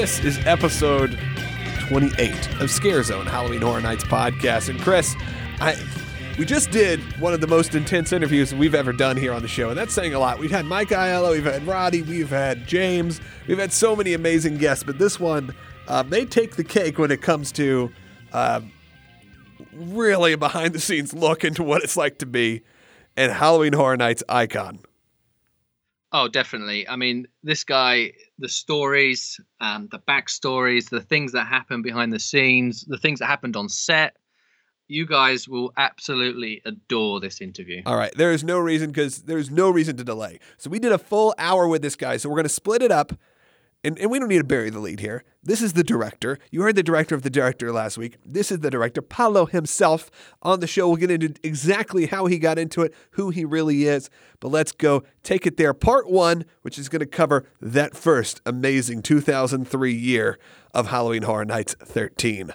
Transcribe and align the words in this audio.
This 0.00 0.20
is 0.20 0.38
episode 0.46 1.18
28 1.88 2.60
of 2.60 2.70
Scare 2.70 3.02
Zone 3.02 3.26
Halloween 3.26 3.62
Horror 3.62 3.80
Nights 3.80 4.04
podcast. 4.04 4.68
And 4.68 4.80
Chris, 4.80 5.16
I 5.60 5.74
we 6.38 6.44
just 6.44 6.70
did 6.70 7.00
one 7.20 7.34
of 7.34 7.40
the 7.40 7.48
most 7.48 7.74
intense 7.74 8.12
interviews 8.12 8.54
we've 8.54 8.76
ever 8.76 8.92
done 8.92 9.16
here 9.16 9.32
on 9.32 9.42
the 9.42 9.48
show, 9.48 9.70
and 9.70 9.76
that's 9.76 9.92
saying 9.92 10.14
a 10.14 10.20
lot. 10.20 10.38
We've 10.38 10.52
had 10.52 10.66
Mike 10.66 10.90
Aiello, 10.90 11.32
we've 11.32 11.44
had 11.44 11.66
Roddy, 11.66 12.02
we've 12.02 12.30
had 12.30 12.64
James, 12.68 13.20
we've 13.48 13.58
had 13.58 13.72
so 13.72 13.96
many 13.96 14.14
amazing 14.14 14.58
guests, 14.58 14.84
but 14.84 15.00
this 15.00 15.18
one, 15.18 15.52
uh, 15.88 16.04
they 16.04 16.24
take 16.24 16.54
the 16.54 16.62
cake 16.62 16.96
when 16.96 17.10
it 17.10 17.20
comes 17.20 17.50
to 17.52 17.90
uh, 18.32 18.60
really 19.72 20.34
a 20.34 20.38
behind 20.38 20.74
the 20.74 20.80
scenes 20.80 21.12
look 21.12 21.42
into 21.42 21.64
what 21.64 21.82
it's 21.82 21.96
like 21.96 22.18
to 22.18 22.26
be 22.26 22.62
an 23.16 23.30
Halloween 23.30 23.72
Horror 23.72 23.96
Nights 23.96 24.22
icon. 24.28 24.78
Oh, 26.10 26.26
definitely. 26.26 26.88
I 26.88 26.96
mean, 26.96 27.26
this 27.42 27.64
guy, 27.64 28.12
the 28.38 28.48
stories, 28.48 29.38
um, 29.60 29.88
the 29.90 29.98
backstories, 29.98 30.88
the 30.88 31.02
things 31.02 31.32
that 31.32 31.46
happen 31.46 31.82
behind 31.82 32.12
the 32.12 32.18
scenes, 32.18 32.84
the 32.86 32.96
things 32.96 33.18
that 33.18 33.26
happened 33.26 33.56
on 33.56 33.68
set. 33.68 34.16
You 34.90 35.04
guys 35.04 35.46
will 35.46 35.70
absolutely 35.76 36.62
adore 36.64 37.20
this 37.20 37.42
interview. 37.42 37.82
All 37.84 37.96
right. 37.96 38.10
There 38.16 38.32
is 38.32 38.42
no 38.42 38.58
reason 38.58 38.88
because 38.88 39.22
there's 39.22 39.50
no 39.50 39.68
reason 39.68 39.98
to 39.98 40.04
delay. 40.04 40.38
So 40.56 40.70
we 40.70 40.78
did 40.78 40.92
a 40.92 40.98
full 40.98 41.34
hour 41.36 41.68
with 41.68 41.82
this 41.82 41.94
guy. 41.94 42.16
So 42.16 42.30
we're 42.30 42.36
going 42.36 42.44
to 42.44 42.48
split 42.48 42.80
it 42.80 42.90
up. 42.90 43.12
And, 43.84 43.96
and 43.98 44.10
we 44.10 44.18
don't 44.18 44.28
need 44.28 44.38
to 44.38 44.44
bury 44.44 44.70
the 44.70 44.80
lead 44.80 44.98
here. 44.98 45.22
This 45.42 45.62
is 45.62 45.74
the 45.74 45.84
director. 45.84 46.38
You 46.50 46.62
heard 46.62 46.74
the 46.74 46.82
director 46.82 47.14
of 47.14 47.22
the 47.22 47.30
director 47.30 47.72
last 47.72 47.96
week. 47.96 48.16
This 48.26 48.50
is 48.50 48.58
the 48.58 48.70
director, 48.70 49.00
Paolo 49.00 49.46
himself, 49.46 50.10
on 50.42 50.58
the 50.58 50.66
show. 50.66 50.88
We'll 50.88 50.96
get 50.96 51.12
into 51.12 51.34
exactly 51.44 52.06
how 52.06 52.26
he 52.26 52.38
got 52.38 52.58
into 52.58 52.82
it, 52.82 52.92
who 53.12 53.30
he 53.30 53.44
really 53.44 53.84
is. 53.84 54.10
But 54.40 54.48
let's 54.48 54.72
go 54.72 55.04
take 55.22 55.46
it 55.46 55.56
there. 55.56 55.72
Part 55.74 56.10
one, 56.10 56.44
which 56.62 56.76
is 56.76 56.88
going 56.88 57.00
to 57.00 57.06
cover 57.06 57.44
that 57.60 57.96
first 57.96 58.40
amazing 58.44 59.02
2003 59.02 59.92
year 59.92 60.38
of 60.74 60.88
Halloween 60.88 61.22
Horror 61.22 61.44
Nights 61.44 61.76
13. 61.80 62.52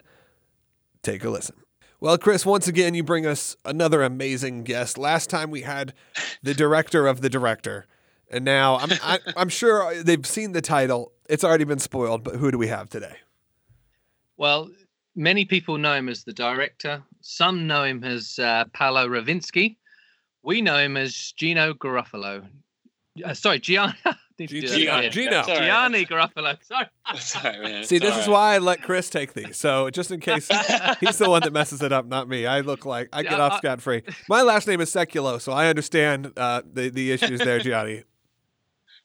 Take 1.03 1.23
a 1.23 1.29
listen. 1.29 1.55
Well, 2.01 2.17
Chris, 2.17 2.45
once 2.45 2.67
again, 2.67 2.95
you 2.95 3.03
bring 3.03 3.25
us 3.25 3.55
another 3.63 4.03
amazing 4.03 4.65
guest. 4.65 4.97
Last 4.97 5.29
time 5.29 5.51
we 5.51 5.61
had 5.61 5.93
the 6.41 6.53
director 6.53 7.07
of 7.07 7.21
the 7.21 7.29
director. 7.29 7.85
And 8.33 8.43
now 8.43 8.77
I'm 8.77 8.91
I, 9.03 9.15
am 9.15 9.33
i 9.37 9.41
am 9.41 9.49
sure 9.49 10.03
they've 10.03 10.25
seen 10.25 10.51
the 10.51 10.61
title. 10.61 11.13
It's 11.29 11.43
already 11.43 11.63
been 11.63 11.79
spoiled, 11.79 12.23
but 12.23 12.35
who 12.35 12.51
do 12.51 12.57
we 12.57 12.67
have 12.67 12.89
today? 12.89 13.15
Well, 14.37 14.69
many 15.15 15.45
people 15.45 15.77
know 15.77 15.93
him 15.93 16.09
as 16.09 16.23
the 16.23 16.33
director. 16.33 17.03
Some 17.21 17.67
know 17.67 17.83
him 17.83 18.03
as 18.03 18.39
uh, 18.39 18.65
Paolo 18.73 19.07
Ravinsky. 19.07 19.77
We 20.41 20.61
know 20.61 20.77
him 20.77 20.97
as 20.97 21.33
Gino 21.37 21.73
Garofalo. 21.73 22.45
Uh, 23.23 23.33
sorry, 23.33 23.59
Gianni. 23.59 23.93
Gino. 24.39 25.09
Gino. 25.09 25.43
Gianni 25.43 26.05
Garofalo. 26.05 26.57
Sorry. 26.63 26.87
Sorry, 27.15 27.59
man. 27.59 27.83
See, 27.83 27.99
this 27.99 28.09
Sorry. 28.09 28.21
is 28.23 28.27
why 28.27 28.55
I 28.55 28.57
let 28.57 28.81
Chris 28.81 29.09
take 29.09 29.33
these. 29.33 29.55
So 29.57 29.91
just 29.91 30.09
in 30.09 30.19
case 30.19 30.49
he's 30.99 31.19
the 31.19 31.29
one 31.29 31.43
that 31.43 31.53
messes 31.53 31.83
it 31.83 31.91
up, 31.91 32.07
not 32.07 32.27
me. 32.27 32.47
I 32.47 32.61
look 32.61 32.85
like 32.85 33.09
I 33.13 33.21
get 33.21 33.33
Yeah, 33.33 33.41
off 33.41 33.57
scot 33.57 33.81
free. 33.81 34.01
My 34.27 34.41
last 34.41 34.67
name 34.67 34.81
is 34.81 34.89
Seculo, 34.89 35.39
so 35.39 35.51
I 35.51 35.67
understand 35.67 36.33
uh, 36.35 36.63
the 36.65 36.89
the 36.89 37.11
issues 37.11 37.39
there, 37.39 37.59
Gianni. 37.59 38.03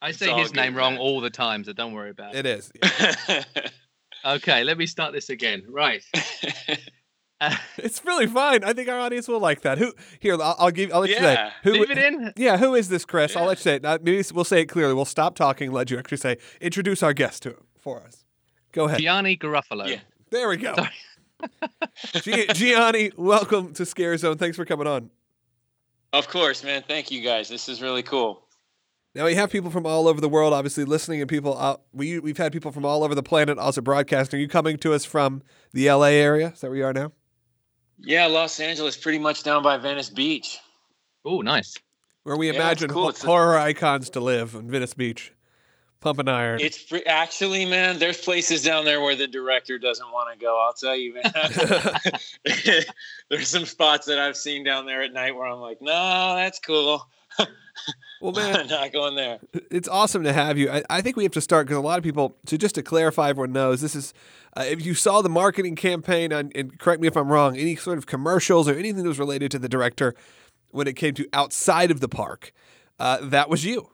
I 0.01 0.09
It's 0.09 0.17
say 0.19 0.31
his 0.33 0.53
name 0.53 0.75
wrong 0.75 0.93
man. 0.93 1.01
all 1.01 1.19
the 1.21 1.29
time, 1.29 1.63
so 1.63 1.73
don't 1.73 1.93
worry 1.93 2.09
about 2.11 2.35
it. 2.35 2.45
It 2.45 2.59
is. 2.59 2.71
Okay, 4.25 4.65
let 4.65 4.77
me 4.77 4.85
start 4.85 5.13
this 5.13 5.29
again. 5.29 5.63
Right. 5.69 6.03
Uh, 7.39 7.55
It's 7.77 8.03
really 8.03 8.27
fine. 8.27 8.65
I 8.65 8.73
think 8.73 8.89
our 8.89 8.99
audience 8.99 9.29
will 9.29 9.39
like 9.39 9.61
that. 9.61 9.77
Who 9.77 9.93
here? 10.19 10.33
I'll, 10.33 10.55
I'll 10.59 10.71
give. 10.71 10.91
I'll 10.93 10.99
let 10.99 11.09
you 11.09 11.15
say. 11.15 11.33
Yeah. 11.35 11.51
Who, 11.63 11.71
leave 11.71 11.89
it 11.89 11.97
in. 11.97 12.33
Yeah, 12.35 12.57
who 12.57 12.75
is 12.75 12.89
this, 12.89 13.05
Chris? 13.05 13.37
I'll 13.37 13.45
let 13.45 13.59
you 13.59 13.61
say 13.63 13.75
it. 13.75 13.83
Maybe 14.03 14.21
we'll 14.33 14.43
say 14.43 14.59
it 14.59 14.65
clearly. 14.65 14.93
We'll 14.93 15.05
stop 15.05 15.35
talking. 15.35 15.71
Let 15.71 15.89
you 15.89 15.97
actually 15.97 16.17
say. 16.17 16.35
Introduce 16.59 17.01
our 17.01 17.13
guest 17.13 17.43
to 17.43 17.55
for 17.79 18.01
us. 18.03 18.25
Go 18.73 18.85
ahead. 18.89 18.99
Gianni 18.99 19.37
Garofalo. 19.37 19.87
Yeah. 19.87 19.99
There 20.31 20.49
we 20.49 20.57
go. 20.57 20.75
Sorry. 20.75 20.91
Gi- 22.21 22.47
Gianni, 22.47 23.11
welcome 23.15 23.71
to 23.75 23.85
Scare 23.85 24.17
Zone. 24.17 24.37
Thanks 24.37 24.57
for 24.57 24.65
coming 24.65 24.85
on. 24.87 25.09
of 26.11 26.27
course, 26.27 26.61
man. 26.65 26.83
Thank 26.85 27.09
you 27.09 27.21
guys. 27.21 27.47
This 27.47 27.69
is 27.69 27.81
really 27.81 28.03
cool. 28.03 28.43
Now 29.15 29.25
we 29.25 29.35
have 29.35 29.49
people 29.51 29.71
from 29.71 29.85
all 29.85 30.07
over 30.07 30.21
the 30.21 30.29
world, 30.29 30.53
obviously 30.53 30.85
listening, 30.85 31.19
and 31.21 31.29
people. 31.29 31.57
Out, 31.57 31.81
we 31.93 32.19
we've 32.19 32.37
had 32.37 32.53
people 32.53 32.71
from 32.71 32.85
all 32.85 33.03
over 33.03 33.15
the 33.15 33.23
planet 33.23 33.57
also 33.57 33.81
broadcasting. 33.81 34.37
Are 34.37 34.41
you 34.41 34.47
coming 34.47 34.77
to 34.77 34.93
us 34.93 35.03
from 35.03 35.41
the 35.73 35.87
L.A. 35.87 36.13
area? 36.13 36.49
Is 36.49 36.61
that 36.61 36.67
where 36.69 36.77
you 36.77 36.85
are 36.85 36.93
now? 36.93 37.11
Yeah, 37.97 38.27
Los 38.27 38.59
Angeles, 38.59 38.95
pretty 38.95 39.17
much 39.19 39.43
down 39.43 39.63
by 39.63 39.77
Venice 39.77 40.09
Beach. 40.09 40.59
Oh, 41.25 41.41
nice. 41.41 41.75
Where 42.23 42.37
we 42.37 42.47
Yeah, 42.47 42.53
imagine 42.53 42.89
cool. 42.89 43.03
ho- 43.03 43.09
It's 43.09 43.23
a- 43.23 43.27
horror 43.27 43.57
icons 43.57 44.09
to 44.11 44.19
live 44.19 44.53
in 44.53 44.69
Venice 44.69 44.93
Beach, 44.93 45.33
pumping 45.99 46.29
iron. 46.29 46.61
It's 46.61 46.81
pre- 46.81 47.03
actually, 47.03 47.65
man. 47.65 47.97
There's 47.99 48.21
places 48.21 48.61
down 48.63 48.85
there 48.85 49.01
where 49.01 49.15
the 49.15 49.27
director 49.27 49.79
doesn't 49.79 50.09
want 50.11 50.31
to 50.33 50.39
go. 50.39 50.57
I'll 50.63 50.73
tell 50.73 50.95
you, 50.95 51.15
man. 51.15 51.33
there's 53.29 53.47
some 53.49 53.65
spots 53.65 54.05
that 54.05 54.19
I've 54.19 54.37
seen 54.37 54.63
down 54.63 54.85
there 54.85 55.01
at 55.01 55.11
night 55.11 55.35
where 55.35 55.47
I'm 55.47 55.59
like, 55.59 55.81
no, 55.81 56.35
that's 56.35 56.59
cool. 56.59 57.05
well, 58.21 58.31
man, 58.31 58.67
not 58.69 58.91
going 58.93 59.15
there. 59.15 59.39
it's 59.71 59.87
awesome 59.87 60.23
to 60.23 60.33
have 60.33 60.57
you. 60.57 60.69
I, 60.69 60.83
I 60.89 61.01
think 61.01 61.15
we 61.15 61.23
have 61.23 61.31
to 61.33 61.41
start 61.41 61.67
because 61.67 61.77
a 61.77 61.81
lot 61.81 61.97
of 61.97 62.03
people. 62.03 62.35
So 62.45 62.57
just 62.57 62.75
to 62.75 62.83
clarify, 62.83 63.29
everyone 63.29 63.51
knows 63.51 63.81
this 63.81 63.95
is. 63.95 64.13
Uh, 64.57 64.65
if 64.67 64.83
you 64.85 64.93
saw 64.95 65.21
the 65.21 65.29
marketing 65.29 65.75
campaign, 65.75 66.31
and, 66.31 66.51
and 66.55 66.79
correct 66.79 67.01
me 67.01 67.07
if 67.07 67.15
I'm 67.15 67.31
wrong, 67.31 67.55
any 67.57 67.75
sort 67.75 67.97
of 67.97 68.05
commercials 68.07 68.67
or 68.67 68.73
anything 68.73 69.03
that 69.03 69.07
was 69.07 69.19
related 69.19 69.51
to 69.51 69.59
the 69.59 69.69
director 69.69 70.15
when 70.71 70.87
it 70.87 70.95
came 70.95 71.13
to 71.15 71.27
outside 71.33 71.91
of 71.91 71.99
the 71.99 72.09
park, 72.09 72.51
uh, 72.99 73.17
that 73.21 73.49
was 73.49 73.63
you. 73.63 73.89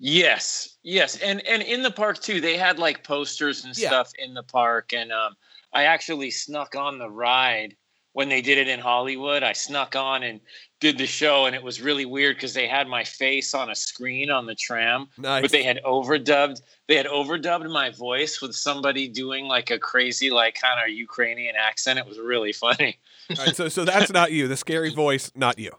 Yes, 0.00 0.76
yes, 0.84 1.16
and 1.18 1.44
and 1.46 1.60
in 1.62 1.82
the 1.82 1.90
park 1.90 2.20
too, 2.20 2.40
they 2.40 2.56
had 2.56 2.78
like 2.78 3.02
posters 3.02 3.64
and 3.64 3.76
Yeah. 3.76 3.88
stuff 3.88 4.12
in 4.18 4.32
the 4.32 4.44
park, 4.44 4.92
and 4.92 5.10
um, 5.12 5.34
I 5.72 5.84
actually 5.84 6.30
snuck 6.30 6.76
on 6.76 6.98
the 6.98 7.10
ride 7.10 7.76
when 8.12 8.28
they 8.28 8.40
did 8.40 8.58
it 8.58 8.68
in 8.68 8.80
Hollywood. 8.80 9.42
I 9.42 9.52
snuck 9.52 9.94
on 9.96 10.22
and 10.22 10.40
did 10.80 10.96
the 10.98 11.06
show, 11.06 11.46
and 11.46 11.54
it 11.56 11.62
was 11.62 11.80
really 11.80 12.04
weird 12.04 12.36
because 12.36 12.54
they 12.54 12.66
had 12.68 12.86
my 12.88 13.02
face 13.04 13.52
on 13.54 13.70
a 13.70 13.74
screen 13.74 14.30
on 14.30 14.46
the 14.46 14.54
tram, 14.54 15.08
Nice. 15.18 15.42
but 15.42 15.50
they 15.50 15.62
had 15.62 15.80
overdubbed. 15.84 16.62
They 16.86 16.96
had 16.96 17.06
overdubbed 17.06 17.70
my 17.72 17.90
voice 17.90 18.40
with 18.40 18.54
somebody 18.54 19.08
doing 19.08 19.46
like 19.46 19.70
a 19.70 19.78
crazy, 19.78 20.30
like 20.30 20.54
kind 20.60 20.80
of 20.80 20.96
Ukrainian 20.96 21.54
accent. 21.56 21.98
It 21.98 22.06
was 22.06 22.18
really 22.18 22.52
funny. 22.52 22.98
Right, 23.38 23.54
so 23.54 23.68
so 23.68 23.84
that's 23.84 24.10
not 24.12 24.32
you. 24.32 24.48
The 24.48 24.56
scary 24.56 24.94
voice, 24.94 25.30
not 25.34 25.58
you. 25.58 25.72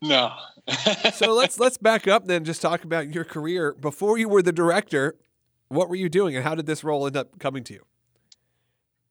No. 0.00 0.32
So 1.14 1.32
let's 1.34 1.58
let's 1.58 1.78
back 1.78 2.06
up 2.06 2.26
then. 2.26 2.44
Just 2.44 2.62
talk 2.62 2.84
about 2.84 3.12
your 3.12 3.24
career 3.24 3.72
before 3.72 4.18
you 4.18 4.28
were 4.28 4.42
the 4.42 4.52
director. 4.52 5.16
What 5.68 5.88
were 5.88 5.96
you 5.96 6.08
doing, 6.08 6.36
and 6.36 6.44
how 6.44 6.54
did 6.54 6.66
this 6.66 6.84
role 6.84 7.06
end 7.06 7.16
up 7.16 7.38
coming 7.38 7.64
to 7.64 7.74
you? 7.74 7.84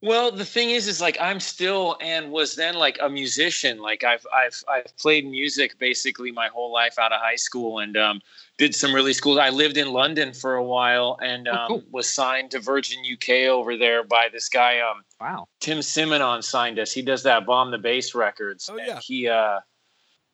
Well, 0.03 0.31
the 0.31 0.46
thing 0.46 0.69
is, 0.69 0.88
is 0.88 1.02
like 1.02 1.18
I'm 1.19 1.40
still 1.40 1.97
and 2.02 2.31
was 2.31 2.56
then 2.56 2.75
like 2.75 3.00
a 3.02 3.09
musician. 3.09 3.80
Like 3.80 4.03
I've 4.03 4.25
I've 4.31 4.63
I've 4.69 4.96
played 4.97 5.25
music 5.25 5.80
basically 5.80 6.31
my 6.31 6.50
whole 6.50 6.72
life 6.72 7.00
out 7.00 7.12
of 7.12 7.19
high 7.19 7.35
school, 7.35 7.80
and 7.80 7.97
um, 7.97 8.22
did 8.59 8.75
some 8.75 8.94
really 8.94 9.13
schools. 9.13 9.40
I 9.40 9.50
lived 9.50 9.75
in 9.75 9.91
London 9.91 10.34
for 10.34 10.53
a 10.56 10.63
while, 10.63 11.18
and 11.24 11.48
Oh, 11.48 11.54
um, 11.56 11.68
cool. 11.68 11.83
was 11.92 12.07
signed 12.07 12.51
to 12.51 12.60
Virgin 12.60 13.00
UK 13.12 13.48
over 13.50 13.75
there 13.75 14.04
by 14.04 14.30
this 14.31 14.50
guy. 14.50 14.80
Um, 14.80 15.04
Wow. 15.19 15.48
Tim 15.60 15.80
Simenon 15.80 16.44
signed 16.44 16.77
us. 16.77 16.92
He 16.92 17.01
does 17.01 17.24
that 17.24 17.48
bomb 17.48 17.72
the 17.72 17.80
bass 17.80 18.13
records. 18.13 18.69
Oh, 18.72 18.77
And 18.77 18.88
yeah. 18.88 19.00
He 19.01 19.27
uh, 19.27 19.62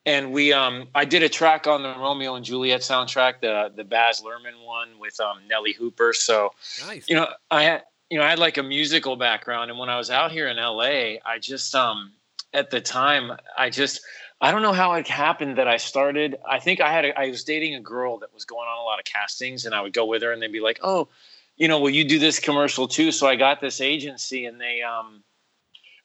and 0.05 0.33
we 0.33 0.51
um, 0.51 0.89
I 0.93 1.05
did 1.05 1.23
a 1.23 1.29
track 1.29 1.67
on 1.67 1.83
the 1.83 1.95
Romeo 1.97 2.35
and 2.35 2.43
Juliet 2.43 2.81
soundtrack, 2.81 3.39
the 3.39 3.71
the 3.73 3.85
Baz 3.85 4.19
Luhrmann 4.21 4.65
one 4.65 4.99
with 4.99 5.17
um 5.21 5.37
Nellee 5.49 5.73
Hooper. 5.73 6.11
So 6.11 6.51
Nice. 6.85 7.07
you 7.07 7.15
know 7.15 7.27
i 7.49 7.63
had 7.63 7.83
you 8.13 8.19
know 8.19 8.25
i 8.25 8.29
had 8.29 8.37
like 8.37 8.57
a 8.57 8.63
musical 8.63 9.15
background 9.15 9.71
and 9.71 9.79
when 9.79 9.89
i 9.89 9.97
was 9.97 10.11
out 10.11 10.31
here 10.31 10.47
in 10.47 10.57
la 10.57 10.81
i 10.81 11.39
just 11.41 11.73
um 11.73 12.11
at 12.53 12.69
the 12.69 12.79
time 12.79 13.31
i 13.57 13.71
just 13.71 14.01
i 14.39 14.51
don't 14.51 14.61
know 14.61 14.71
how 14.71 14.93
it 14.93 15.07
happened 15.07 15.57
that 15.57 15.67
i 15.67 15.77
started 15.77 16.35
i 16.47 16.59
think 16.59 16.79
i 16.79 16.91
had 16.91 17.05
a, 17.05 17.19
i 17.19 17.27
was 17.27 17.43
dating 17.43 17.73
a 17.73 17.79
girl 17.79 18.19
that 18.19 18.31
was 18.31 18.45
going 18.45 18.67
on 18.67 18.77
a 18.77 18.83
lot 18.83 18.99
of 18.99 19.05
castings 19.05 19.65
and 19.65 19.73
i 19.73 19.81
would 19.81 19.93
go 19.93 20.05
with 20.05 20.21
her 20.21 20.31
and 20.31 20.39
they'd 20.39 20.51
be 20.51 20.59
like 20.59 20.79
oh 20.83 21.07
you 21.57 21.67
know 21.67 21.79
will 21.79 21.89
you 21.89 22.03
do 22.03 22.19
this 22.19 22.37
commercial 22.37 22.87
too 22.87 23.11
so 23.11 23.25
i 23.25 23.35
got 23.35 23.59
this 23.59 23.81
agency 23.81 24.45
and 24.45 24.61
they 24.61 24.83
um 24.83 25.23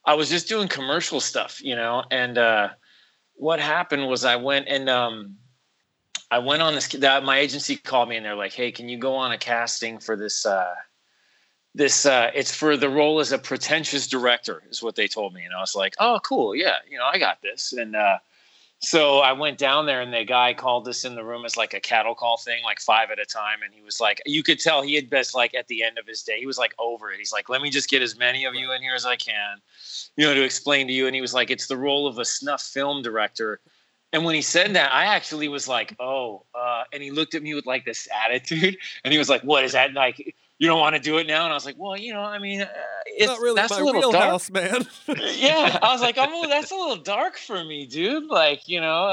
i 0.07 0.15
was 0.15 0.31
just 0.31 0.49
doing 0.49 0.67
commercial 0.67 1.21
stuff 1.21 1.63
you 1.63 1.77
know 1.77 2.03
and 2.11 2.39
uh 2.39 2.71
what 3.35 3.61
happened 3.61 4.09
was 4.09 4.25
i 4.25 4.35
went 4.35 4.67
and 4.67 4.89
um 4.89 5.37
I 6.31 6.41
went 6.41 6.61
on 6.61 6.75
this. 6.75 6.89
That 6.89 7.25
my 7.25 7.39
agency 7.39 7.77
called 7.77 8.11
me 8.11 8.17
and 8.17 8.27
they're 8.27 8.35
like, 8.35 8.53
"Hey, 8.53 8.71
can 8.71 8.87
you 8.91 8.99
go 8.99 9.15
on 9.15 9.33
a 9.33 9.39
casting 9.39 9.99
for 9.99 10.15
this? 10.15 10.45
Uh, 10.45 10.75
this 11.79 12.05
uh, 12.05 12.31
it's 12.35 12.53
for 12.53 12.77
the 12.77 12.91
role 12.91 13.21
as 13.21 13.33
a 13.33 13.39
pretentious 13.39 14.07
director, 14.07 14.63
is 14.69 14.83
what 14.83 14.97
they 14.97 15.09
told 15.09 15.33
me." 15.33 15.45
And 15.45 15.55
I 15.55 15.61
was 15.61 15.75
like, 15.75 15.95
"Oh, 15.99 16.21
cool, 16.23 16.55
yeah, 16.55 16.77
you 16.91 16.99
know, 16.99 17.07
I 17.11 17.19
got 17.19 17.41
this." 17.41 17.73
And 17.73 17.97
uh, 17.97 18.19
so 18.81 19.21
I 19.21 19.33
went 19.33 19.59
down 19.59 19.87
there, 19.87 20.01
and 20.01 20.13
the 20.13 20.25
guy 20.25 20.55
called 20.55 20.89
us 20.89 21.05
in 21.05 21.15
the 21.15 21.25
room 21.25 21.45
as 21.45 21.57
like 21.57 21.75
a 21.75 21.81
cattle 21.81 22.17
call 22.17 22.37
thing, 22.37 22.63
like 22.65 22.81
five 22.81 23.11
at 23.13 23.21
a 23.21 23.25
time. 23.25 23.63
And 23.65 23.73
he 23.73 23.81
was 23.81 24.01
like, 24.01 24.21
you 24.27 24.43
could 24.43 24.59
tell 24.59 24.83
he 24.83 24.97
had 24.97 25.09
best 25.09 25.35
like 25.35 25.55
at 25.55 25.69
the 25.69 25.85
end 25.85 25.99
of 25.99 26.07
his 26.07 26.23
day, 26.23 26.41
he 26.41 26.47
was 26.47 26.59
like 26.59 26.75
over 26.81 27.11
it. 27.13 27.19
He's 27.19 27.33
like, 27.33 27.49
"Let 27.49 27.63
me 27.63 27.71
just 27.71 27.89
get 27.89 28.03
as 28.03 28.19
many 28.19 28.45
of 28.45 28.57
you 28.57 28.73
in 28.73 28.83
here 28.83 28.95
as 28.95 29.07
I 29.07 29.15
can, 29.15 29.59
you 30.17 30.27
know, 30.27 30.35
to 30.35 30.43
explain 30.43 30.89
to 30.89 30.93
you." 30.93 31.07
And 31.07 31.15
he 31.15 31.21
was 31.21 31.33
like, 31.33 31.51
"It's 31.51 31.69
the 31.69 31.77
role 31.77 32.09
of 32.09 32.19
a 32.19 32.25
snuff 32.25 32.63
film 32.63 33.03
director." 33.03 33.61
And 34.13 34.25
when 34.25 34.35
he 34.35 34.43
said 34.43 34.75
that, 34.75 34.93
I 34.93 35.05
actually 35.05 35.49
was 35.49 35.69
like, 35.69 35.95
"Oh," 36.01 36.45
uh, 36.55 36.85
and 36.93 37.03
he 37.05 37.13
looked 37.13 37.37
at 37.37 37.43
me 37.43 37.55
with 37.55 37.67
like 37.67 37.85
this 37.85 38.09
attitude, 38.25 38.77
and 39.05 39.13
he 39.13 39.19
was 39.19 39.29
like, 39.29 39.43
"What 39.43 39.63
is 39.63 39.73
that 39.73 39.93
like? 39.95 40.35
You 40.59 40.67
don't 40.67 40.81
want 40.81 40.97
to 40.97 41.01
do 41.01 41.19
it 41.19 41.27
now?" 41.27 41.45
And 41.45 41.53
I 41.53 41.55
was 41.55 41.65
like, 41.65 41.77
"Well, 41.79 41.97
you 41.97 42.13
know, 42.13 42.21
I 42.21 42.39
mean, 42.39 42.63
uh, 42.63 42.69
it's 43.07 43.27
Not 43.27 43.41
really 43.41 43.55
that's 43.57 43.73
my 43.73 43.81
a 43.81 43.85
little 43.85 44.13
dark." 44.13 44.25
wheelhouse, 44.25 44.51
man. 44.51 44.87
yeah, 45.37 45.79
I 45.83 45.93
was 45.93 46.01
like, 46.01 46.19
"I'm 46.19 46.49
that's 46.49 46.71
a 46.71 46.77
little 46.77 46.97
dark 46.97 47.37
for 47.39 47.65
me, 47.65 47.87
dude." 47.87 48.25
Like, 48.25 48.69
you 48.69 48.81
know, 48.81 49.05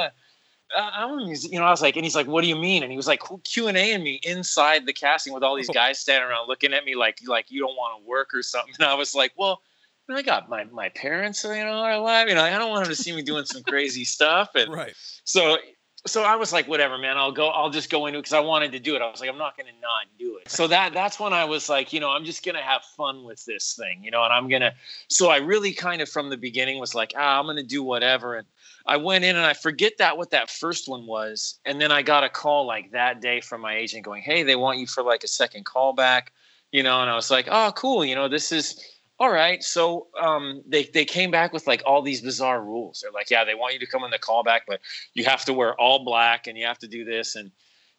uh, 0.76 0.90
I'm 0.94 1.12
a 1.12 1.26
music, 1.26 1.52
you 1.52 1.60
know. 1.60 1.66
I 1.66 1.72
was 1.72 1.82
like, 1.82 1.96
and 1.96 2.06
he's 2.06 2.16
like, 2.16 2.28
"What 2.28 2.42
do 2.42 2.48
you 2.48 2.56
mean?" 2.56 2.84
And 2.84 2.92
he 2.92 2.98
was 2.98 3.08
like 3.08 3.22
Q 3.44 3.68
and 3.68 3.78
A 3.78 3.92
in 3.92 4.04
me 4.04 4.20
inside 4.24 4.86
the 4.86 4.94
casting 4.94 5.34
with 5.34 5.44
all 5.44 5.56
these 5.56 5.70
guys 5.70 6.00
standing 6.00 6.30
around 6.30 6.48
looking 6.48 6.74
at 6.74 6.84
me 6.84 6.96
like, 6.96 7.20
like 7.28 7.52
you 7.52 7.62
don't 7.62 7.76
want 7.76 8.02
to 8.02 8.08
work 8.08 8.34
or 8.34 8.42
something. 8.42 8.74
And 8.80 8.88
I 8.88 8.96
was 8.96 9.16
like, 9.16 9.34
"Well." 9.38 9.62
I 10.08 10.22
got 10.22 10.50
my, 10.50 10.66
my 10.66 10.90
parents, 10.90 11.44
you 11.44 11.50
know, 11.50 11.80
are 11.80 11.94
alive. 11.94 12.30
You 12.30 12.36
know, 12.36 12.44
I 12.44 12.60
don't 12.60 12.70
want 12.70 12.86
them 12.86 12.94
to 12.96 13.02
see 13.02 13.12
me 13.12 13.24
doing 13.24 13.44
some 13.44 13.64
crazy 13.64 14.06
stuff. 14.06 14.52
And 14.54 14.72
right. 14.72 14.94
so 15.24 15.58
so 16.08 16.24
I 16.24 16.36
was 16.36 16.54
like, 16.54 16.68
whatever, 16.68 16.98
man. 16.98 17.18
I'll 17.18 17.32
go. 17.32 17.48
I'll 17.48 17.70
just 17.70 17.90
go 17.90 18.06
into 18.06 18.20
it 18.20 18.24
because 18.24 18.34
I 18.34 18.40
wanted 18.40 18.72
to 18.74 18.80
do 18.80 18.96
it. 18.96 19.02
I 19.02 19.10
was 19.10 19.20
like, 19.20 19.30
I'm 19.30 19.38
not 19.38 19.58
going 19.58 19.68
to 19.68 19.82
not 19.82 20.06
do 20.20 20.38
it. 20.38 20.50
So 20.50 20.68
that 20.68 20.94
that's 20.94 21.20
when 21.20 21.34
I 21.34 21.46
was 21.46 21.68
like, 21.68 21.94
you 21.94 22.00
know, 22.00 22.12
I'm 22.12 22.26
just 22.26 22.46
going 22.46 22.56
to 22.56 22.62
have 22.62 22.84
fun 22.96 23.24
with 23.24 23.44
this 23.46 23.74
thing, 23.74 24.04
you 24.04 24.12
know, 24.12 24.24
and 24.24 24.32
I'm 24.32 24.48
gonna. 24.48 24.74
So 25.10 25.30
I 25.30 25.38
really 25.38 25.74
kind 25.74 26.02
of 26.02 26.10
from 26.10 26.30
the 26.30 26.38
beginning 26.38 26.80
was 26.80 26.94
like, 26.94 27.14
ah, 27.18 27.40
I'm 27.40 27.46
going 27.46 27.58
to 27.58 27.64
do 27.64 27.82
whatever. 27.82 28.36
And 28.36 28.48
I 28.86 28.98
went 28.98 29.26
in 29.26 29.36
and 29.36 29.46
I 29.46 29.54
forget 29.54 29.94
that 29.98 30.18
what 30.18 30.30
that 30.30 30.50
first 30.50 30.88
one 30.88 31.08
was, 31.08 31.60
and 31.66 31.82
then 31.82 31.92
I 31.92 32.04
got 32.04 32.24
a 32.24 32.30
call 32.30 32.68
like 32.68 32.92
that 32.92 33.20
day 33.20 33.42
from 33.42 33.62
my 33.62 33.76
agent 33.76 34.06
going, 34.06 34.22
hey, 34.22 34.44
they 34.44 34.56
want 34.56 34.78
you 34.78 34.86
for 34.86 35.02
like 35.02 35.24
a 35.24 35.28
second 35.28 35.66
callback, 35.66 36.28
you 36.72 36.84
know, 36.84 37.02
and 37.02 37.10
I 37.10 37.16
was 37.16 37.32
like, 37.32 37.48
oh, 37.50 37.72
cool, 37.76 38.06
you 38.06 38.14
know, 38.14 38.28
this 38.28 38.52
is 38.52 38.80
all 39.18 39.32
right. 39.32 39.64
So 39.64 40.08
um, 40.20 40.62
they 40.68 40.84
they 40.84 41.06
came 41.06 41.32
back 41.32 41.54
with 41.54 41.68
like 41.68 41.82
all 41.86 42.02
these 42.02 42.22
bizarre 42.22 42.62
rules. 42.62 43.00
They're 43.02 43.12
like, 43.12 43.30
yeah, 43.30 43.46
they 43.46 43.56
want 43.56 43.74
you 43.74 43.80
to 43.80 43.88
come 43.88 44.04
in 44.04 44.12
the 44.12 44.20
callback, 44.20 44.62
but 44.68 44.82
you 45.14 45.24
have 45.26 45.46
to 45.46 45.54
wear 45.54 45.74
all 45.80 46.04
black 46.04 46.48
and 46.48 46.58
you 46.58 46.66
have 46.66 46.80
to 46.80 46.88
do 46.88 47.06
this. 47.06 47.36
And 47.36 47.52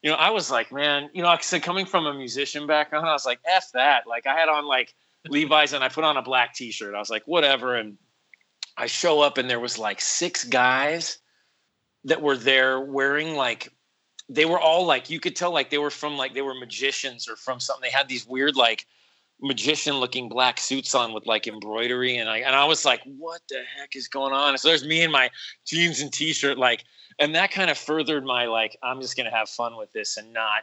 you 0.03 0.11
know, 0.11 0.17
I 0.17 0.31
was 0.31 0.51
like, 0.51 0.71
man, 0.71 1.09
you 1.15 1.23
know, 1.23 1.29
like 1.29 1.41
I 1.41 1.43
said, 1.43 1.63
coming 1.63 1.87
from 1.87 2.07
a 2.07 2.13
musician 2.13 2.67
background, 2.67 3.07
I 3.07 3.13
was 3.13 3.25
like, 3.25 3.41
f 3.47 3.73
that. 3.73 4.07
Like 4.07 4.27
I 4.27 4.35
had 4.35 4.49
on 4.49 4.67
like 4.67 4.95
Levi's 5.29 5.73
and 5.73 5.83
I 5.83 5.89
put 5.89 6.05
on 6.05 6.19
a 6.19 6.23
black 6.23 6.55
T-shirt. 6.55 6.95
I 6.95 6.99
was 6.99 7.11
like, 7.11 7.25
whatever. 7.27 7.75
And 7.75 7.97
I 8.77 8.87
show 8.87 9.21
up 9.21 9.39
and 9.39 9.49
there 9.49 9.61
was 9.61 9.79
like 9.79 10.03
six 10.03 10.45
guys 10.45 11.19
that 12.05 12.21
were 12.21 12.37
there 12.37 12.79
wearing 12.79 13.37
like 13.37 13.73
they 14.29 14.45
were 14.45 14.61
all 14.61 14.85
like 14.85 15.09
you 15.09 15.19
could 15.19 15.35
tell 15.35 15.51
like 15.51 15.71
they 15.71 15.79
were 15.79 15.91
from 15.91 16.17
like 16.17 16.35
they 16.35 16.43
were 16.43 16.55
magicians 16.55 17.27
or 17.27 17.37
from 17.37 17.59
something. 17.59 17.83
They 17.83 17.97
had 17.97 18.09
these 18.09 18.27
weird 18.27 18.55
like 18.55 18.87
magician 19.41 19.97
looking 19.97 20.29
black 20.29 20.59
suits 20.59 20.95
on 20.95 21.13
with 21.13 21.27
like 21.27 21.47
embroidery 21.47 22.17
and 22.17 22.29
I 22.29 22.39
and 22.39 22.57
I 22.57 22.65
was 22.65 22.85
like, 22.85 23.03
what 23.05 23.43
the 23.49 23.63
heck 23.77 23.95
is 23.97 24.09
going 24.09 24.33
on? 24.33 24.51
And 24.51 24.61
so 24.61 24.69
there's 24.69 24.85
me 24.85 25.03
in 25.03 25.11
my 25.11 25.31
jeans 25.67 26.01
and 26.01 26.13
t-shirt, 26.13 26.59
like, 26.59 26.85
and 27.19 27.35
that 27.35 27.51
kind 27.51 27.71
of 27.71 27.77
furthered 27.77 28.25
my 28.25 28.47
like, 28.47 28.77
I'm 28.83 29.01
just 29.01 29.17
gonna 29.17 29.31
have 29.31 29.49
fun 29.49 29.77
with 29.77 29.93
this 29.93 30.17
and 30.17 30.33
not, 30.33 30.63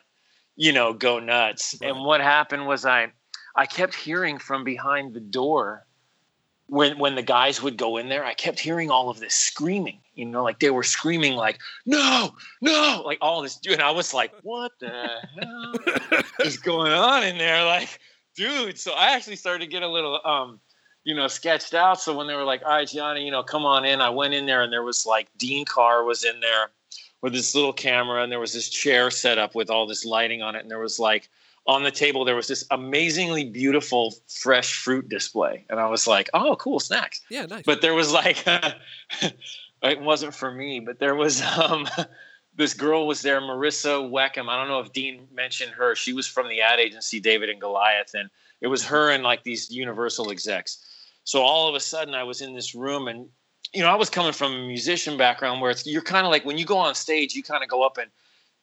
you 0.56 0.72
know, 0.72 0.94
go 0.94 1.20
nuts. 1.20 1.76
Right. 1.82 1.92
And 1.92 2.04
what 2.04 2.22
happened 2.22 2.68
was 2.68 2.86
I 2.86 3.12
I 3.56 3.66
kept 3.66 3.96
hearing 3.96 4.40
from 4.40 4.64
behind 4.64 5.14
the 5.14 5.20
door 5.20 5.86
when 6.68 6.98
when 6.98 7.16
the 7.16 7.22
guys 7.22 7.62
would 7.62 7.78
go 7.78 7.98
in 7.98 8.10
there, 8.10 8.26
I 8.26 8.34
kept 8.34 8.60
hearing 8.60 8.90
all 8.90 9.10
of 9.10 9.20
this 9.20 9.36
screaming, 9.36 10.00
you 10.16 10.26
know, 10.26 10.44
like 10.44 10.60
they 10.60 10.72
were 10.72 10.84
screaming 10.84 11.34
like, 11.34 11.60
no, 11.86 12.34
no, 12.62 13.04
like 13.06 13.20
all 13.22 13.44
this 13.44 13.58
dude. 13.58 13.74
and 13.74 13.82
I 13.84 13.92
was 13.92 14.14
like, 14.14 14.34
what 14.42 14.72
the 14.80 14.90
hell 14.90 16.24
is 16.40 16.58
going 16.58 16.92
on 16.92 17.24
in 17.24 17.38
there? 17.38 17.64
Like 17.64 18.00
dude. 18.36 18.80
So 18.80 18.94
I 18.94 19.16
actually 19.16 19.36
started 19.36 19.66
to 19.66 19.72
get 19.72 19.84
a 19.84 19.88
little, 19.88 20.20
um, 20.26 20.60
you 21.04 21.16
know, 21.16 21.28
sketched 21.28 21.74
out. 21.74 22.00
So 22.00 22.16
when 22.16 22.28
they 22.28 22.36
were 22.36 22.44
like, 22.44 22.62
all 22.64 22.72
right, 22.72 22.88
Gianni, 22.88 23.26
you 23.26 23.32
know, 23.32 23.44
come 23.44 23.66
on 23.66 23.86
in, 23.86 24.02
I 24.02 24.10
went 24.10 24.34
in 24.34 24.46
there 24.46 24.62
and 24.62 24.72
there 24.72 24.84
was 24.84 25.06
like 25.06 25.28
Dean 25.38 25.66
Carr 25.66 26.04
was 26.04 26.24
in 26.24 26.40
there 26.40 26.70
with 27.22 27.34
this 27.34 27.56
little 27.56 27.74
camera 27.74 28.22
and 28.22 28.32
there 28.32 28.40
was 28.40 28.54
this 28.54 28.70
chair 28.70 29.10
set 29.10 29.38
up 29.38 29.56
with 29.56 29.70
all 29.70 29.88
this 29.88 30.06
lighting 30.06 30.42
on 30.42 30.56
it. 30.56 30.60
And 30.60 30.72
there 30.72 30.80
was 30.80 31.00
like 31.00 31.30
on 31.66 31.84
the 31.84 31.92
table, 31.92 32.26
there 32.26 32.36
was 32.36 32.48
this 32.48 32.66
amazingly 32.72 33.46
beautiful 33.46 34.14
fresh 34.28 34.74
fruit 34.78 35.08
display. 35.08 35.66
And 35.70 35.80
I 35.80 35.88
was 35.88 36.08
like, 36.08 36.30
oh, 36.34 36.56
cool 36.58 36.80
snacks. 36.80 37.22
Yeah, 37.30 37.46
nice. 37.46 37.64
But 37.66 37.82
there 37.82 37.94
was 37.94 38.12
like, 38.12 38.44
it 39.82 40.02
wasn't 40.02 40.36
for 40.36 40.52
me, 40.52 40.80
but 40.80 41.00
there 41.00 41.16
was, 41.16 41.42
um, 41.58 41.88
this 42.56 42.74
girl 42.74 43.08
was 43.08 43.22
there, 43.22 43.42
Marissa 43.42 44.08
Weckham. 44.08 44.50
I 44.50 44.58
don't 44.58 44.68
know 44.68 44.80
if 44.80 44.94
Dean 44.94 45.28
mentioned 45.34 45.72
her. 45.72 45.96
She 45.96 46.14
was 46.14 46.28
from 46.28 46.50
the 46.50 46.62
ad 46.62 46.80
agency 46.80 47.20
David 47.20 47.50
and 47.50 47.60
Goliath, 47.60 48.14
and 48.14 48.30
it 48.62 48.68
was 48.68 48.86
her 48.86 49.10
and 49.10 49.24
like 49.24 49.44
these 49.44 49.72
Universal 49.72 50.32
execs. 50.32 50.86
So 51.24 51.42
all 51.42 51.68
of 51.68 51.76
a 51.76 51.80
sudden, 51.80 52.14
I 52.14 52.24
was 52.24 52.42
in 52.42 52.54
this 52.54 52.76
room, 52.76 53.08
and 53.08 53.28
you 53.74 53.82
know, 53.82 53.90
I 53.90 53.96
was 53.96 54.10
coming 54.10 54.34
from 54.34 54.54
a 54.54 54.68
musician 54.68 55.18
background 55.18 55.62
where 55.62 55.72
it's 55.72 55.86
you're 55.88 56.02
kind 56.02 56.26
of 56.26 56.32
like 56.32 56.46
when 56.46 56.58
you 56.58 56.66
go 56.66 56.78
on 56.78 56.94
stage, 56.94 57.34
you 57.34 57.42
kind 57.42 57.64
of 57.64 57.70
go 57.70 57.84
up 57.84 57.98
and 57.98 58.12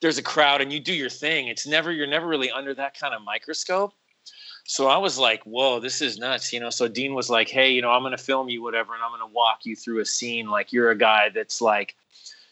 there's 0.01 0.19
a 0.19 0.23
crowd 0.23 0.61
and 0.61 0.73
you 0.73 0.79
do 0.81 0.95
your 0.95 1.11
thing. 1.11 1.49
It's 1.49 1.67
never 1.67 1.91
you're 1.91 2.07
never 2.07 2.29
really 2.29 2.51
under 2.51 2.75
that 2.75 2.99
kind 2.99 3.15
of 3.15 3.23
microscope. 3.23 3.93
So 4.65 4.87
I 4.87 4.99
was 4.99 5.19
like, 5.19 5.43
whoa, 5.43 5.81
this 5.81 6.01
is 6.01 6.17
nuts, 6.17 6.53
you 6.53 6.61
know. 6.61 6.71
So 6.71 6.87
Dean 6.87 7.15
was 7.15 7.29
like, 7.29 7.49
hey, 7.49 7.73
you 7.73 7.83
know, 7.83 7.91
I'm 7.91 8.03
gonna 8.03 8.17
film 8.19 8.49
you, 8.49 8.63
whatever, 8.63 8.95
and 8.95 9.03
I'm 9.03 9.11
gonna 9.11 9.33
walk 9.33 9.61
you 9.65 9.75
through 9.75 9.99
a 9.99 10.05
scene. 10.05 10.49
Like 10.49 10.73
you're 10.73 10.91
a 10.91 10.97
guy 10.97 11.31
that's 11.35 11.61
like, 11.61 11.97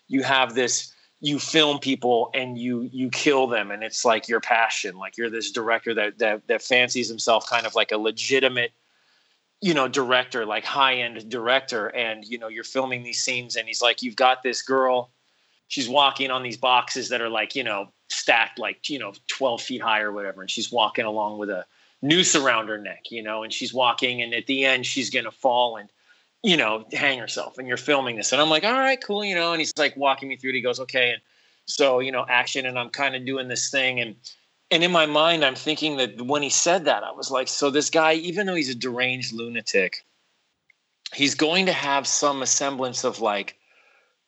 you 0.09 0.25
have 0.25 0.55
this 0.55 0.93
you 1.21 1.39
film 1.39 1.79
people 1.79 2.31
and 2.35 2.57
you 2.57 2.89
you 2.93 3.11
kill 3.11 3.47
them 3.47 3.71
and 3.71 3.83
it's 3.83 4.05
like 4.05 4.29
your 4.29 4.41
passion 4.41 4.97
like 4.97 5.17
you're 5.17 5.31
this 5.31 5.51
director 5.51 5.93
that 5.93 6.19
that 6.19 6.47
that 6.47 6.63
fancies 6.63 7.09
himself 7.09 7.49
kind 7.49 7.67
of 7.67 7.75
like 7.75 7.91
a 7.91 7.99
legitimate 7.99 8.73
you 9.61 9.75
know 9.75 9.89
director 9.89 10.47
like 10.47 10.65
high 10.65 10.95
end 10.95 11.29
director. 11.29 11.89
And 11.89 12.25
you 12.25 12.39
know 12.39 12.49
you're 12.49 12.65
filming 12.65 13.03
these 13.03 13.23
scenes 13.23 13.57
and 13.57 13.67
he's 13.67 13.83
like 13.83 14.03
you've 14.03 14.17
got 14.17 14.43
this 14.43 14.63
girl. 14.63 15.11
She's 15.69 15.89
walking 15.89 16.31
on 16.31 16.43
these 16.43 16.57
boxes 16.57 17.09
that 17.11 17.21
are 17.21 17.29
like 17.29 17.55
you 17.55 17.65
know 17.65 17.89
stacked 18.09 18.59
like 18.59 18.89
you 18.89 18.99
know 18.99 19.13
12 19.29 19.61
feet 19.61 19.83
high 19.83 20.01
or 20.01 20.13
whatever. 20.13 20.41
And 20.41 20.51
she's 20.51 20.73
walking 20.73 21.05
along 21.05 21.39
with 21.39 21.51
a 21.51 21.67
noose 22.01 22.37
around 22.37 22.69
her 22.69 22.79
neck 22.79 23.07
you 23.11 23.21
know 23.21 23.43
and 23.43 23.53
she's 23.53 23.75
walking 23.75 24.23
and 24.23 24.33
at 24.33 24.47
the 24.47 24.65
end 24.65 24.87
she's 24.87 25.11
gonna 25.11 25.33
fall 25.33 25.77
and 25.77 25.91
you 26.43 26.57
know, 26.57 26.85
hang 26.93 27.19
herself 27.19 27.59
and 27.59 27.67
you're 27.67 27.77
filming 27.77 28.17
this. 28.17 28.33
And 28.33 28.41
I'm 28.41 28.51
like, 28.51 28.65
all 28.65 28.73
right, 28.73 29.03
cool, 29.03 29.25
you 29.25 29.35
know, 29.35 29.53
and 29.53 29.61
he's 29.61 29.73
like 29.77 29.97
walking 29.97 30.29
me 30.29 30.37
through 30.37 30.51
it. 30.51 30.57
He 30.57 30.61
goes, 30.61 30.81
okay. 30.81 31.11
And 31.13 31.21
so, 31.67 31.99
you 32.01 32.13
know, 32.13 32.25
action. 32.29 32.67
And 32.67 32.79
I'm 32.79 32.91
kind 32.91 33.17
of 33.17 33.27
doing 33.27 33.49
this 33.49 33.71
thing. 33.71 34.01
And, 34.01 34.15
and 34.71 34.85
in 34.85 34.93
my 34.93 35.07
mind, 35.07 35.45
I'm 35.45 35.55
thinking 35.57 35.97
that 35.97 36.21
when 36.23 36.43
he 36.43 36.51
said 36.51 36.85
that, 36.85 37.03
I 37.03 37.11
was 37.11 37.31
like, 37.31 37.49
so 37.49 37.71
this 37.71 37.91
guy, 37.91 38.15
even 38.15 38.47
though 38.47 38.55
he's 38.55 38.69
a 38.69 38.75
deranged 38.75 39.33
lunatic, 39.33 40.05
he's 41.13 41.35
going 41.35 41.67
to 41.67 41.73
have 41.73 42.07
some 42.07 42.45
semblance 42.47 43.03
of 43.03 43.21
like, 43.21 43.57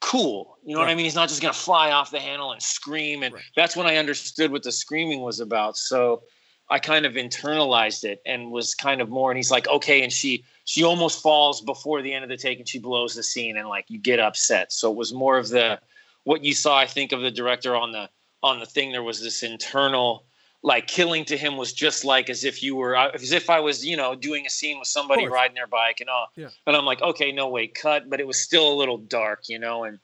cool. 0.01 0.57
You 0.65 0.75
know 0.75 0.81
Right. 0.81 0.87
what 0.87 0.93
I 0.93 0.95
mean? 0.97 1.05
He's 1.05 1.15
not 1.15 1.29
just 1.29 1.43
going 1.43 1.55
to 1.55 1.61
fly 1.61 1.93
off 1.93 2.11
the 2.11 2.21
handle 2.21 2.53
and 2.53 2.63
scream. 2.63 3.23
And 3.23 3.35
Right. 3.35 3.45
that's 3.55 3.77
when 3.77 3.87
I 3.87 3.97
understood 3.97 4.51
what 4.51 4.63
the 4.63 4.73
screaming 4.73 5.21
was 5.21 5.41
about. 5.41 5.77
So 5.77 6.23
I 6.71 6.79
kind 6.79 7.05
of 7.05 7.15
internalized 7.15 8.05
it 8.05 8.23
and 8.25 8.53
was 8.53 8.75
kind 8.75 9.01
of 9.01 9.09
more. 9.09 9.31
And 9.31 9.37
he's 9.37 9.51
like, 9.51 9.69
okay. 9.69 10.03
And 10.03 10.13
she, 10.13 10.45
she 10.65 10.85
almost 10.85 11.21
falls 11.23 11.61
before 11.61 12.01
the 12.01 12.13
end 12.15 12.23
of 12.23 12.31
the 12.31 12.37
take 12.37 12.59
and 12.59 12.69
she 12.69 12.79
blows 12.79 13.15
the 13.15 13.23
scene 13.23 13.57
and 13.57 13.69
like 13.69 13.87
you 13.89 13.99
get 13.99 14.21
upset. 14.21 14.73
So 14.73 14.91
it 14.91 14.97
was 14.97 15.13
more 15.13 15.37
of 15.37 15.49
the, 15.49 15.81
what 16.25 16.45
you 16.45 16.55
saw, 16.55 16.79
I 16.79 16.87
think 16.87 17.13
of 17.13 17.21
the 17.21 17.31
director 17.31 17.75
on 17.75 17.93
the, 17.93 18.09
on 18.43 18.61
the 18.61 18.67
thing, 18.67 18.93
there 18.93 19.03
was 19.03 19.21
this 19.21 19.43
internal, 19.43 20.25
like 20.63 20.87
killing 20.87 21.25
to 21.25 21.37
him 21.37 21.57
was 21.57 21.73
just 21.73 22.05
like 22.05 22.31
as 22.31 22.45
if 22.45 22.63
you 22.63 22.77
were, 22.77 22.97
uh, 22.97 23.11
as 23.15 23.33
if 23.33 23.51
I 23.51 23.61
was, 23.61 23.85
you 23.85 23.97
know, 23.97 24.15
doing 24.15 24.47
a 24.47 24.51
scene 24.51 24.79
with 24.79 24.89
somebody 24.89 25.27
riding 25.27 25.55
their 25.55 25.67
bike 25.67 26.01
and 26.01 26.09
all. 26.09 26.29
Yeah. 26.37 26.49
And 26.67 26.77
I'm 26.77 26.85
like, 26.85 27.03
okay, 27.03 27.33
no 27.33 27.49
way, 27.49 27.67
cut. 27.67 28.09
But 28.09 28.21
it 28.21 28.27
was 28.27 28.39
still 28.39 28.73
a 28.73 28.77
little 28.77 28.99
dark, 28.99 29.49
you 29.49 29.59
know, 29.59 29.85
and, 29.85 29.99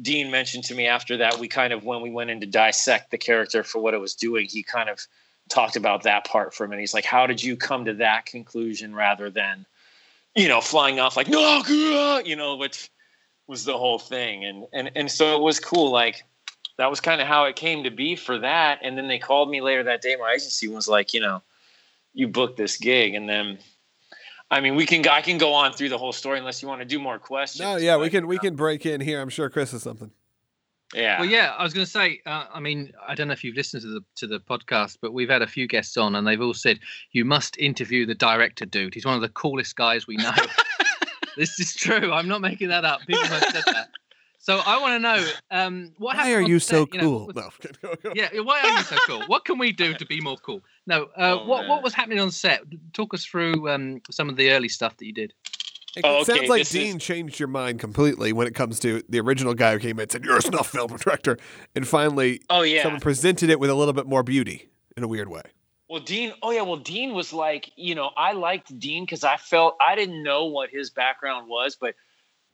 Dean 0.00 0.30
mentioned 0.30 0.64
to 0.64 0.74
me 0.74 0.86
after 0.86 1.18
that, 1.18 1.38
we 1.38 1.48
kind 1.48 1.72
of, 1.72 1.84
when 1.84 2.00
we 2.00 2.10
went 2.10 2.30
in 2.30 2.40
to 2.40 2.46
dissect 2.46 3.10
the 3.10 3.18
character 3.18 3.62
for 3.62 3.80
what 3.80 3.92
it 3.92 4.00
was 4.00 4.14
doing, 4.14 4.46
he 4.48 4.62
kind 4.62 4.88
of 4.88 4.98
talked 5.50 5.76
about 5.76 6.04
that 6.04 6.24
part 6.24 6.54
for 6.54 6.64
a 6.64 6.68
minute. 6.68 6.80
He's 6.80 6.94
like, 6.94 7.04
How 7.04 7.26
did 7.26 7.42
you 7.42 7.56
come 7.56 7.84
to 7.84 7.94
that 7.94 8.24
conclusion 8.24 8.94
rather 8.94 9.28
than, 9.28 9.66
you 10.34 10.48
know, 10.48 10.60
flying 10.60 10.98
off 10.98 11.16
like, 11.16 11.28
No, 11.28 11.62
gah," 11.62 12.18
you 12.24 12.36
know, 12.36 12.56
which 12.56 12.90
was 13.46 13.64
the 13.64 13.76
whole 13.76 13.98
thing. 13.98 14.44
And, 14.44 14.66
and, 14.72 14.90
and 14.94 15.10
so 15.10 15.36
it 15.36 15.42
was 15.42 15.60
cool. 15.60 15.90
Like, 15.90 16.24
that 16.78 16.88
was 16.88 17.00
kind 17.00 17.20
of 17.20 17.26
how 17.26 17.44
it 17.44 17.56
came 17.56 17.84
to 17.84 17.90
be 17.90 18.16
for 18.16 18.38
that. 18.38 18.78
And 18.82 18.96
then 18.96 19.08
they 19.08 19.18
called 19.18 19.50
me 19.50 19.60
later 19.60 19.82
that 19.82 20.00
day. 20.00 20.16
My 20.16 20.30
agency 20.30 20.68
was 20.68 20.88
like, 20.88 21.12
You 21.12 21.20
know, 21.20 21.42
you 22.14 22.28
booked 22.28 22.56
this 22.56 22.78
gig. 22.78 23.14
And 23.14 23.28
then, 23.28 23.58
I 24.50 24.60
mean, 24.60 24.76
we 24.76 24.86
can, 24.86 25.06
I 25.06 25.20
can 25.20 25.36
go 25.36 25.52
on 25.52 25.72
through 25.72 25.90
the 25.90 25.98
whole 25.98 26.12
story 26.12 26.38
unless 26.38 26.62
you 26.62 26.68
want 26.68 26.80
to 26.80 26.86
do 26.86 26.98
more 26.98 27.18
questions. 27.18 27.60
no, 27.60 27.76
yeah, 27.76 27.96
we 27.96 28.08
can 28.08 28.26
we 28.26 28.38
uh, 28.38 28.40
can 28.40 28.56
break 28.56 28.86
in 28.86 29.00
here. 29.00 29.20
I'm 29.20 29.28
sure 29.28 29.50
Chris 29.50 29.72
has 29.72 29.82
something. 29.82 30.10
Yeah. 30.94 31.20
Well, 31.20 31.28
yeah, 31.28 31.54
I 31.56 31.62
was 31.62 31.72
going 31.72 31.84
to 31.86 31.90
say. 31.90 32.20
Uh, 32.26 32.46
I 32.52 32.58
mean, 32.60 32.92
I 33.06 33.14
don't 33.14 33.28
know 33.28 33.32
if 33.32 33.44
you've 33.44 33.56
listened 33.56 33.82
to 33.82 33.88
the 33.88 34.00
to 34.16 34.26
the 34.26 34.40
podcast, 34.40 34.98
but 35.00 35.12
we've 35.12 35.28
had 35.30 35.42
a 35.42 35.46
few 35.46 35.68
guests 35.68 35.96
on, 35.96 36.16
and 36.16 36.26
they've 36.26 36.40
all 36.40 36.54
said 36.54 36.80
you 37.12 37.24
must 37.24 37.56
interview 37.58 38.06
the 38.06 38.14
director, 38.14 38.66
dude. 38.66 38.94
He's 38.94 39.06
one 39.06 39.14
of 39.14 39.20
the 39.20 39.28
coolest 39.28 39.76
guys 39.76 40.06
we 40.06 40.16
know. 40.16 40.32
this 41.36 41.60
is 41.60 41.74
true. 41.74 42.12
I'm 42.12 42.26
not 42.28 42.40
making 42.40 42.68
that 42.70 42.84
up. 42.84 43.00
People 43.06 43.22
have 43.24 43.44
said 43.52 43.62
that. 43.66 43.90
So 44.42 44.58
I 44.66 44.80
want 44.80 44.94
to 44.94 44.98
know 45.00 45.26
um, 45.50 45.92
what 45.98 46.16
Why 46.16 46.32
are 46.32 46.40
you 46.40 46.58
set, 46.58 46.70
so 46.74 46.88
know, 46.94 47.00
cool? 47.00 47.26
with- 47.26 47.36
No. 47.36 47.50
go, 47.82 47.94
go. 48.02 48.12
Yeah, 48.16 48.40
why 48.40 48.60
are 48.62 48.68
you 48.78 48.82
so 48.84 48.96
cool? 49.06 49.22
What 49.26 49.44
can 49.44 49.58
we 49.58 49.70
do 49.70 49.92
to 49.92 50.06
be 50.06 50.20
more 50.22 50.38
cool? 50.38 50.62
No, 50.86 51.04
uh, 51.16 51.38
Oh, 51.40 51.44
what 51.46 51.60
man. 51.60 51.68
what 51.68 51.82
was 51.82 51.92
happening 51.92 52.20
on 52.20 52.30
set? 52.30 52.62
Talk 52.94 53.12
us 53.12 53.22
through 53.24 53.68
um, 53.68 54.00
some 54.10 54.30
of 54.30 54.36
the 54.36 54.50
early 54.50 54.70
stuff 54.70 54.96
that 54.96 55.04
you 55.04 55.12
did. 55.12 55.34
It 55.96 56.04
Oh, 56.04 56.22
sounds 56.22 56.48
like 56.48 56.60
this 56.62 56.70
Dean 56.70 56.96
is- 56.96 57.02
changed 57.02 57.38
your 57.40 57.48
mind 57.48 57.80
completely 57.80 58.32
when 58.32 58.46
it 58.46 58.54
comes 58.54 58.78
to 58.80 59.02
the 59.08 59.18
original 59.20 59.54
guy 59.54 59.72
who 59.72 59.78
came 59.78 59.98
in 59.98 60.02
and 60.02 60.12
said, 60.12 60.24
You're 60.24 60.36
a 60.36 60.42
snuff 60.42 60.68
film 60.70 60.96
director. 60.96 61.36
And 61.74 61.86
finally, 61.86 62.40
Oh 62.48 62.62
yeah. 62.62 62.82
someone 62.82 63.00
presented 63.00 63.50
it 63.50 63.58
with 63.58 63.70
a 63.70 63.74
little 63.74 63.94
bit 63.94 64.06
more 64.06 64.22
beauty 64.22 64.68
in 64.96 65.02
a 65.02 65.08
weird 65.08 65.28
way. 65.28 65.42
Well, 65.88 66.00
Dean, 66.00 66.32
oh 66.42 66.52
yeah, 66.52 66.62
well, 66.62 66.76
Dean 66.76 67.14
was 67.14 67.32
like, 67.32 67.72
you 67.74 67.96
know, 67.96 68.10
I 68.16 68.32
liked 68.32 68.78
Dean 68.78 69.04
because 69.04 69.24
I 69.24 69.36
felt 69.36 69.76
I 69.80 69.96
didn't 69.96 70.22
know 70.22 70.44
what 70.44 70.70
his 70.70 70.88
background 70.90 71.48
was, 71.48 71.74
but 71.74 71.96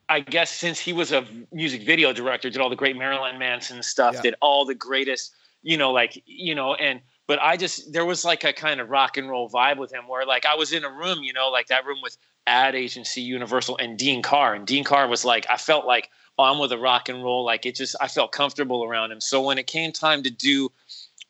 I 0.09 0.21
guess 0.21 0.51
since 0.51 0.79
he 0.79 0.95
was 0.95 1.13
a 1.13 1.27
music 1.53 1.83
video 1.83 2.15
director, 2.15 2.49
did 2.49 2.61
all 2.63 2.71
the 2.71 2.77
great 2.77 2.97
Marilyn 2.97 3.39
Manson 3.39 3.83
stuff, 3.83 4.15
Yeah. 4.15 4.23
did 4.23 4.35
all 4.41 4.65
the 4.65 4.75
greatest, 4.75 5.35
you 5.63 5.77
know, 5.77 5.93
like, 5.93 6.23
you 6.25 6.55
know, 6.55 6.75
and 6.77 7.01
but 7.27 7.39
I 7.43 7.59
just 7.59 7.93
there 7.93 8.07
was 8.07 8.25
like 8.25 8.45
a 8.45 8.53
kind 8.55 8.81
of 8.81 8.89
rock 8.89 9.19
and 9.19 9.29
roll 9.29 9.51
vibe 9.51 9.77
with 9.77 9.93
him 9.93 10.09
where 10.09 10.25
like 10.25 10.47
I 10.47 10.55
was 10.55 10.73
in 10.73 10.85
a 10.85 10.91
room, 10.91 11.23
you 11.23 11.35
know, 11.35 11.49
like 11.51 11.67
that 11.67 11.85
room 11.85 11.99
with 12.03 12.17
ad 12.47 12.75
agency, 12.75 13.21
Universal, 13.21 13.79
and 13.79 13.99
Dean 13.99 14.23
Carr. 14.23 14.55
And 14.55 14.67
Dean 14.67 14.85
Carr 14.85 15.09
was 15.09 15.25
like, 15.25 15.47
I 15.51 15.57
felt 15.57 15.87
like 15.87 16.11
oh, 16.39 16.45
I'm 16.45 16.59
with 16.59 16.71
a 16.71 16.79
rock 16.79 17.09
and 17.09 17.23
roll, 17.25 17.45
like 17.45 17.65
it 17.65 17.75
just 17.75 17.97
I 18.01 18.09
felt 18.09 18.33
comfortable 18.33 18.85
around 18.85 19.11
him. 19.11 19.21
So 19.21 19.43
when 19.43 19.59
it 19.59 19.67
came 19.67 19.93
time 19.93 20.23
to 20.23 20.31
do 20.31 20.71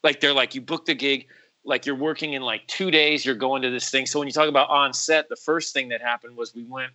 like 0.06 0.20
they're 0.20 0.32
like 0.32 0.54
you 0.54 0.60
booked 0.60 0.86
the 0.86 0.94
gig 0.94 1.26
like 1.64 1.84
you're 1.84 1.96
working 1.96 2.34
in 2.34 2.42
like 2.42 2.66
two 2.68 2.90
days 2.90 3.26
you're 3.26 3.34
going 3.34 3.60
to 3.62 3.70
this 3.70 3.90
thing 3.90 4.06
so 4.06 4.18
when 4.18 4.28
you 4.28 4.32
talk 4.32 4.48
about 4.48 4.70
on 4.70 4.94
set 4.94 5.28
the 5.28 5.36
first 5.36 5.74
thing 5.74 5.88
that 5.88 6.00
happened 6.00 6.36
was 6.36 6.54
we 6.54 6.64
went 6.64 6.92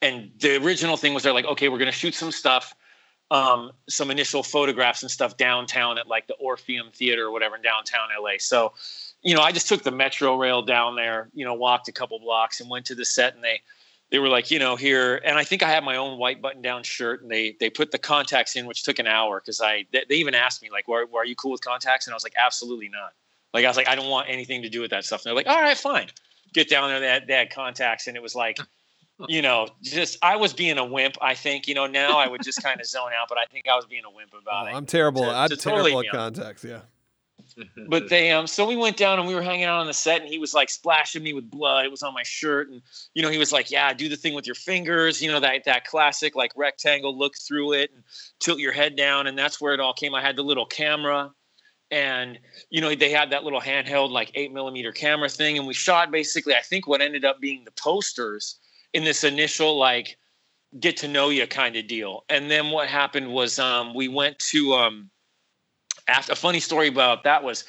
and 0.00 0.30
the 0.38 0.56
original 0.62 0.96
thing 0.96 1.12
was 1.12 1.22
they're 1.22 1.32
like 1.32 1.44
okay 1.44 1.68
we're 1.68 1.78
going 1.78 1.90
to 1.90 1.98
shoot 1.98 2.14
some 2.14 2.30
stuff 2.30 2.74
um, 3.32 3.72
some 3.88 4.12
initial 4.12 4.44
photographs 4.44 5.02
and 5.02 5.10
stuff 5.10 5.36
downtown 5.36 5.98
at 5.98 6.06
like 6.06 6.28
the 6.28 6.34
orpheum 6.34 6.90
theater 6.92 7.26
or 7.26 7.32
whatever 7.32 7.56
in 7.56 7.62
downtown 7.62 8.08
la 8.22 8.30
so 8.38 8.72
you 9.26 9.34
know 9.34 9.42
i 9.42 9.52
just 9.52 9.68
took 9.68 9.82
the 9.82 9.90
metro 9.90 10.36
rail 10.36 10.62
down 10.62 10.96
there 10.96 11.28
you 11.34 11.44
know 11.44 11.52
walked 11.54 11.88
a 11.88 11.92
couple 11.92 12.18
blocks 12.18 12.60
and 12.60 12.70
went 12.70 12.86
to 12.86 12.94
the 12.94 13.04
set 13.04 13.34
and 13.34 13.44
they 13.44 13.60
they 14.10 14.20
were 14.20 14.28
like, 14.28 14.50
you 14.50 14.58
know, 14.58 14.76
here, 14.76 15.20
and 15.24 15.36
I 15.36 15.42
think 15.42 15.62
I 15.64 15.68
had 15.68 15.82
my 15.82 15.96
own 15.96 16.18
white 16.18 16.40
button 16.40 16.62
down 16.62 16.84
shirt, 16.84 17.22
and 17.22 17.30
they 17.30 17.56
they 17.58 17.70
put 17.70 17.90
the 17.90 17.98
contacts 17.98 18.54
in, 18.54 18.66
which 18.66 18.84
took 18.84 18.98
an 19.00 19.06
hour 19.08 19.40
because 19.40 19.60
I 19.60 19.84
they, 19.92 20.04
they 20.08 20.14
even 20.16 20.34
asked 20.34 20.62
me 20.62 20.70
like, 20.70 20.86
were, 20.86 21.06
are 21.16 21.24
you 21.24 21.34
cool 21.34 21.50
with 21.50 21.60
contacts? 21.60 22.06
And 22.06 22.14
I 22.14 22.16
was 22.16 22.22
like, 22.22 22.34
absolutely 22.36 22.88
not. 22.88 23.12
Like 23.52 23.64
I 23.64 23.68
was 23.68 23.76
like, 23.76 23.88
I 23.88 23.96
don't 23.96 24.08
want 24.08 24.28
anything 24.28 24.62
to 24.62 24.68
do 24.68 24.80
with 24.80 24.90
that 24.92 25.04
stuff. 25.04 25.22
And 25.22 25.30
they're 25.30 25.34
like, 25.34 25.48
all 25.48 25.60
right, 25.60 25.76
fine. 25.76 26.08
Get 26.54 26.68
down 26.68 26.88
there, 26.88 27.00
they 27.00 27.08
had, 27.08 27.26
they 27.26 27.34
had 27.34 27.50
contacts, 27.50 28.06
and 28.06 28.16
it 28.16 28.22
was 28.22 28.34
like, 28.36 28.58
you 29.28 29.42
know, 29.42 29.68
just 29.82 30.18
I 30.22 30.36
was 30.36 30.52
being 30.52 30.78
a 30.78 30.84
wimp. 30.84 31.16
I 31.20 31.34
think, 31.34 31.66
you 31.66 31.74
know, 31.74 31.86
now 31.88 32.16
I 32.18 32.28
would 32.28 32.42
just 32.44 32.62
kind 32.62 32.80
of 32.80 32.86
zone 32.86 33.10
out, 33.18 33.28
but 33.28 33.38
I 33.38 33.46
think 33.46 33.66
I 33.68 33.74
was 33.74 33.86
being 33.86 34.04
a 34.04 34.10
wimp 34.10 34.30
Oh, 34.34 34.38
about 34.38 34.68
it. 34.68 34.74
I'm 34.74 34.86
terrible. 34.86 35.22
to- 35.22 35.30
I'm 35.34 35.48
to 35.48 35.56
terrible 35.56 35.84
totally 35.84 36.06
at 36.06 36.12
contacts. 36.12 36.62
Yeah. 36.62 36.82
But 37.88 38.08
they 38.10 38.30
um 38.30 38.46
so 38.46 38.66
we 38.66 38.76
went 38.76 38.96
down 38.96 39.18
and 39.18 39.26
we 39.26 39.34
were 39.34 39.42
hanging 39.42 39.64
out 39.64 39.80
on 39.80 39.86
the 39.86 39.94
set 39.94 40.20
and 40.20 40.30
he 40.30 40.38
was 40.38 40.54
like 40.54 40.70
splashing 40.70 41.22
me 41.22 41.32
with 41.32 41.50
blood. 41.50 41.84
It 41.84 41.90
was 41.90 42.02
on 42.02 42.14
my 42.14 42.22
shirt 42.22 42.68
and 42.70 42.82
you 43.14 43.22
know 43.22 43.30
he 43.30 43.38
was 43.38 43.52
like 43.52 43.70
yeah 43.70 43.92
do 43.92 44.08
the 44.08 44.16
thing 44.16 44.34
with 44.34 44.46
your 44.46 44.54
fingers 44.54 45.22
you 45.22 45.30
know 45.30 45.40
that 45.40 45.64
that 45.64 45.84
classic 45.84 46.34
like 46.34 46.52
rectangle 46.56 47.16
look 47.16 47.34
through 47.36 47.72
it 47.74 47.90
and 47.94 48.02
tilt 48.40 48.58
your 48.58 48.72
head 48.72 48.96
down. 48.96 49.26
And 49.26 49.38
that's 49.38 49.60
where 49.60 49.74
it 49.74 49.80
all 49.80 49.94
came. 49.94 50.14
I 50.14 50.22
had 50.22 50.36
the 50.36 50.42
little 50.42 50.66
camera 50.66 51.30
and 51.90 52.38
you 52.70 52.80
know 52.80 52.94
they 52.94 53.10
had 53.10 53.30
that 53.30 53.44
little 53.44 53.60
handheld 53.60 54.10
like 54.10 54.30
eight 54.34 54.52
millimeter 54.52 54.92
camera 54.92 55.28
thing. 55.28 55.58
And 55.58 55.66
we 55.66 55.74
shot 55.74 56.10
basically 56.10 56.54
i 56.54 56.60
think 56.60 56.86
what 56.86 57.00
ended 57.00 57.24
up 57.24 57.40
being 57.40 57.64
the 57.64 57.72
posters 57.72 58.58
in 58.92 59.04
this 59.04 59.24
initial 59.24 59.78
like 59.78 60.16
get 60.80 60.96
to 60.98 61.08
know 61.08 61.28
you 61.28 61.46
kind 61.46 61.76
of 61.76 61.86
deal. 61.86 62.24
And 62.28 62.50
then 62.50 62.70
what 62.70 62.88
happened 62.88 63.32
was 63.32 63.58
um 63.58 63.94
we 63.94 64.08
went 64.08 64.38
to 64.50 64.74
um 64.74 65.10
after 66.08 66.32
a 66.32 66.36
funny 66.36 66.60
story 66.60 66.88
about 66.88 67.24
that 67.24 67.42
was 67.42 67.64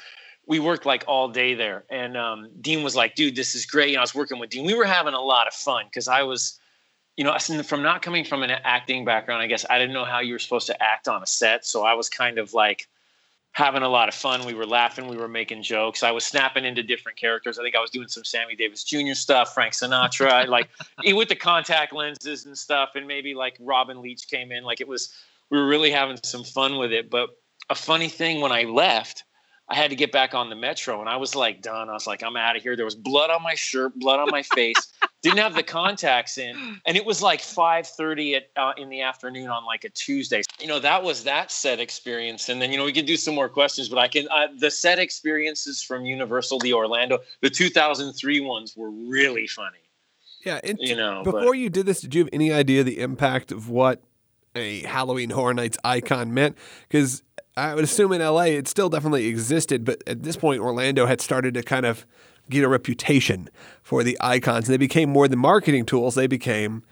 we 0.46 0.58
worked 0.58 0.86
like 0.86 1.04
all 1.06 1.28
day 1.28 1.54
there. 1.54 1.84
And 1.90 2.16
um, 2.16 2.48
dean 2.60 2.82
was 2.82 2.96
like 2.96 3.14
dude 3.14 3.36
this 3.36 3.54
is 3.54 3.66
great. 3.66 3.90
And 3.90 3.98
i 3.98 4.00
was 4.00 4.14
working 4.14 4.38
with 4.38 4.50
dean. 4.50 4.66
We 4.66 4.74
were 4.74 4.84
having 4.84 5.14
a 5.14 5.20
lot 5.20 5.46
of 5.46 5.52
fun 5.52 5.84
because 5.86 6.08
i 6.08 6.22
was 6.22 6.58
you 7.16 7.24
know 7.24 7.36
from 7.38 7.82
not 7.82 8.02
coming 8.02 8.24
from 8.24 8.42
an 8.42 8.50
acting 8.50 9.04
background 9.04 9.42
i 9.42 9.46
guess 9.46 9.66
i 9.68 9.78
didn't 9.78 9.92
know 9.92 10.04
how 10.04 10.20
you 10.20 10.32
were 10.32 10.38
supposed 10.38 10.66
to 10.68 10.82
act 10.82 11.08
on 11.08 11.22
a 11.22 11.26
set. 11.26 11.66
So 11.66 11.84
i 11.84 11.94
was 11.94 12.08
kind 12.08 12.38
of 12.38 12.54
like 12.54 12.88
having 13.52 13.82
a 13.82 13.88
lot 13.88 14.08
of 14.08 14.14
fun. 14.14 14.46
We 14.46 14.54
were 14.54 14.66
laughing 14.66 15.08
we 15.08 15.16
were 15.16 15.28
making 15.28 15.62
jokes. 15.62 16.02
I 16.02 16.12
was 16.12 16.24
snapping 16.24 16.64
into 16.64 16.82
different 16.82 17.18
characters. 17.18 17.58
I 17.58 17.62
think 17.62 17.76
i 17.76 17.80
was 17.80 17.90
doing 17.90 18.08
some 18.08 18.24
sammy 18.24 18.56
davis 18.56 18.84
jr 18.84 19.14
stuff 19.14 19.52
frank 19.52 19.74
sinatra 19.74 20.46
like 20.56 20.70
with 21.04 21.28
the 21.28 21.36
contact 21.36 21.92
lenses 21.92 22.46
and 22.46 22.56
stuff. 22.56 22.90
And 22.94 23.06
maybe 23.06 23.34
like 23.34 23.56
robin 23.60 24.00
leach 24.00 24.28
came 24.28 24.50
in. 24.52 24.64
Like 24.64 24.80
it 24.80 24.88
was 24.88 25.12
we 25.50 25.58
were 25.58 25.66
really 25.66 25.90
having 25.90 26.18
some 26.22 26.44
fun 26.44 26.78
with 26.78 26.92
it. 26.92 27.10
But 27.10 27.30
a 27.70 27.74
funny 27.74 28.08
thing 28.08 28.40
when 28.40 28.52
I 28.52 28.62
left, 28.64 29.24
I 29.68 29.74
had 29.74 29.90
to 29.90 29.96
get 29.96 30.12
back 30.12 30.32
on 30.34 30.48
the 30.48 30.56
metro 30.56 31.00
and 31.00 31.08
I 31.10 31.16
was 31.16 31.34
like 31.34 31.60
done. 31.60 31.90
I 31.90 31.92
was 31.92 32.06
like, 32.06 32.22
I'm 32.22 32.36
out 32.36 32.56
of 32.56 32.62
here. 32.62 32.74
There 32.74 32.86
was 32.86 32.94
blood 32.94 33.28
on 33.30 33.42
my 33.42 33.54
shirt, 33.54 33.94
blood 33.98 34.18
on 34.18 34.28
my 34.30 34.42
face. 34.42 34.76
Didn't 35.22 35.38
have 35.38 35.56
the 35.56 35.64
contacts 35.64 36.38
in, 36.38 36.80
and 36.86 36.96
it 36.96 37.04
was 37.04 37.20
like 37.20 37.40
5:30 37.40 38.36
at 38.36 38.50
uh, 38.56 38.72
in 38.78 38.88
the 38.88 39.00
afternoon 39.02 39.48
on 39.48 39.64
like 39.64 39.82
a 39.82 39.88
Tuesday. 39.88 40.42
You 40.60 40.68
know, 40.68 40.78
that 40.78 41.02
was 41.02 41.24
that 41.24 41.50
set 41.50 41.80
experience. 41.80 42.48
And 42.48 42.62
then 42.62 42.70
you 42.70 42.78
know 42.78 42.84
we 42.84 42.92
could 42.92 43.04
do 43.04 43.16
some 43.16 43.34
more 43.34 43.48
questions, 43.48 43.88
but 43.88 43.98
I 43.98 44.06
can 44.06 44.28
uh, 44.28 44.46
the 44.58 44.70
set 44.70 45.00
experiences 45.00 45.82
from 45.82 46.06
Universal 46.06 46.60
the 46.60 46.72
Orlando, 46.72 47.18
the 47.42 47.50
2003 47.50 48.40
ones 48.40 48.74
were 48.76 48.90
really 48.90 49.48
funny. 49.48 49.78
Yeah. 50.44 50.60
And 50.62 50.78
You 50.80 50.94
know, 50.94 51.22
before 51.24 51.46
but- 51.46 51.58
you 51.58 51.68
did 51.68 51.84
this, 51.86 52.00
did 52.00 52.14
you 52.14 52.20
have 52.20 52.30
any 52.32 52.52
idea 52.52 52.84
the 52.84 53.00
impact 53.00 53.50
of 53.50 53.68
what 53.68 54.00
a 54.54 54.82
Halloween 54.82 55.30
Horror 55.30 55.52
Nights 55.54 55.78
icon 55.82 56.32
meant? 56.32 56.56
Because 56.88 57.24
I 57.58 57.74
would 57.74 57.84
assume 57.84 58.12
in 58.12 58.20
LA 58.20 58.44
it 58.44 58.68
still 58.68 58.88
definitely 58.88 59.26
existed, 59.26 59.84
but 59.84 60.02
at 60.06 60.22
this 60.22 60.36
point, 60.36 60.60
Orlando 60.60 61.06
had 61.06 61.20
started 61.20 61.54
to 61.54 61.62
kind 61.62 61.84
of 61.84 62.06
get 62.48 62.64
a 62.64 62.68
reputation 62.68 63.48
for 63.82 64.02
the 64.02 64.16
icons. 64.20 64.68
And 64.68 64.72
they 64.72 64.78
became 64.78 65.10
more 65.10 65.28
than 65.28 65.38
marketing 65.38 65.84
tools, 65.84 66.14
they 66.14 66.26
became 66.26 66.82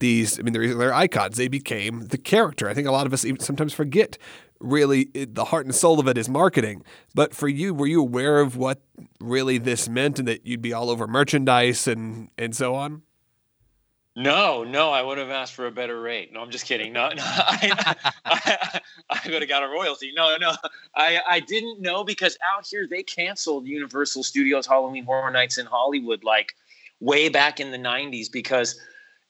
these, 0.00 0.38
I 0.38 0.42
mean, 0.42 0.52
they're, 0.52 0.74
they're 0.74 0.94
icons. 0.94 1.36
They 1.36 1.48
became 1.48 2.06
the 2.06 2.18
character. 2.18 2.68
I 2.68 2.74
think 2.74 2.86
a 2.86 2.92
lot 2.92 3.06
of 3.06 3.12
us 3.12 3.24
even 3.24 3.40
sometimes 3.40 3.72
forget 3.72 4.16
really 4.60 5.08
it, 5.14 5.34
the 5.34 5.46
heart 5.46 5.66
and 5.66 5.74
soul 5.74 5.98
of 6.00 6.08
it 6.08 6.18
is 6.18 6.28
marketing. 6.28 6.84
But 7.14 7.34
for 7.34 7.48
you, 7.48 7.74
were 7.74 7.86
you 7.86 8.00
aware 8.00 8.40
of 8.40 8.56
what 8.56 8.80
really 9.20 9.58
this 9.58 9.88
meant 9.88 10.18
and 10.18 10.28
that 10.28 10.46
you'd 10.46 10.62
be 10.62 10.72
all 10.72 10.90
over 10.90 11.06
merchandise 11.06 11.86
and, 11.86 12.28
and 12.38 12.54
so 12.54 12.74
on? 12.74 13.02
No, 14.18 14.64
no, 14.64 14.90
I 14.90 15.00
would 15.00 15.16
have 15.18 15.30
asked 15.30 15.54
for 15.54 15.68
a 15.68 15.70
better 15.70 16.00
rate. 16.00 16.32
No, 16.32 16.40
I'm 16.40 16.50
just 16.50 16.66
kidding. 16.66 16.92
No, 16.92 17.08
no, 17.10 17.22
I, 17.22 17.94
I, 18.24 18.80
I 19.10 19.20
would 19.30 19.42
have 19.42 19.48
got 19.48 19.62
a 19.62 19.68
royalty. 19.68 20.10
No, 20.12 20.36
no, 20.36 20.54
I, 20.96 21.20
I 21.24 21.38
didn't 21.38 21.80
know 21.80 22.02
because 22.02 22.36
out 22.52 22.66
here 22.66 22.88
they 22.90 23.04
canceled 23.04 23.68
Universal 23.68 24.24
Studios 24.24 24.66
Halloween 24.66 25.04
Horror 25.04 25.30
Nights 25.30 25.56
in 25.56 25.66
Hollywood 25.66 26.24
like 26.24 26.56
way 26.98 27.28
back 27.28 27.60
in 27.60 27.70
the 27.70 27.78
90s 27.78 28.26
because 28.32 28.76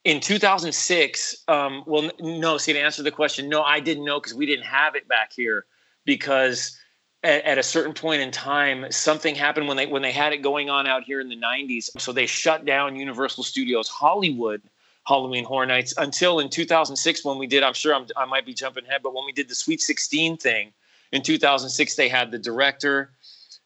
in 0.05 0.21
2006, 0.21 1.45
um, 1.49 1.85
well, 1.87 2.11
no, 2.19 2.57
see, 2.57 2.73
to 2.73 2.81
answer 2.81 3.03
the 3.03 3.11
question, 3.11 3.47
no, 3.47 3.63
I 3.63 3.81
didn't 3.81 4.07
know 4.07 4.19
because 4.19 4.33
we 4.33 4.47
didn't 4.47 4.65
have 4.65 4.95
it 4.95 5.07
back 5.07 5.35
here 5.35 5.67
because 6.07 6.79
at, 7.25 7.45
at 7.45 7.59
a 7.59 7.63
certain 7.63 7.93
point 7.93 8.23
in 8.23 8.31
time, 8.31 8.91
something 8.91 9.35
happened 9.35 9.69
when 9.69 9.77
they 9.77 9.85
when 9.85 10.01
they 10.01 10.13
had 10.13 10.33
it 10.33 10.39
going 10.39 10.71
on 10.71 10.87
out 10.87 11.03
here 11.03 11.21
in 11.21 11.29
the 11.29 11.37
90s. 11.37 11.91
So 11.99 12.11
they 12.11 12.25
shut 12.25 12.65
down 12.65 12.97
Universal 12.97 13.45
Studios 13.45 13.89
Hollywood 13.89 14.63
Halloween 15.09 15.45
Horror 15.45 15.65
Nights 15.65 15.95
until 15.97 16.39
in 16.39 16.51
2006 16.51 17.25
when 17.25 17.39
we 17.39 17.47
did. 17.47 17.63
I'm 17.63 17.73
sure 17.73 17.95
I'm, 17.95 18.07
I 18.15 18.27
might 18.27 18.45
be 18.45 18.53
jumping 18.53 18.85
ahead, 18.85 19.01
but 19.03 19.15
when 19.15 19.25
we 19.25 19.33
did 19.33 19.49
the 19.49 19.55
Sweet 19.55 19.81
16 19.81 20.37
thing 20.37 20.73
in 21.13 21.23
2006, 21.23 21.97
they 21.97 22.11
had 22.11 22.31
the 22.31 22.39
director, 22.39 23.11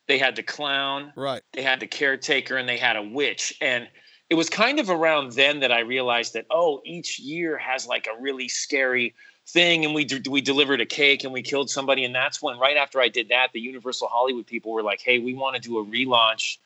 they 0.07 0.19
had 0.19 0.37
the 0.37 0.45
clown, 0.45 1.13
Right. 1.17 1.43
they 1.53 1.63
had 1.63 1.81
the 1.81 1.89
caretaker, 1.89 2.57
and 2.57 2.69
they 2.69 2.79
had 2.79 2.97
a 2.97 3.03
witch. 3.03 3.55
And 3.61 3.89
it 4.31 4.37
was 4.37 4.49
kind 4.49 4.79
of 4.79 4.89
around 4.89 5.33
then 5.33 5.59
that 5.61 5.73
I 5.73 5.81
realized 5.81 6.35
that 6.35 6.47
oh, 6.51 6.81
each 6.85 7.19
year 7.19 7.59
has 7.59 7.89
like 7.89 8.07
a 8.07 8.23
really 8.23 8.49
scary 8.49 9.13
thing, 9.49 9.85
and 9.85 9.95
we 9.97 10.05
d- 10.05 10.31
we 10.31 10.41
delivered 10.41 10.81
a 10.81 10.87
cake 10.87 11.25
and 11.25 11.33
we 11.33 11.43
killed 11.43 11.69
somebody, 11.69 12.05
and 12.05 12.15
that's 12.15 12.41
when 12.41 12.57
right 12.61 12.77
after 12.77 13.01
I 13.01 13.09
did 13.09 13.31
that, 13.31 13.49
the 13.53 13.61
Universal 13.61 14.07
Hollywood 14.07 14.47
people 14.47 14.71
were 14.71 14.85
like, 14.85 15.01
hey, 15.01 15.19
we 15.19 15.35
want 15.35 15.57
to 15.57 15.61
do 15.61 15.79
a 15.79 15.85
relaunch 15.85 16.59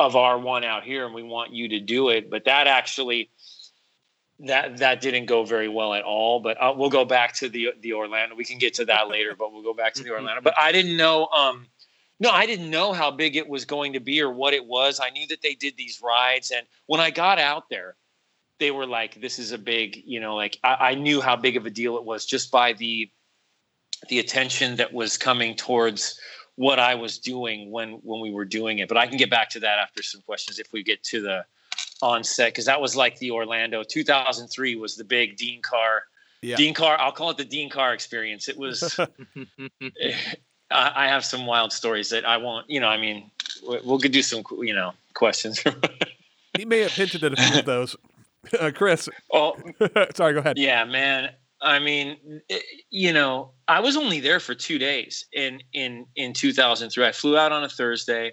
of 0.00 0.16
our 0.16 0.36
one 0.36 0.64
out 0.64 0.82
here, 0.82 1.06
and 1.06 1.14
we 1.14 1.22
want 1.22 1.52
you 1.52 1.68
to 1.68 1.78
do 1.78 2.08
it. 2.08 2.28
But 2.28 2.44
that 2.46 2.66
actually 2.66 3.30
that 4.40 4.78
that 4.78 5.00
didn't 5.00 5.26
go 5.26 5.44
very 5.44 5.68
well 5.68 5.94
at 5.94 6.04
all. 6.04 6.40
But 6.40 6.60
uh, 6.60 6.74
we'll 6.76 6.90
go 6.90 7.04
back 7.04 7.34
to 7.34 7.48
the 7.48 7.72
the 7.80 7.92
Orlando. 7.92 8.34
We 8.34 8.44
can 8.44 8.58
get 8.58 8.74
to 8.74 8.84
that 8.86 9.08
later, 9.08 9.34
but 9.36 9.52
we'll 9.52 9.62
go 9.62 9.74
back 9.74 9.94
to 9.94 10.02
the 10.02 10.10
Orlando. 10.10 10.40
But 10.42 10.54
I 10.58 10.72
didn't 10.72 10.96
know. 10.96 11.26
Um, 11.28 11.66
no, 12.18 12.30
I 12.30 12.46
didn't 12.46 12.70
know 12.70 12.92
how 12.92 13.10
big 13.10 13.36
it 13.36 13.48
was 13.48 13.64
going 13.64 13.92
to 13.92 14.00
be 14.00 14.22
or 14.22 14.32
what 14.32 14.54
it 14.54 14.64
was. 14.64 15.00
I 15.02 15.10
knew 15.10 15.26
that 15.28 15.42
they 15.42 15.54
did 15.54 15.76
these 15.76 16.00
rides, 16.02 16.50
and 16.50 16.66
when 16.86 17.00
I 17.00 17.10
got 17.10 17.38
out 17.38 17.68
there, 17.68 17.96
they 18.58 18.70
were 18.70 18.86
like, 18.86 19.20
"This 19.20 19.38
is 19.38 19.52
a 19.52 19.58
big," 19.58 20.02
you 20.04 20.20
know, 20.20 20.34
like 20.34 20.58
I, 20.64 20.76
I 20.80 20.94
knew 20.94 21.20
how 21.20 21.36
big 21.36 21.56
of 21.56 21.66
a 21.66 21.70
deal 21.70 21.96
it 21.96 22.04
was 22.04 22.26
just 22.26 22.50
by 22.50 22.72
the 22.74 23.10
the 24.08 24.18
attention 24.18 24.76
that 24.76 24.92
was 24.92 25.16
coming 25.16 25.56
towards 25.56 26.18
what 26.56 26.78
I 26.78 26.94
was 26.94 27.18
doing 27.18 27.70
when 27.70 27.92
when 28.02 28.20
we 28.20 28.32
were 28.32 28.44
doing 28.44 28.78
it. 28.78 28.88
But 28.88 28.98
I 28.98 29.06
can 29.06 29.16
get 29.16 29.30
back 29.30 29.50
to 29.50 29.60
that 29.60 29.78
after 29.78 30.02
some 30.02 30.22
questions 30.22 30.58
if 30.58 30.72
we 30.72 30.82
get 30.82 31.02
to 31.04 31.22
the 31.22 31.44
on 32.02 32.22
set 32.24 32.48
because 32.52 32.64
that 32.66 32.80
was 32.80 32.94
like 32.96 33.18
the 33.18 33.30
Orlando 33.30 33.82
2003 33.82 34.76
was 34.76 34.96
the 34.96 35.04
big 35.04 35.36
Dean 35.36 35.62
Carr. 35.62 36.02
Yeah. 36.42 36.56
Dean 36.56 36.74
Carr, 36.74 36.98
I'll 37.00 37.12
call 37.12 37.30
it 37.30 37.38
the 37.38 37.44
Dean 37.44 37.70
Carr 37.70 37.94
experience. 37.94 38.48
It 38.48 38.56
was. 38.58 38.98
I 40.70 40.92
I 40.94 41.06
have 41.08 41.24
some 41.24 41.46
wild 41.46 41.72
stories 41.72 42.10
that 42.10 42.24
I 42.26 42.36
won't. 42.38 42.68
You 42.68 42.80
know, 42.80 42.88
I 42.88 42.96
mean, 42.98 43.30
we- 43.68 43.80
we'll 43.84 43.98
do 43.98 44.22
some. 44.22 44.42
You 44.58 44.74
know, 44.74 44.92
questions. 45.14 45.62
he 46.56 46.64
may 46.64 46.80
have 46.80 46.92
hinted 46.92 47.24
at 47.24 47.32
a 47.32 47.36
few 47.36 47.58
of 47.60 47.64
those. 47.74 47.96
Uh, 48.58 48.70
Chris, 48.74 49.08
Oh, 49.32 49.56
sorry, 50.14 50.34
go 50.34 50.38
ahead. 50.40 50.56
yeah, 50.58 50.84
man. 50.84 51.30
I 51.62 51.78
mean, 51.80 52.16
it, 52.48 52.62
you 52.90 53.12
know, 53.12 53.50
I 53.66 53.80
was 53.80 53.96
only 53.96 54.20
there 54.20 54.38
for 54.40 54.54
two 54.54 54.78
days 54.78 55.26
in 55.32 55.60
in 55.72 56.06
in 56.14 56.32
2003. 56.32 57.04
I 57.06 57.12
flew 57.12 57.36
out 57.38 57.50
on 57.52 57.64
a 57.64 57.68
Thursday. 57.68 58.32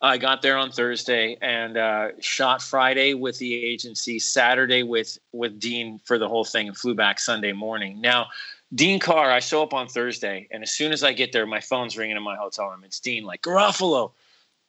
I 0.00 0.16
got 0.16 0.42
there 0.42 0.56
on 0.56 0.70
Thursday 0.70 1.36
and 1.40 1.76
uh, 1.76 2.08
shot 2.20 2.62
Friday 2.62 3.14
with 3.14 3.38
the 3.38 3.54
agency, 3.54 4.18
Saturday 4.18 4.82
with 4.84 5.18
with 5.32 5.58
Dean 5.58 6.00
for 6.04 6.18
the 6.18 6.28
whole 6.28 6.44
thing, 6.44 6.68
and 6.68 6.76
flew 6.76 6.94
back 6.94 7.18
Sunday 7.18 7.52
morning. 7.52 8.00
Now, 8.00 8.28
Dean 8.74 9.00
Carr, 9.00 9.30
I 9.30 9.40
show 9.40 9.62
up 9.62 9.74
on 9.74 9.88
Thursday, 9.88 10.46
and 10.52 10.62
as 10.62 10.70
soon 10.70 10.92
as 10.92 11.02
I 11.02 11.12
get 11.12 11.32
there, 11.32 11.46
my 11.46 11.60
phone's 11.60 11.96
ringing 11.96 12.16
in 12.16 12.22
my 12.22 12.36
hotel 12.36 12.68
room. 12.68 12.84
It's 12.84 13.00
Dean, 13.00 13.24
like 13.24 13.42
Garofalo, 13.42 14.12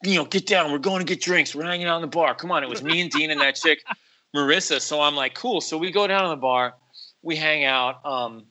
you 0.04 0.16
know, 0.16 0.26
get 0.26 0.48
down. 0.48 0.72
We're 0.72 0.80
going 0.80 1.00
to 1.00 1.06
get 1.06 1.22
drinks. 1.22 1.54
We're 1.54 1.66
hanging 1.66 1.88
out 1.88 1.98
in 1.98 2.02
the 2.02 2.08
bar. 2.08 2.34
Come 2.34 2.52
on. 2.52 2.64
It 2.64 2.70
was 2.70 2.82
me 2.82 3.02
and 3.02 3.12
Dean 3.12 3.30
and 3.30 3.42
that 3.42 3.56
chick, 3.56 3.84
Marissa. 4.36 4.82
So 4.82 5.02
I'm 5.02 5.16
like, 5.16 5.36
cool. 5.36 5.62
So 5.62 5.78
we 5.78 5.92
go 5.92 6.08
down 6.08 6.24
to 6.24 6.30
the 6.30 6.38
bar, 6.38 6.74
we 7.22 7.36
hang 7.36 7.66
out. 7.66 8.04
Um, 8.04 8.46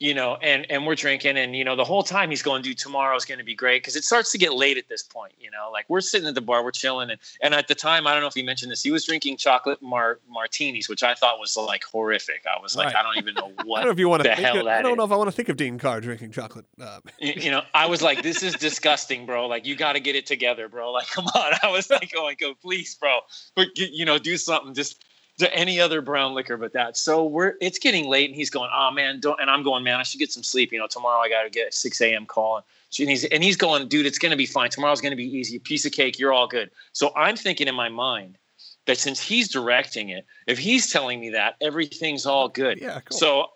you 0.00 0.14
know, 0.14 0.36
and 0.36 0.66
and 0.70 0.86
we're 0.86 0.94
drinking, 0.94 1.36
and 1.36 1.54
you 1.54 1.62
know, 1.62 1.76
the 1.76 1.84
whole 1.84 2.02
time 2.02 2.30
he's 2.30 2.42
going, 2.42 2.62
dude, 2.62 2.78
tomorrow's 2.78 3.26
going 3.26 3.38
to 3.38 3.44
be 3.44 3.54
great 3.54 3.82
because 3.82 3.96
it 3.96 4.04
starts 4.04 4.32
to 4.32 4.38
get 4.38 4.54
late 4.54 4.78
at 4.78 4.88
this 4.88 5.02
point. 5.02 5.34
You 5.38 5.50
know, 5.50 5.70
like 5.70 5.84
we're 5.88 6.00
sitting 6.00 6.26
at 6.26 6.34
the 6.34 6.40
bar, 6.40 6.64
we're 6.64 6.70
chilling, 6.70 7.10
and 7.10 7.20
and 7.42 7.54
at 7.54 7.68
the 7.68 7.74
time, 7.74 8.06
I 8.06 8.12
don't 8.12 8.22
know 8.22 8.26
if 8.26 8.34
he 8.34 8.42
mentioned 8.42 8.72
this, 8.72 8.82
he 8.82 8.90
was 8.90 9.04
drinking 9.04 9.36
chocolate 9.36 9.80
mar- 9.82 10.18
martinis, 10.28 10.88
which 10.88 11.02
I 11.02 11.14
thought 11.14 11.38
was 11.38 11.54
like 11.54 11.84
horrific. 11.84 12.44
I 12.46 12.60
was 12.60 12.74
like, 12.76 12.86
Right. 12.86 12.96
I 12.96 13.02
don't 13.02 13.18
even 13.18 13.34
know 13.34 13.52
what. 13.64 13.80
I 13.80 13.82
don't 13.82 13.88
know 13.88 13.92
if 13.92 13.98
you 13.98 14.08
want 14.08 14.22
to. 14.22 14.28
Think 14.30 14.40
hell 14.40 14.60
of, 14.60 14.66
I 14.66 14.80
don't 14.80 14.96
know 14.96 15.04
if 15.04 15.12
I 15.12 15.16
want 15.16 15.28
to 15.28 15.32
think 15.32 15.50
of 15.50 15.56
Dean 15.58 15.78
Carr 15.78 16.00
drinking 16.00 16.32
chocolate. 16.32 16.64
Uh, 16.80 17.00
you 17.18 17.50
you 17.50 17.50
know, 17.50 17.62
I 17.74 17.86
was 17.86 18.00
like, 18.00 18.22
this 18.22 18.42
is 18.42 18.54
disgusting, 18.54 19.26
bro. 19.26 19.48
Like, 19.48 19.66
you 19.66 19.74
got 19.74 19.94
to 19.94 20.00
get 20.00 20.14
it 20.14 20.24
together, 20.24 20.68
bro. 20.68 20.92
Like, 20.92 21.08
come 21.10 21.26
on. 21.26 21.52
I 21.62 21.70
was 21.70 21.90
like, 21.90 22.12
going, 22.12 22.36
go, 22.40 22.54
please, 22.54 22.94
bro. 22.94 23.20
But, 23.56 23.76
you 23.76 24.04
know, 24.04 24.18
do 24.18 24.36
something. 24.36 24.72
Just 24.72 25.04
to 25.40 25.54
any 25.54 25.80
other 25.80 26.00
brown 26.00 26.34
liquor 26.34 26.56
but 26.56 26.72
that. 26.72 26.96
So 26.96 27.24
we're, 27.24 27.54
it's 27.60 27.78
getting 27.78 28.06
late 28.06 28.30
and 28.30 28.36
he's 28.36 28.50
going, 28.50 28.70
oh 28.72 28.90
man, 28.90 29.20
don't, 29.20 29.40
and 29.40 29.50
I'm 29.50 29.62
going, 29.62 29.84
man, 29.84 29.96
I 29.96 30.02
should 30.02 30.20
get 30.20 30.32
some 30.32 30.42
sleep. 30.42 30.72
You 30.72 30.78
know, 30.78 30.86
tomorrow 30.86 31.20
I 31.20 31.28
got 31.28 31.42
to 31.42 31.50
get 31.50 31.68
a 31.68 31.72
6 31.72 32.00
a.m. 32.00 32.26
call. 32.26 32.64
And 32.98 33.08
he's, 33.08 33.24
and 33.24 33.42
he's 33.42 33.56
going, 33.56 33.88
dude, 33.88 34.06
it's 34.06 34.18
going 34.18 34.30
to 34.30 34.36
be 34.36 34.46
fine. 34.46 34.70
Tomorrow's 34.70 35.00
going 35.00 35.12
to 35.12 35.16
be 35.16 35.36
easy. 35.36 35.58
Piece 35.58 35.84
of 35.84 35.92
cake. 35.92 36.18
You're 36.18 36.32
all 36.32 36.46
good. 36.46 36.70
So 36.92 37.12
I'm 37.16 37.36
thinking 37.36 37.68
in 37.68 37.74
my 37.74 37.88
mind 37.88 38.38
that 38.86 38.98
since 38.98 39.20
he's 39.20 39.48
directing 39.48 40.08
it, 40.08 40.26
if 40.46 40.58
he's 40.58 40.90
telling 40.90 41.20
me 41.20 41.30
that, 41.30 41.56
everything's 41.60 42.26
all 42.26 42.48
good. 42.48 42.80
yeah, 42.80 43.00
cool. 43.00 43.18
So, 43.18 43.46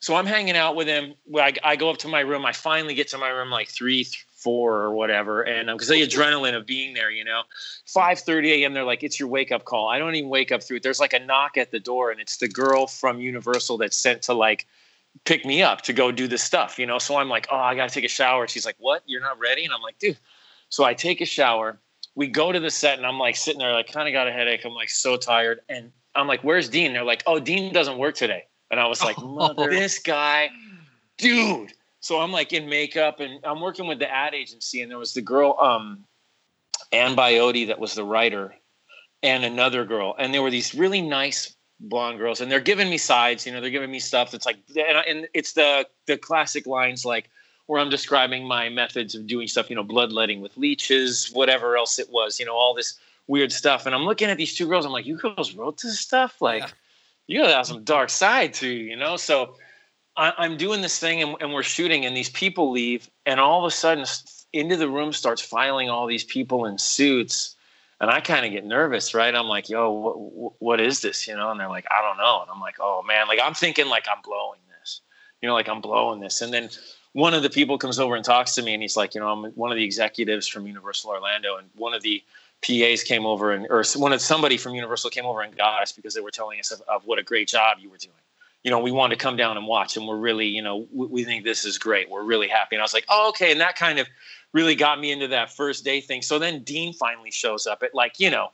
so 0.00 0.14
I'm 0.14 0.26
hanging 0.26 0.56
out 0.56 0.76
with 0.76 0.86
him. 0.86 1.14
I, 1.34 1.52
I 1.64 1.76
go 1.76 1.90
up 1.90 1.98
to 1.98 2.08
my 2.08 2.20
room. 2.20 2.46
I 2.46 2.52
finally 2.52 2.94
get 2.94 3.08
to 3.08 3.18
my 3.18 3.28
room 3.28 3.50
like 3.50 3.68
three, 3.68 4.04
th- 4.04 4.26
four 4.38 4.74
or 4.76 4.94
whatever, 4.94 5.42
and 5.42 5.68
um, 5.68 5.76
because 5.76 5.88
the 5.88 6.06
adrenaline 6.06 6.56
of 6.56 6.64
being 6.66 6.94
there, 6.94 7.10
you 7.10 7.24
know, 7.24 7.42
five 7.86 8.20
thirty 8.20 8.62
a.m. 8.62 8.72
They're 8.72 8.84
like, 8.84 9.02
"It's 9.02 9.18
your 9.18 9.28
wake 9.28 9.52
up 9.52 9.64
call." 9.64 9.88
I 9.88 9.98
don't 9.98 10.14
even 10.14 10.30
wake 10.30 10.52
up 10.52 10.62
through 10.62 10.78
it. 10.78 10.82
There's 10.82 11.00
like 11.00 11.12
a 11.12 11.18
knock 11.18 11.56
at 11.56 11.70
the 11.70 11.80
door, 11.80 12.10
and 12.10 12.20
it's 12.20 12.36
the 12.36 12.48
girl 12.48 12.86
from 12.86 13.20
Universal 13.20 13.78
that's 13.78 13.96
sent 13.96 14.22
to 14.22 14.34
like 14.34 14.66
pick 15.24 15.44
me 15.44 15.62
up 15.62 15.82
to 15.82 15.92
go 15.92 16.12
do 16.12 16.28
the 16.28 16.38
stuff, 16.38 16.78
you 16.78 16.86
know. 16.86 16.98
So 16.98 17.16
I'm 17.16 17.28
like, 17.28 17.48
"Oh, 17.50 17.56
I 17.56 17.74
gotta 17.74 17.92
take 17.92 18.04
a 18.04 18.08
shower." 18.08 18.46
She's 18.46 18.64
like, 18.64 18.76
"What? 18.78 19.02
You're 19.06 19.20
not 19.20 19.38
ready?" 19.38 19.64
And 19.64 19.74
I'm 19.74 19.82
like, 19.82 19.98
"Dude." 19.98 20.18
So 20.68 20.84
I 20.84 20.94
take 20.94 21.20
a 21.20 21.26
shower. 21.26 21.78
We 22.14 22.28
go 22.28 22.52
to 22.52 22.60
the 22.60 22.70
set, 22.70 22.98
and 22.98 23.06
I'm 23.06 23.18
like 23.18 23.36
sitting 23.36 23.58
there, 23.58 23.72
like 23.72 23.92
kind 23.92 24.08
of 24.08 24.12
got 24.12 24.28
a 24.28 24.32
headache. 24.32 24.64
I'm 24.64 24.74
like 24.74 24.90
so 24.90 25.16
tired, 25.16 25.60
and 25.68 25.92
I'm 26.14 26.26
like, 26.26 26.42
"Where's 26.42 26.68
Dean?" 26.68 26.92
They're 26.92 27.04
like, 27.04 27.22
"Oh, 27.26 27.40
Dean 27.40 27.72
doesn't 27.72 27.98
work 27.98 28.14
today." 28.14 28.44
And 28.70 28.78
I 28.78 28.86
was 28.86 29.02
like, 29.02 29.18
oh. 29.22 29.26
"Mother, 29.26 29.70
this 29.70 29.98
guy, 29.98 30.50
dude." 31.16 31.72
So 32.00 32.20
I'm 32.20 32.32
like 32.32 32.52
in 32.52 32.68
makeup, 32.68 33.20
and 33.20 33.40
I'm 33.44 33.60
working 33.60 33.86
with 33.86 33.98
the 33.98 34.10
ad 34.10 34.34
agency, 34.34 34.82
and 34.82 34.90
there 34.90 34.98
was 34.98 35.14
the 35.14 35.20
girl, 35.22 35.56
um, 35.60 36.04
Ann 36.92 37.16
Biotti, 37.16 37.66
that 37.66 37.78
was 37.78 37.94
the 37.94 38.04
writer, 38.04 38.54
and 39.22 39.44
another 39.44 39.84
girl, 39.84 40.14
and 40.18 40.32
there 40.32 40.42
were 40.42 40.50
these 40.50 40.74
really 40.74 41.02
nice 41.02 41.54
blonde 41.80 42.18
girls, 42.18 42.40
and 42.40 42.50
they're 42.50 42.60
giving 42.60 42.88
me 42.88 42.98
sides. 42.98 43.46
You 43.46 43.52
know, 43.52 43.60
they're 43.60 43.70
giving 43.70 43.90
me 43.90 43.98
stuff 43.98 44.30
that's 44.30 44.46
like, 44.46 44.58
and, 44.76 44.96
I- 44.98 45.02
and 45.02 45.28
it's 45.34 45.52
the 45.54 45.86
the 46.06 46.16
classic 46.16 46.66
lines 46.66 47.04
like 47.04 47.30
where 47.66 47.80
I'm 47.80 47.90
describing 47.90 48.46
my 48.46 48.68
methods 48.68 49.14
of 49.14 49.26
doing 49.26 49.48
stuff. 49.48 49.68
You 49.68 49.76
know, 49.76 49.82
bloodletting 49.84 50.40
with 50.40 50.56
leeches, 50.56 51.30
whatever 51.32 51.76
else 51.76 51.98
it 51.98 52.10
was. 52.10 52.38
You 52.40 52.46
know, 52.46 52.54
all 52.54 52.74
this 52.74 52.98
weird 53.26 53.52
stuff, 53.52 53.86
and 53.86 53.94
I'm 53.94 54.04
looking 54.04 54.28
at 54.30 54.36
these 54.38 54.54
two 54.56 54.66
girls. 54.68 54.86
I'm 54.86 54.92
like, 54.92 55.06
you 55.06 55.16
girls 55.16 55.54
wrote 55.54 55.80
this 55.82 55.98
stuff, 56.00 56.40
like. 56.40 56.62
Yeah. 56.62 56.68
You 57.30 57.42
gotta 57.42 57.52
have 57.52 57.66
some 57.66 57.84
dark 57.84 58.08
side 58.08 58.54
to 58.54 58.66
you, 58.66 58.84
you 58.84 58.96
know. 58.96 59.18
So 59.18 59.54
I, 60.18 60.34
I'm 60.36 60.56
doing 60.56 60.82
this 60.82 60.98
thing, 60.98 61.22
and, 61.22 61.36
and 61.40 61.54
we're 61.54 61.62
shooting, 61.62 62.04
and 62.04 62.16
these 62.16 62.28
people 62.28 62.72
leave, 62.72 63.08
and 63.24 63.38
all 63.38 63.64
of 63.64 63.68
a 63.68 63.74
sudden, 63.74 64.04
into 64.52 64.76
the 64.76 64.88
room 64.88 65.12
starts 65.12 65.40
filing 65.40 65.88
all 65.88 66.06
these 66.06 66.24
people 66.24 66.66
in 66.66 66.76
suits, 66.76 67.54
and 68.00 68.10
I 68.10 68.20
kind 68.20 68.44
of 68.44 68.50
get 68.50 68.64
nervous, 68.64 69.14
right? 69.14 69.34
I'm 69.34 69.46
like, 69.46 69.68
"Yo, 69.68 69.90
what, 69.90 70.52
what 70.58 70.80
is 70.80 71.00
this?" 71.00 71.28
You 71.28 71.36
know, 71.36 71.50
and 71.52 71.60
they're 71.60 71.68
like, 71.68 71.86
"I 71.90 72.02
don't 72.02 72.18
know," 72.18 72.42
and 72.42 72.50
I'm 72.50 72.60
like, 72.60 72.76
"Oh 72.80 73.02
man!" 73.06 73.28
Like 73.28 73.38
I'm 73.42 73.54
thinking, 73.54 73.86
like 73.86 74.06
I'm 74.10 74.20
blowing 74.22 74.60
this, 74.80 75.00
you 75.40 75.48
know, 75.48 75.54
like 75.54 75.68
I'm 75.68 75.80
blowing 75.80 76.20
this, 76.20 76.40
and 76.40 76.52
then 76.52 76.68
one 77.12 77.32
of 77.32 77.42
the 77.42 77.50
people 77.50 77.78
comes 77.78 78.00
over 78.00 78.16
and 78.16 78.24
talks 78.24 78.56
to 78.56 78.62
me, 78.62 78.74
and 78.74 78.82
he's 78.82 78.96
like, 78.96 79.14
"You 79.14 79.20
know, 79.20 79.28
I'm 79.28 79.52
one 79.52 79.70
of 79.70 79.76
the 79.76 79.84
executives 79.84 80.48
from 80.48 80.66
Universal 80.66 81.10
Orlando, 81.10 81.56
and 81.56 81.70
one 81.76 81.94
of 81.94 82.02
the 82.02 82.22
PAs 82.66 83.04
came 83.04 83.24
over 83.24 83.52
and 83.52 83.68
or 83.70 83.84
one 83.94 84.12
of 84.12 84.20
somebody 84.20 84.56
from 84.56 84.74
Universal 84.74 85.10
came 85.10 85.26
over 85.26 85.42
and 85.42 85.56
got 85.56 85.80
us 85.80 85.92
because 85.92 86.14
they 86.14 86.20
were 86.20 86.32
telling 86.32 86.58
us 86.58 86.72
of, 86.72 86.82
of 86.88 87.06
what 87.06 87.20
a 87.20 87.22
great 87.22 87.46
job 87.46 87.78
you 87.80 87.88
were 87.88 87.98
doing. 87.98 88.14
You 88.68 88.74
know, 88.74 88.80
we 88.80 88.92
wanted 88.92 89.18
to 89.18 89.22
come 89.22 89.38
down 89.38 89.56
and 89.56 89.66
watch, 89.66 89.96
and 89.96 90.06
we're 90.06 90.18
really, 90.18 90.46
you 90.46 90.60
know, 90.60 90.86
we, 90.92 91.06
we 91.06 91.24
think 91.24 91.42
this 91.42 91.64
is 91.64 91.78
great. 91.78 92.10
We're 92.10 92.22
really 92.22 92.48
happy. 92.48 92.76
And 92.76 92.82
I 92.82 92.84
was 92.84 92.92
like, 92.92 93.06
oh, 93.08 93.30
okay. 93.30 93.50
And 93.50 93.62
that 93.62 93.76
kind 93.76 93.98
of 93.98 94.06
really 94.52 94.74
got 94.74 95.00
me 95.00 95.10
into 95.10 95.26
that 95.28 95.50
first 95.50 95.86
day 95.86 96.02
thing. 96.02 96.20
So 96.20 96.38
then 96.38 96.64
Dean 96.64 96.92
finally 96.92 97.30
shows 97.30 97.66
up 97.66 97.82
at 97.82 97.94
like, 97.94 98.20
you 98.20 98.30
know, 98.30 98.48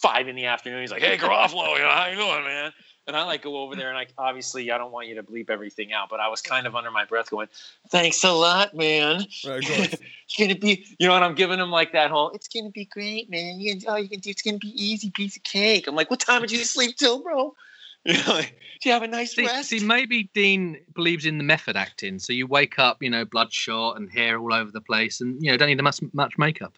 five 0.00 0.26
in 0.26 0.36
the 0.36 0.46
afternoon. 0.46 0.80
He's 0.80 0.90
like, 0.90 1.02
hey, 1.02 1.18
Garofalo, 1.18 1.76
you 1.76 1.82
know, 1.82 1.90
how 1.90 2.06
you 2.06 2.16
doing, 2.16 2.44
man? 2.44 2.72
And 3.06 3.14
I 3.14 3.24
like 3.24 3.42
go 3.42 3.58
over 3.58 3.76
there 3.76 3.90
and 3.90 3.98
I 3.98 4.06
obviously 4.16 4.70
I 4.70 4.78
don't 4.78 4.90
want 4.90 5.06
you 5.06 5.16
to 5.16 5.22
bleep 5.22 5.50
everything 5.50 5.92
out, 5.92 6.08
but 6.08 6.18
I 6.18 6.28
was 6.28 6.40
kind 6.40 6.66
of 6.66 6.74
under 6.74 6.90
my 6.90 7.04
breath 7.04 7.28
going, 7.28 7.48
Thanks 7.90 8.24
a 8.24 8.32
lot, 8.32 8.74
man. 8.74 9.26
Right, 9.46 9.60
it's 9.68 10.36
gonna 10.38 10.54
be 10.54 10.86
you 10.98 11.08
know, 11.08 11.14
and 11.14 11.22
I'm 11.22 11.34
giving 11.34 11.58
him 11.58 11.70
like 11.70 11.92
that 11.92 12.10
whole 12.10 12.30
it's 12.30 12.48
gonna 12.48 12.70
be 12.70 12.86
great, 12.86 13.28
man. 13.28 13.60
You 13.60 13.76
can 13.76 13.86
all 13.86 13.98
you 13.98 14.08
can 14.08 14.20
do 14.20 14.30
it's 14.30 14.40
gonna 14.40 14.58
be 14.58 14.72
easy 14.80 15.10
piece 15.10 15.36
of 15.36 15.42
cake. 15.42 15.88
I'm 15.88 15.96
like, 15.96 16.10
What 16.10 16.20
time 16.20 16.40
did 16.40 16.52
you 16.52 16.64
sleep 16.64 16.96
till, 16.96 17.20
bro? 17.22 17.54
You 18.06 18.14
know, 18.14 18.34
like, 18.34 18.58
do 18.82 18.88
you 18.88 18.92
have 18.94 19.02
a 19.04 19.06
nice 19.06 19.32
See, 19.34 19.46
rest? 19.46 19.68
see, 19.68 19.78
maybe 19.78 20.28
Dean 20.34 20.78
believes 20.92 21.24
in 21.24 21.38
the 21.38 21.44
method 21.44 21.76
acting. 21.76 22.18
So 22.18 22.32
you 22.32 22.48
wake 22.48 22.76
up, 22.78 23.00
you 23.00 23.08
know, 23.08 23.24
bloodshot 23.24 23.96
and 23.96 24.10
hair 24.10 24.40
all 24.40 24.52
over 24.52 24.72
the 24.72 24.80
place, 24.80 25.20
and 25.20 25.40
you 25.40 25.52
know, 25.52 25.56
don't 25.56 25.68
need 25.68 25.80
much 25.80 26.00
much 26.12 26.36
makeup. 26.36 26.76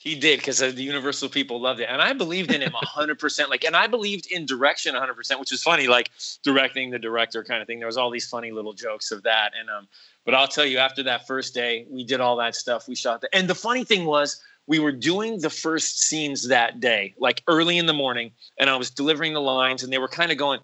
He 0.00 0.16
did 0.16 0.40
because 0.40 0.58
the 0.58 0.72
Universal 0.72 1.28
people 1.28 1.60
loved 1.60 1.78
it, 1.78 1.88
and 1.88 2.02
I 2.02 2.12
believed 2.12 2.52
in 2.52 2.60
him 2.60 2.72
hundred 2.74 3.20
percent. 3.20 3.50
Like, 3.50 3.64
and 3.64 3.76
I 3.76 3.86
believed 3.86 4.30
in 4.32 4.46
direction 4.46 4.96
hundred 4.96 5.14
percent, 5.14 5.38
which 5.38 5.52
was 5.52 5.62
funny. 5.62 5.86
Like 5.86 6.10
directing 6.42 6.90
the 6.90 6.98
director 6.98 7.44
kind 7.44 7.62
of 7.62 7.68
thing. 7.68 7.78
There 7.78 7.86
was 7.86 7.96
all 7.96 8.10
these 8.10 8.28
funny 8.28 8.50
little 8.50 8.72
jokes 8.72 9.12
of 9.12 9.22
that, 9.22 9.52
and 9.58 9.70
um. 9.70 9.86
But 10.24 10.34
I'll 10.34 10.48
tell 10.48 10.64
you, 10.64 10.78
after 10.78 11.02
that 11.04 11.26
first 11.26 11.52
day, 11.54 11.86
we 11.90 12.02
did 12.02 12.20
all 12.20 12.36
that 12.36 12.54
stuff. 12.54 12.88
We 12.88 12.94
shot 12.96 13.20
the, 13.20 13.28
and 13.34 13.46
the 13.46 13.54
funny 13.54 13.84
thing 13.84 14.06
was, 14.06 14.42
we 14.66 14.78
were 14.78 14.92
doing 14.92 15.40
the 15.40 15.50
first 15.50 16.00
scenes 16.00 16.48
that 16.48 16.80
day, 16.80 17.14
like 17.18 17.42
early 17.48 17.78
in 17.78 17.86
the 17.86 17.92
morning, 17.92 18.32
and 18.58 18.70
I 18.70 18.76
was 18.76 18.90
delivering 18.90 19.34
the 19.34 19.40
lines, 19.40 19.82
and 19.82 19.92
they 19.92 19.98
were 19.98 20.08
kind 20.08 20.32
of 20.32 20.38
going, 20.38 20.60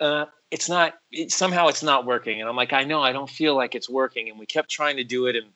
uh, 0.00 0.26
"It's 0.50 0.68
not. 0.68 0.94
It, 1.10 1.30
somehow, 1.30 1.68
it's 1.68 1.82
not 1.82 2.06
working." 2.06 2.40
And 2.40 2.48
I'm 2.48 2.56
like, 2.56 2.72
"I 2.72 2.84
know. 2.84 3.02
I 3.02 3.12
don't 3.12 3.30
feel 3.30 3.54
like 3.54 3.74
it's 3.74 3.88
working." 3.88 4.30
And 4.30 4.38
we 4.38 4.46
kept 4.46 4.70
trying 4.70 4.96
to 4.96 5.04
do 5.04 5.26
it, 5.26 5.36
and 5.36 5.46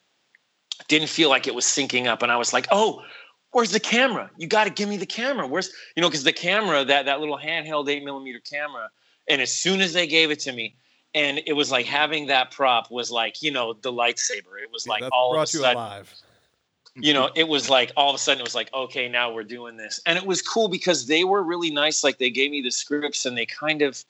didn't 0.87 1.09
feel 1.09 1.29
like 1.29 1.47
it 1.47 1.55
was 1.55 1.65
syncing 1.65 2.07
up. 2.07 2.21
And 2.21 2.31
I 2.31 2.37
was 2.37 2.53
like, 2.53 2.67
"Oh." 2.71 3.03
where's 3.51 3.71
the 3.71 3.79
camera? 3.79 4.29
You 4.37 4.47
got 4.47 4.65
to 4.65 4.69
give 4.69 4.89
me 4.89 4.97
the 4.97 5.05
camera. 5.05 5.47
Where's 5.47 5.71
you 5.95 6.01
know 6.01 6.09
because 6.09 6.23
the 6.23 6.33
camera 6.33 6.83
that 6.85 7.05
that 7.05 7.19
little 7.19 7.37
handheld 7.37 7.89
eight 7.89 8.03
millimeter 8.03 8.39
camera, 8.39 8.89
and 9.27 9.41
as 9.41 9.51
soon 9.51 9.81
as 9.81 9.93
they 9.93 10.07
gave 10.07 10.31
it 10.31 10.39
to 10.41 10.51
me, 10.51 10.75
and 11.13 11.41
it 11.45 11.53
was 11.53 11.71
like 11.71 11.85
having 11.85 12.27
that 12.27 12.51
prop 12.51 12.91
was 12.91 13.11
like 13.11 13.41
you 13.41 13.51
know 13.51 13.73
the 13.73 13.91
lightsaber. 13.91 14.61
It 14.61 14.71
was 14.71 14.87
like 14.87 15.01
That 15.01 15.11
all 15.11 15.31
of 15.31 15.33
a 15.33 15.37
brought 15.37 15.53
you 15.53 15.59
sudden, 15.59 15.77
alive. 15.77 16.13
You 17.01 17.13
know, 17.13 17.29
it 17.35 17.47
was 17.47 17.69
like 17.69 17.91
all 17.95 18.09
of 18.09 18.15
a 18.15 18.17
sudden 18.17 18.41
it 18.41 18.43
was 18.43 18.55
like 18.55 18.73
okay 18.73 19.07
now 19.07 19.31
we're 19.31 19.43
doing 19.43 19.77
this, 19.77 19.99
and 20.05 20.17
it 20.17 20.25
was 20.25 20.41
cool 20.41 20.67
because 20.67 21.07
they 21.07 21.23
were 21.23 21.43
really 21.43 21.71
nice. 21.71 22.03
Like 22.03 22.17
they 22.17 22.29
gave 22.29 22.51
me 22.51 22.61
the 22.61 22.71
scripts 22.71 23.25
and 23.25 23.37
they 23.37 23.45
kind 23.45 23.81
of. 23.81 24.03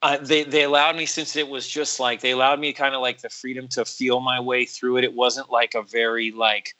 Uh, 0.00 0.16
they 0.18 0.44
they 0.44 0.62
allowed 0.62 0.94
me 0.94 1.04
since 1.04 1.34
it 1.34 1.48
was 1.48 1.66
just 1.66 1.98
like 1.98 2.20
they 2.20 2.30
allowed 2.30 2.60
me 2.60 2.72
kind 2.72 2.94
of 2.94 3.00
like 3.00 3.20
the 3.20 3.28
freedom 3.28 3.66
to 3.66 3.84
feel 3.84 4.20
my 4.20 4.38
way 4.38 4.64
through 4.64 4.96
it. 4.96 5.02
It 5.02 5.12
wasn't 5.12 5.50
like 5.50 5.74
a 5.74 5.82
very 5.82 6.30
like 6.30 6.76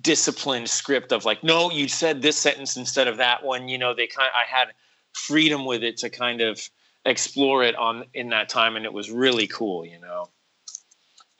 disciplined 0.00 0.70
script 0.70 1.12
of 1.12 1.24
like 1.24 1.44
no 1.44 1.70
you 1.70 1.86
said 1.86 2.22
this 2.22 2.36
sentence 2.36 2.76
instead 2.76 3.08
of 3.08 3.18
that 3.18 3.44
one 3.44 3.68
you 3.68 3.76
know 3.76 3.92
they 3.92 4.06
kind 4.06 4.30
i 4.34 4.44
had 4.48 4.68
freedom 5.12 5.66
with 5.66 5.82
it 5.82 5.98
to 5.98 6.08
kind 6.08 6.40
of 6.40 6.70
explore 7.04 7.62
it 7.62 7.74
on 7.76 8.04
in 8.14 8.30
that 8.30 8.48
time 8.48 8.76
and 8.76 8.86
it 8.86 8.92
was 8.92 9.10
really 9.10 9.46
cool 9.46 9.84
you 9.84 10.00
know 10.00 10.28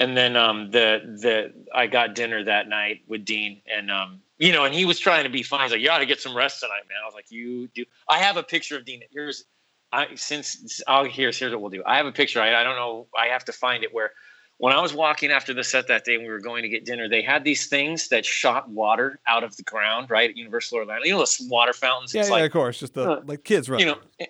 and 0.03 0.17
then 0.17 0.37
um 0.37 0.71
the 0.71 1.01
the 1.23 1.53
i 1.75 1.87
got 1.87 2.15
dinner 2.15 2.43
that 2.45 2.69
night 2.69 3.01
with 3.07 3.25
dean 3.25 3.62
and 3.73 3.91
um 3.91 4.21
you 4.38 4.53
know 4.53 4.65
and 4.65 4.75
he 4.75 4.85
was 4.85 4.99
trying 4.99 5.25
to 5.25 5.31
be 5.31 5.43
fine 5.43 5.62
he's 5.62 5.73
like 5.73 5.81
you 5.81 5.91
ought 5.91 5.99
to 5.99 6.07
get 6.07 6.21
some 6.21 6.37
rest 6.37 6.61
tonight 6.61 6.83
man 6.88 6.99
i 7.03 7.07
was 7.07 7.15
like 7.15 7.31
you 7.31 7.69
do 7.69 7.85
i 8.09 8.19
have 8.19 8.37
a 8.37 8.43
picture 8.43 8.77
of 8.77 8.85
dean 8.85 9.01
here's 9.11 9.45
i 9.93 10.09
since 10.15 10.83
i'll 10.88 11.05
here's 11.05 11.38
here's 11.38 11.53
what 11.53 11.61
we'll 11.61 11.71
do 11.71 11.83
i 11.87 11.97
have 11.97 12.07
a 12.07 12.12
picture 12.12 12.41
i, 12.41 12.61
I 12.61 12.65
don't 12.65 12.77
know 12.77 13.07
i 13.17 13.27
have 13.27 13.45
to 13.47 13.53
find 13.53 13.85
it 13.85 13.95
where 13.95 14.11
when 14.59 14.73
I 14.73 14.81
was 14.81 14.95
walking 14.95 15.33
after 15.33 15.53
the 15.53 15.65
set 15.65 15.88
that 15.88 16.05
day 16.05 16.15
and 16.15 16.23
we 16.23 16.29
were 16.29 16.38
going 16.38 16.62
to 16.62 16.69
get 16.69 16.85
dinner, 16.85 17.09
they 17.09 17.21
had 17.21 17.43
these 17.43 17.67
things 17.67 18.07
that 18.11 18.25
shot 18.25 18.69
water 18.71 19.19
out 19.27 19.43
of 19.43 19.57
the 19.57 19.65
ground, 19.65 20.09
right? 20.09 20.31
At 20.31 20.37
Universal 20.37 20.79
Orlando. 20.79 21.05
You 21.05 21.15
know 21.15 21.19
those 21.19 21.45
water 21.51 21.73
fountains? 21.73 22.15
Yeah, 22.15 22.21
it's 22.21 22.31
yeah, 22.31 22.37
like, 22.37 22.45
of 22.45 22.53
course. 22.53 22.79
Just 22.79 22.95
the 22.95 23.11
uh, 23.11 23.23
like 23.25 23.43
kids 23.43 23.69
running. 23.69 23.88
you 23.88 23.93
know, 23.93 24.01
eh, 24.21 24.27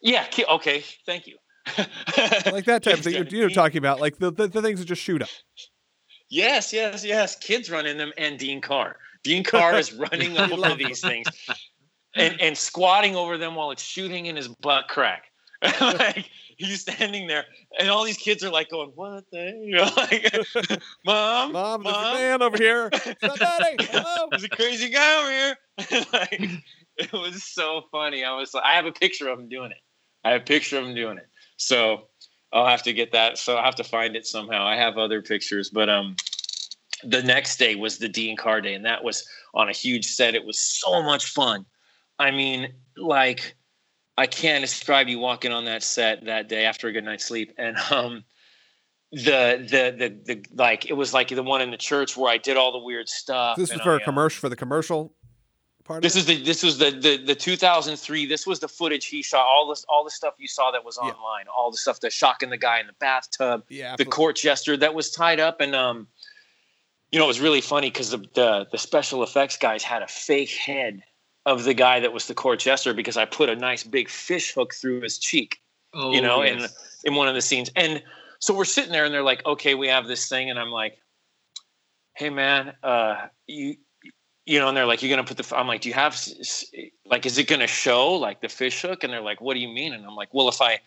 yeah, 0.00 0.26
okay, 0.48 0.82
thank 1.04 1.26
you. 1.26 1.36
like 2.52 2.64
that 2.64 2.82
type 2.82 2.98
of 2.98 3.04
thing 3.04 3.14
you're, 3.14 3.26
you're 3.26 3.50
talking 3.50 3.78
about, 3.78 4.00
like 4.00 4.18
the, 4.18 4.30
the, 4.30 4.48
the 4.48 4.62
things 4.62 4.80
that 4.80 4.86
just 4.86 5.02
shoot 5.02 5.22
up. 5.22 5.28
Yes, 6.28 6.72
yes, 6.72 7.04
yes. 7.04 7.36
Kids 7.36 7.70
running 7.70 7.96
them 7.98 8.12
and 8.18 8.38
Dean 8.38 8.60
Carr. 8.60 8.96
Dean 9.22 9.44
Carr 9.44 9.76
is 9.76 9.92
running 9.92 10.36
over 10.38 10.74
these 10.74 11.00
things 11.00 11.26
and, 12.14 12.40
and 12.40 12.56
squatting 12.56 13.16
over 13.16 13.38
them 13.38 13.54
while 13.54 13.70
it's 13.70 13.82
shooting 13.82 14.26
in 14.26 14.36
his 14.36 14.48
butt 14.48 14.88
crack. 14.88 15.24
like 15.80 16.28
he's 16.58 16.82
standing 16.82 17.26
there 17.26 17.44
and 17.78 17.88
all 17.88 18.04
these 18.04 18.18
kids 18.18 18.44
are 18.44 18.50
like 18.50 18.68
going, 18.68 18.92
What 18.94 19.24
the 19.32 19.58
you 19.58 19.76
know, 19.76 19.88
like 19.96 20.30
Mom, 21.04 21.52
Mom, 21.52 21.82
there's 21.82 21.96
a 21.96 22.00
Mom? 22.00 22.14
man 22.14 22.42
over 22.42 22.56
here. 22.58 22.90
Somebody, 23.20 23.76
hello. 23.80 24.28
there's 24.30 24.44
a 24.44 24.48
crazy 24.48 24.90
guy 24.90 25.22
over 25.22 25.30
here. 25.32 26.04
like 26.12 26.40
it 26.98 27.12
was 27.12 27.42
so 27.42 27.82
funny. 27.90 28.24
I 28.24 28.36
was 28.36 28.52
like, 28.52 28.64
I 28.64 28.74
have 28.74 28.86
a 28.86 28.92
picture 28.92 29.28
of 29.28 29.38
him 29.38 29.48
doing 29.48 29.70
it. 29.70 29.78
I 30.24 30.32
have 30.32 30.42
a 30.42 30.44
picture 30.44 30.78
of 30.78 30.86
him 30.86 30.94
doing 30.94 31.18
it. 31.18 31.26
So 31.56 32.08
I'll 32.52 32.66
have 32.66 32.82
to 32.84 32.92
get 32.92 33.12
that. 33.12 33.38
So 33.38 33.56
I 33.56 33.64
have 33.64 33.76
to 33.76 33.84
find 33.84 34.16
it 34.16 34.26
somehow. 34.26 34.66
I 34.66 34.76
have 34.76 34.98
other 34.98 35.22
pictures, 35.22 35.70
but 35.70 35.88
um, 35.88 36.16
the 37.02 37.22
next 37.22 37.58
day 37.58 37.74
was 37.74 37.98
the 37.98 38.08
Dean 38.08 38.36
Carr 38.36 38.60
day, 38.60 38.74
and 38.74 38.84
that 38.84 39.04
was 39.04 39.26
on 39.54 39.68
a 39.68 39.72
huge 39.72 40.06
set. 40.06 40.34
It 40.34 40.44
was 40.44 40.58
so 40.58 41.02
much 41.02 41.26
fun. 41.26 41.66
I 42.18 42.30
mean, 42.30 42.72
like 42.96 43.56
I 44.16 44.26
can't 44.26 44.62
describe 44.62 45.08
you 45.08 45.18
walking 45.18 45.52
on 45.52 45.64
that 45.66 45.82
set 45.82 46.24
that 46.24 46.48
day 46.48 46.64
after 46.64 46.88
a 46.88 46.92
good 46.92 47.04
night's 47.04 47.24
sleep, 47.24 47.52
and 47.58 47.76
um, 47.90 48.24
the 49.12 49.66
the 49.68 49.94
the 49.96 50.34
the 50.34 50.44
like 50.54 50.90
it 50.90 50.94
was 50.94 51.12
like 51.12 51.28
the 51.28 51.42
one 51.42 51.60
in 51.60 51.70
the 51.70 51.76
church 51.76 52.16
where 52.16 52.32
I 52.32 52.38
did 52.38 52.56
all 52.56 52.72
the 52.72 52.84
weird 52.84 53.08
stuff. 53.08 53.56
This 53.56 53.72
was 53.72 53.80
for 53.82 53.92
I, 53.92 53.94
a 53.94 53.96
uh, 53.96 54.04
commercial 54.04 54.40
for 54.40 54.48
the 54.48 54.56
commercial 54.56 55.14
part. 55.86 56.02
this 56.02 56.14
of 56.14 56.20
is 56.20 56.26
the 56.26 56.42
this 56.42 56.62
was 56.62 56.78
the, 56.78 56.90
the 56.90 57.16
the 57.16 57.34
2003. 57.34 58.26
This 58.26 58.46
was 58.46 58.60
the 58.60 58.68
footage 58.68 59.06
he 59.06 59.22
shot. 59.22 59.46
All 59.46 59.68
this 59.68 59.84
all 59.88 60.04
the 60.04 60.10
stuff 60.10 60.34
you 60.38 60.48
saw 60.48 60.70
that 60.72 60.84
was 60.84 60.98
Yeah. 61.00 61.10
online. 61.10 61.46
All 61.48 61.70
the 61.70 61.76
stuff 61.76 62.00
that 62.00 62.12
shocking 62.12 62.50
the 62.50 62.56
guy 62.56 62.80
in 62.80 62.86
the 62.86 62.92
bathtub, 62.94 63.64
it? 63.70 63.74
yeah, 63.76 63.96
the 63.96 64.04
court 64.04 64.36
jester 64.36 64.76
that 64.76 64.94
was 64.94 65.10
tied 65.10 65.40
up, 65.40 65.60
and 65.60 65.74
um, 65.74 66.06
you 67.12 67.18
know 67.18 67.24
it 67.24 67.28
was 67.28 67.40
really 67.40 67.60
funny 67.60 67.90
because 67.90 68.10
the, 68.10 68.18
the 68.34 68.66
the 68.72 68.78
special 68.78 69.22
effects 69.22 69.56
guys 69.56 69.82
had 69.82 70.02
a 70.02 70.08
fake 70.08 70.50
head 70.50 71.02
of 71.46 71.64
the 71.64 71.74
guy 71.74 72.00
that 72.00 72.12
was 72.12 72.26
the 72.26 72.34
court 72.34 72.58
jester 72.58 72.92
because 72.92 73.16
I 73.16 73.24
put 73.24 73.48
a 73.48 73.54
nice 73.56 73.84
big 73.84 74.08
fish 74.08 74.52
hook 74.52 74.74
through 74.74 75.02
his 75.02 75.16
cheek 75.18 75.60
Oh, 75.94 76.12
you 76.12 76.20
know, 76.20 76.42
yes. 76.42 76.74
in 77.04 77.14
one 77.14 77.28
of 77.28 77.34
the 77.34 77.40
scenes. 77.40 77.70
And 77.76 78.02
so 78.40 78.52
we're 78.54 78.64
sitting 78.66 78.90
there 78.92 79.04
and 79.06 79.14
they're 79.14 79.22
like, 79.22 79.46
okay, 79.46 79.74
we 79.74 79.86
have 79.88 80.06
this 80.08 80.28
thing. 80.28 80.50
And 80.50 80.58
I'm 80.58 80.70
like, 80.70 80.98
hey 82.14 82.28
man, 82.30 82.74
uh, 82.82 83.28
you, 83.46 83.76
you 84.46 84.60
know, 84.60 84.68
and 84.68 84.76
they're 84.76 84.86
like, 84.86 85.02
you're 85.02 85.14
going 85.14 85.24
to 85.24 85.34
put 85.34 85.44
the, 85.44 85.56
I'm 85.56 85.66
like, 85.66 85.80
do 85.80 85.88
you 85.88 85.94
have, 85.94 86.16
like, 87.04 87.26
is 87.26 87.36
it 87.36 87.48
going 87.48 87.60
to 87.60 87.66
show 87.66 88.14
like 88.14 88.40
the 88.40 88.48
fish 88.48 88.80
hook? 88.80 89.02
And 89.02 89.12
they're 89.12 89.20
like, 89.20 89.40
what 89.40 89.54
do 89.54 89.60
you 89.60 89.68
mean? 89.68 89.92
And 89.92 90.06
I'm 90.06 90.14
like, 90.14 90.32
well, 90.32 90.48
if 90.48 90.62
I 90.62 90.78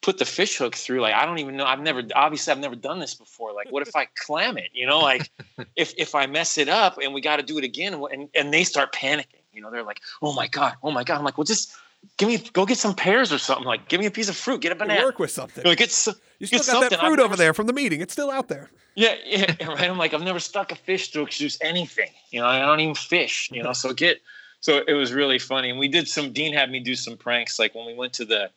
put 0.00 0.18
the 0.18 0.24
fish 0.24 0.56
hook 0.56 0.74
through, 0.74 1.02
like, 1.02 1.14
I 1.14 1.26
don't 1.26 1.38
even 1.38 1.56
know. 1.56 1.66
I've 1.66 1.80
never, 1.80 2.02
obviously 2.14 2.52
I've 2.52 2.58
never 2.58 2.74
done 2.74 2.98
this 2.98 3.14
before. 3.14 3.52
Like, 3.52 3.70
what 3.70 3.86
if 3.86 3.94
I 3.94 4.06
clam 4.16 4.56
it, 4.56 4.70
you 4.72 4.86
know, 4.86 4.98
like 4.98 5.30
if, 5.76 5.92
if 5.98 6.14
I 6.14 6.26
mess 6.26 6.56
it 6.56 6.70
up 6.70 6.98
and 7.02 7.12
we 7.12 7.20
got 7.20 7.36
to 7.36 7.42
do 7.42 7.58
it 7.58 7.64
again 7.64 8.02
and, 8.10 8.30
and 8.34 8.52
they 8.52 8.64
start 8.64 8.94
panicking, 8.94 9.26
you 9.52 9.60
know, 9.60 9.70
they're 9.70 9.84
like, 9.84 10.00
oh 10.22 10.32
my 10.32 10.48
God, 10.48 10.74
oh 10.82 10.90
my 10.90 11.04
God. 11.04 11.18
I'm 11.18 11.24
like, 11.24 11.36
well, 11.36 11.44
just 11.44 11.74
give 12.18 12.28
me, 12.28 12.38
go 12.52 12.66
get 12.66 12.78
some 12.78 12.94
pears 12.94 13.32
or 13.32 13.38
something. 13.38 13.66
Like, 13.66 13.88
give 13.88 14.00
me 14.00 14.06
a 14.06 14.10
piece 14.10 14.28
of 14.28 14.36
fruit, 14.36 14.60
get 14.60 14.72
a 14.72 14.74
banana. 14.74 15.02
work 15.02 15.18
with 15.18 15.30
something. 15.30 15.64
Like 15.64 15.80
it's 15.80 16.06
You 16.38 16.46
still 16.46 16.58
got 16.58 16.66
that 16.66 16.72
something. 16.72 16.98
I've 16.98 17.06
fruit 17.06 17.20
over 17.20 17.36
there 17.36 17.54
from 17.54 17.66
the 17.66 17.72
meeting. 17.72 18.00
It's 18.00 18.12
still 18.12 18.30
out 18.30 18.48
there. 18.48 18.70
yeah, 18.94 19.14
yeah, 19.26 19.54
right. 19.66 19.90
I'm 19.90 19.98
like, 19.98 20.14
I've 20.14 20.22
never 20.22 20.40
stuck 20.40 20.72
a 20.72 20.76
fish 20.76 21.10
to 21.12 21.26
juice 21.26 21.58
anything. 21.60 22.10
You 22.30 22.40
know, 22.40 22.46
I 22.46 22.60
don't 22.60 22.80
even 22.80 22.94
fish. 22.94 23.48
You 23.52 23.62
know, 23.62 23.72
so 23.72 23.92
get. 23.92 24.20
So 24.60 24.82
it 24.86 24.92
was 24.92 25.12
really 25.12 25.40
funny, 25.40 25.70
and 25.70 25.78
we 25.78 25.88
did 25.88 26.06
some. 26.06 26.32
Dean 26.32 26.52
had 26.52 26.70
me 26.70 26.78
do 26.78 26.94
some 26.94 27.16
pranks, 27.16 27.58
like 27.58 27.74
when 27.74 27.86
we 27.86 27.94
went 27.94 28.12
to 28.14 28.24
the. 28.24 28.50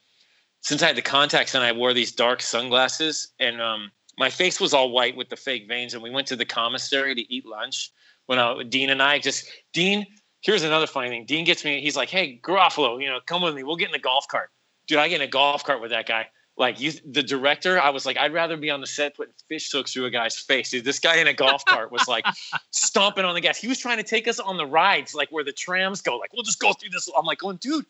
Since 0.61 0.81
I 0.81 0.87
had 0.87 0.95
the 0.95 1.03
contacts 1.03 1.53
and 1.53 1.63
I 1.63 1.71
wore 1.71 1.93
these 1.93 2.11
dark 2.11 2.41
sunglasses, 2.41 3.33
and 3.39 3.61
um, 3.61 3.91
my 4.17 4.31
face 4.31 4.59
was 4.59 4.73
all 4.73 4.89
white 4.89 5.15
with 5.15 5.29
the 5.29 5.35
fake 5.35 5.67
veins, 5.67 5.93
and 5.93 6.01
we 6.01 6.09
went 6.09 6.27
to 6.27 6.35
the 6.35 6.45
commissary 6.45 7.13
to 7.13 7.33
eat 7.33 7.45
lunch. 7.45 7.91
When 8.25 8.39
I, 8.39 8.63
Dean 8.63 8.89
and 8.89 9.01
I 9.01 9.19
just 9.19 9.49
Dean. 9.73 10.05
Here's 10.45 10.63
another 10.63 10.85
funny 10.85 11.09
thing. 11.09 11.25
Dean 11.25 11.43
gets 11.43 11.65
me. 11.65 11.81
He's 11.81 11.95
like, 11.95 12.09
"Hey, 12.09 12.39
Garofalo, 12.43 13.01
you 13.01 13.07
know, 13.07 13.19
come 13.25 13.41
with 13.41 13.55
me. 13.55 13.63
We'll 13.63 13.77
get 13.77 13.87
in 13.87 13.93
the 13.93 13.99
golf 13.99 14.27
cart." 14.27 14.51
Dude, 14.85 14.99
I 14.99 15.07
get 15.07 15.15
in 15.15 15.27
a 15.27 15.31
golf 15.31 15.63
cart 15.63 15.81
with 15.81 15.89
that 15.89 16.07
guy 16.07 16.27
like 16.57 16.79
you 16.79 16.91
the 17.05 17.23
director 17.23 17.79
i 17.79 17.89
was 17.89 18.05
like 18.05 18.17
i'd 18.17 18.33
rather 18.33 18.57
be 18.57 18.69
on 18.69 18.81
the 18.81 18.87
set 18.87 19.15
putting 19.15 19.33
fish 19.47 19.71
hooks 19.71 19.93
through 19.93 20.05
a 20.05 20.09
guy's 20.09 20.37
face 20.37 20.69
Dude, 20.69 20.85
this 20.85 20.99
guy 20.99 21.17
in 21.17 21.27
a 21.27 21.33
golf 21.33 21.65
cart 21.65 21.91
was 21.91 22.07
like 22.07 22.25
stomping 22.71 23.25
on 23.25 23.35
the 23.35 23.41
gas 23.41 23.57
he 23.57 23.67
was 23.67 23.79
trying 23.79 23.97
to 23.97 24.03
take 24.03 24.27
us 24.27 24.39
on 24.39 24.57
the 24.57 24.65
rides 24.65 25.13
like 25.13 25.29
where 25.31 25.43
the 25.43 25.51
trams 25.51 26.01
go 26.01 26.17
like 26.17 26.31
we'll 26.33 26.43
just 26.43 26.59
go 26.59 26.73
through 26.73 26.89
this 26.89 27.09
i'm 27.17 27.25
like 27.25 27.39
going 27.39 27.57
dude 27.57 27.85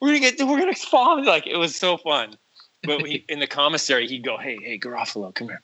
we're 0.00 0.08
gonna 0.08 0.20
get 0.20 0.38
we're 0.40 0.58
gonna 0.58 0.74
spawn 0.74 1.24
like 1.24 1.46
it 1.46 1.56
was 1.56 1.74
so 1.74 1.96
fun 1.96 2.36
but 2.82 3.02
we, 3.02 3.24
in 3.28 3.38
the 3.38 3.46
commissary 3.46 4.06
he'd 4.06 4.24
go 4.24 4.36
hey 4.36 4.58
hey 4.62 4.78
garofalo 4.78 5.34
come 5.34 5.48
here 5.48 5.62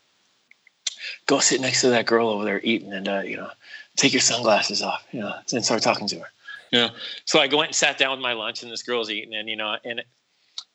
go 1.27 1.39
sit 1.39 1.61
next 1.61 1.83
to 1.83 1.91
that 1.91 2.07
girl 2.07 2.29
over 2.29 2.45
there 2.45 2.61
eating 2.63 2.93
and 2.93 3.09
uh, 3.09 3.21
you 3.21 3.37
know 3.37 3.51
take 3.97 4.13
your 4.13 4.21
sunglasses 4.21 4.83
off 4.83 5.07
you 5.13 5.21
know 5.21 5.35
and 5.53 5.65
start 5.65 5.83
talking 5.83 6.07
to 6.07 6.19
her 6.19 6.29
you 6.73 6.79
know 6.81 6.91
so 7.25 7.39
i 7.41 7.47
go 7.47 7.61
and 7.63 7.75
sat 7.75 7.99
down 7.99 8.11
with 8.11 8.21
my 8.21 8.33
lunch 8.33 8.63
and 8.63 8.71
this 8.73 8.83
girl's 8.83 9.11
eating 9.11 9.35
and 9.35 9.49
you 9.49 9.57
know 9.57 9.77
and 9.85 10.03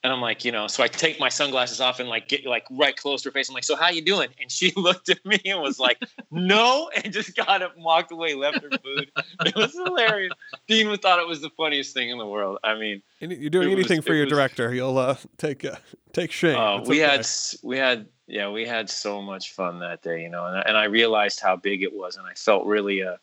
and 0.04 0.12
I'm 0.12 0.22
like, 0.22 0.44
you 0.44 0.52
know, 0.52 0.66
so 0.66 0.82
I 0.84 0.88
take 0.88 1.20
my 1.20 1.30
sunglasses 1.30 1.80
off 1.80 2.00
and 2.00 2.10
like 2.10 2.28
get 2.28 2.46
like 2.46 2.66
right 2.72 2.96
close 2.96 3.22
to 3.22 3.30
her 3.30 3.34
face. 3.34 3.50
I'm 3.50 3.54
like, 3.54 3.64
so 3.64 3.76
how 3.76 3.90
you 3.90 4.02
doing? 4.02 4.30
And 4.40 4.52
she 4.52 4.72
looked 4.76 5.10
at 5.10 5.24
me 5.26 5.40
and 5.46 5.62
was 5.62 5.80
like, 5.80 6.00
no, 6.32 6.90
and 6.96 7.14
just 7.14 7.36
got 7.36 7.62
up 7.62 7.76
and 7.76 7.84
walked 7.84 8.12
away, 8.12 8.34
left 8.34 8.64
her 8.64 8.70
food. 8.84 9.12
It 9.46 9.56
was 9.56 9.74
hilarious. 9.74 10.34
Dean 10.68 10.96
thought 10.98 11.20
it 11.20 11.28
was 11.28 11.42
the 11.42 11.52
funniest 11.52 11.94
thing 11.94 12.10
in 12.10 12.18
the 12.18 12.26
world. 12.26 12.58
I 12.64 12.76
mean, 12.76 13.02
You're 13.20 13.50
doing 13.50 13.72
It 13.72 13.76
was- 13.76 13.86
anything 13.86 14.02
for 14.02 14.14
your 14.14 14.26
was- 14.26 14.34
director. 14.34 14.74
You'll 14.74 14.98
uh, 14.98 15.18
take 15.38 15.64
uh, 15.66 15.76
take 16.14 16.32
shame. 16.32 16.58
uh, 16.58 16.82
we 16.82 17.04
okay. 17.04 17.18
had 17.18 17.28
we 17.64 17.78
had 17.78 18.08
yeah 18.28 18.50
we 18.50 18.66
had 18.66 18.90
so 18.90 19.22
much 19.22 19.52
fun 19.54 19.80
that 19.80 20.02
day, 20.02 20.24
you 20.24 20.30
know, 20.30 20.46
and 20.46 20.58
I, 20.58 20.62
and 20.62 20.78
I 20.78 20.86
realized 20.86 21.40
how 21.42 21.56
big 21.56 21.84
it 21.84 21.94
was, 21.94 22.16
and 22.18 22.26
I 22.26 22.34
felt 22.34 22.66
really 22.66 23.02
a 23.02 23.20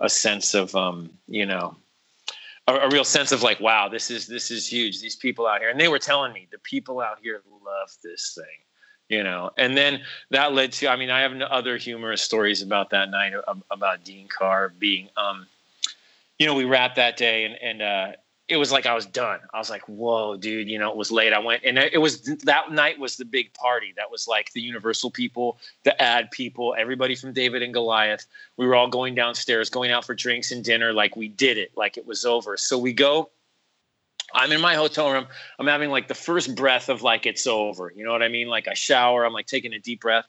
a 0.00 0.08
sense 0.08 0.54
of 0.54 0.74
um 0.76 1.10
you 1.26 1.46
know 1.46 1.76
a, 2.68 2.74
a 2.74 2.90
real 2.90 3.04
sense 3.04 3.32
of 3.32 3.42
like 3.42 3.58
wow 3.60 3.88
this 3.88 4.10
is 4.10 4.26
this 4.26 4.50
is 4.50 4.66
huge. 4.66 5.00
These 5.00 5.16
people 5.16 5.46
out 5.46 5.60
here. 5.60 5.70
And 5.70 5.80
they 5.80 5.88
were 5.88 5.98
telling 5.98 6.32
me 6.32 6.46
the 6.52 6.58
people 6.58 7.00
out 7.00 7.18
here 7.22 7.42
love 7.64 7.90
this 8.02 8.34
thing 8.34 8.58
you 9.08 9.22
know? 9.22 9.50
And 9.56 9.76
then 9.76 10.02
that 10.30 10.52
led 10.52 10.72
to 10.72 10.88
i 10.88 10.96
mean 10.96 11.10
i 11.10 11.20
have 11.20 11.32
other 11.40 11.76
humorous 11.76 12.22
stories 12.22 12.62
about 12.62 12.90
that 12.90 13.10
night 13.10 13.32
about 13.70 14.04
dean 14.04 14.28
carr 14.28 14.68
being 14.68 15.08
um 15.16 15.46
you 16.38 16.46
know 16.46 16.54
we 16.54 16.64
wrapped 16.64 16.96
that 16.96 17.16
day 17.16 17.44
and 17.44 17.54
and 17.62 17.82
uh 17.82 18.12
it 18.48 18.56
was 18.56 18.72
like 18.72 18.86
i 18.86 18.94
was 18.94 19.06
done. 19.06 19.40
I 19.52 19.58
was 19.58 19.70
like 19.70 19.88
whoa 19.88 20.36
dude 20.36 20.68
you 20.68 20.78
know 20.78 20.90
it 20.90 20.96
was 20.96 21.12
late. 21.12 21.32
I 21.32 21.38
went 21.38 21.62
and 21.64 21.78
it 21.78 22.00
was 22.00 22.22
that 22.22 22.72
night 22.72 22.98
was 22.98 23.16
the 23.16 23.24
big 23.24 23.52
party. 23.54 23.92
That 23.96 24.10
was 24.10 24.26
like 24.26 24.52
the 24.52 24.60
universal 24.60 25.10
people 25.10 25.58
the 25.84 26.00
ad 26.00 26.30
people 26.30 26.74
everybody 26.78 27.14
from 27.14 27.32
david 27.32 27.62
and 27.62 27.72
goliath. 27.72 28.26
We 28.56 28.66
were 28.66 28.74
all 28.74 28.88
going 28.88 29.14
downstairs 29.14 29.70
going 29.70 29.90
out 29.90 30.04
for 30.04 30.14
drinks 30.14 30.50
and 30.50 30.64
dinner. 30.64 30.92
Like 30.92 31.16
we 31.16 31.28
did 31.28 31.58
it. 31.58 31.72
Like 31.76 31.96
it 31.96 32.06
was 32.06 32.24
over. 32.24 32.56
So 32.56 32.78
we 32.78 32.92
go 32.92 33.30
i'm 34.34 34.52
in 34.52 34.60
my 34.60 34.74
hotel 34.74 35.10
room. 35.10 35.26
I'm 35.58 35.66
having 35.66 35.90
like 35.90 36.08
the 36.08 36.14
first 36.14 36.54
breath 36.54 36.88
of 36.88 37.02
like 37.02 37.26
it's 37.26 37.46
over. 37.46 37.92
You 37.94 38.04
know 38.04 38.12
what 38.12 38.22
i 38.22 38.28
mean? 38.28 38.48
Like 38.48 38.66
i 38.66 38.74
shower. 38.74 39.24
I'm 39.24 39.34
like 39.34 39.46
taking 39.46 39.74
a 39.74 39.78
deep 39.78 40.00
breath 40.00 40.24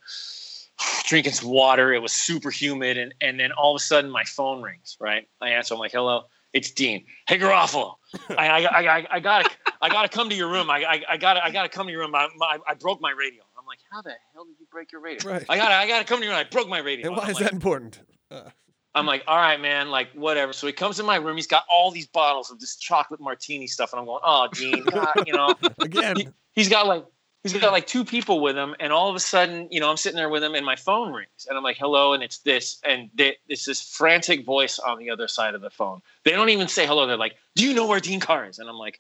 drinking 1.06 1.34
some 1.34 1.50
water. 1.50 1.94
It 1.94 2.02
was 2.02 2.12
super 2.12 2.52
humid. 2.52 2.98
And 2.98 3.14
and 3.22 3.40
then 3.40 3.54
all 3.54 3.76
of 3.76 3.80
a 3.80 3.84
sudden 3.84 4.12
my 4.12 4.26
phone 4.26 4.62
rings 4.62 4.98
right? 5.00 5.26
I 5.40 5.52
answer. 5.52 5.74
I'm 5.74 5.80
like 5.80 5.94
hello 5.94 6.26
it's 6.54 6.72
dean. 6.72 7.06
Hey 7.28 7.38
garofalo. 7.38 7.96
I, 8.30 8.48
I, 8.48 8.60
I, 8.62 8.98
I, 8.98 9.08
I 9.12 9.20
gotta 9.20 9.50
i 9.82 9.90
gotta 9.90 10.10
come 10.10 10.30
to 10.30 10.36
your 10.36 10.50
room. 10.50 10.70
I, 10.70 10.84
I, 10.84 11.04
I 11.10 11.18
gotta 11.18 11.44
i 11.44 11.52
gotta 11.52 11.70
come 11.70 11.88
to 11.88 11.92
your 11.92 12.02
room. 12.02 12.16
I, 12.16 12.28
I, 12.42 12.58
I 12.68 12.74
broke 12.74 13.02
my 13.02 13.12
radio. 13.12 13.44
I'm 13.58 13.66
like 13.66 13.80
how 13.92 14.02
the 14.02 14.14
hell 14.34 14.46
did 14.46 14.56
you 14.60 14.68
break 14.72 14.92
your 14.92 15.02
radio? 15.02 15.30
Right. 15.30 15.46
i 15.50 15.58
gotta 15.58 15.76
i 15.76 15.88
gotta 15.88 16.06
come 16.06 16.20
to 16.20 16.26
your 16.26 16.34
room. 16.34 16.46
I 16.46 16.50
broke 16.50 16.68
my 16.68 16.80
radio. 16.80 17.08
And 17.08 17.18
why 17.18 17.24
I'm 17.26 17.30
is 17.30 17.36
like, 17.36 17.46
that 17.46 17.54
important? 17.54 18.02
Uh, 18.32 18.50
I'm 18.96 19.06
like, 19.06 19.24
all 19.28 19.38
right, 19.38 19.62
man, 19.62 19.90
like 19.90 20.12
whatever. 20.14 20.52
So 20.52 20.66
he 20.66 20.74
comes 20.74 21.00
in 21.00 21.06
my 21.06 21.18
room. 21.18 21.36
He's 21.36 21.48
got 21.48 21.64
all 21.70 21.92
these 21.92 22.08
bottles 22.08 22.50
of 22.50 22.60
this 22.60 22.76
chocolate 22.76 23.20
martini 23.22 23.68
stuff, 23.68 23.94
and 23.94 24.00
I'm 24.00 24.06
going, 24.06 24.22
oh, 24.26 24.48
Dean, 24.52 24.84
God, 24.84 25.14
you 25.28 25.34
know. 25.34 25.54
again, 25.80 26.16
He- 26.18 26.28
he's 26.54 26.70
got 26.70 26.88
like 26.88 27.06
he's 27.44 27.54
got 27.54 27.72
like 27.72 27.88
two 27.88 28.04
people 28.04 28.42
with 28.42 28.58
him, 28.58 28.76
and 28.80 28.92
all 28.92 29.10
of 29.10 29.16
a 29.16 29.20
sudden, 29.20 29.68
you 29.72 29.80
know, 29.80 29.90
I'm 29.90 29.98
sitting 29.98 30.18
there 30.18 30.30
with 30.30 30.44
him, 30.44 30.56
and 30.56 30.66
my 30.66 30.76
phone 30.76 31.14
rings, 31.14 31.48
and 31.48 31.58
I'm 31.58 31.64
like, 31.64 31.78
hello, 31.78 32.14
and 32.14 32.22
it's 32.24 32.40
this, 32.40 32.80
and 32.84 33.10
they, 33.16 33.38
it's 33.48 33.66
this 33.66 33.82
frantic 33.82 34.46
voice 34.46 34.80
on 34.80 35.00
the 35.00 35.10
other 35.10 35.28
side 35.28 35.56
of 35.56 35.62
the 35.62 35.70
phone. 35.70 36.02
They 36.26 36.32
don't 36.32 36.50
even 36.50 36.68
say 36.68 36.86
hello. 36.86 37.08
They're 37.08 37.18
like, 37.18 37.36
do 37.56 37.66
you 37.66 37.74
know 37.74 37.88
where 37.88 38.00
Dean 38.00 38.20
Carr 38.20 38.48
is? 38.48 38.60
And 38.60 38.70
I'm 38.70 38.78
like. 38.78 39.00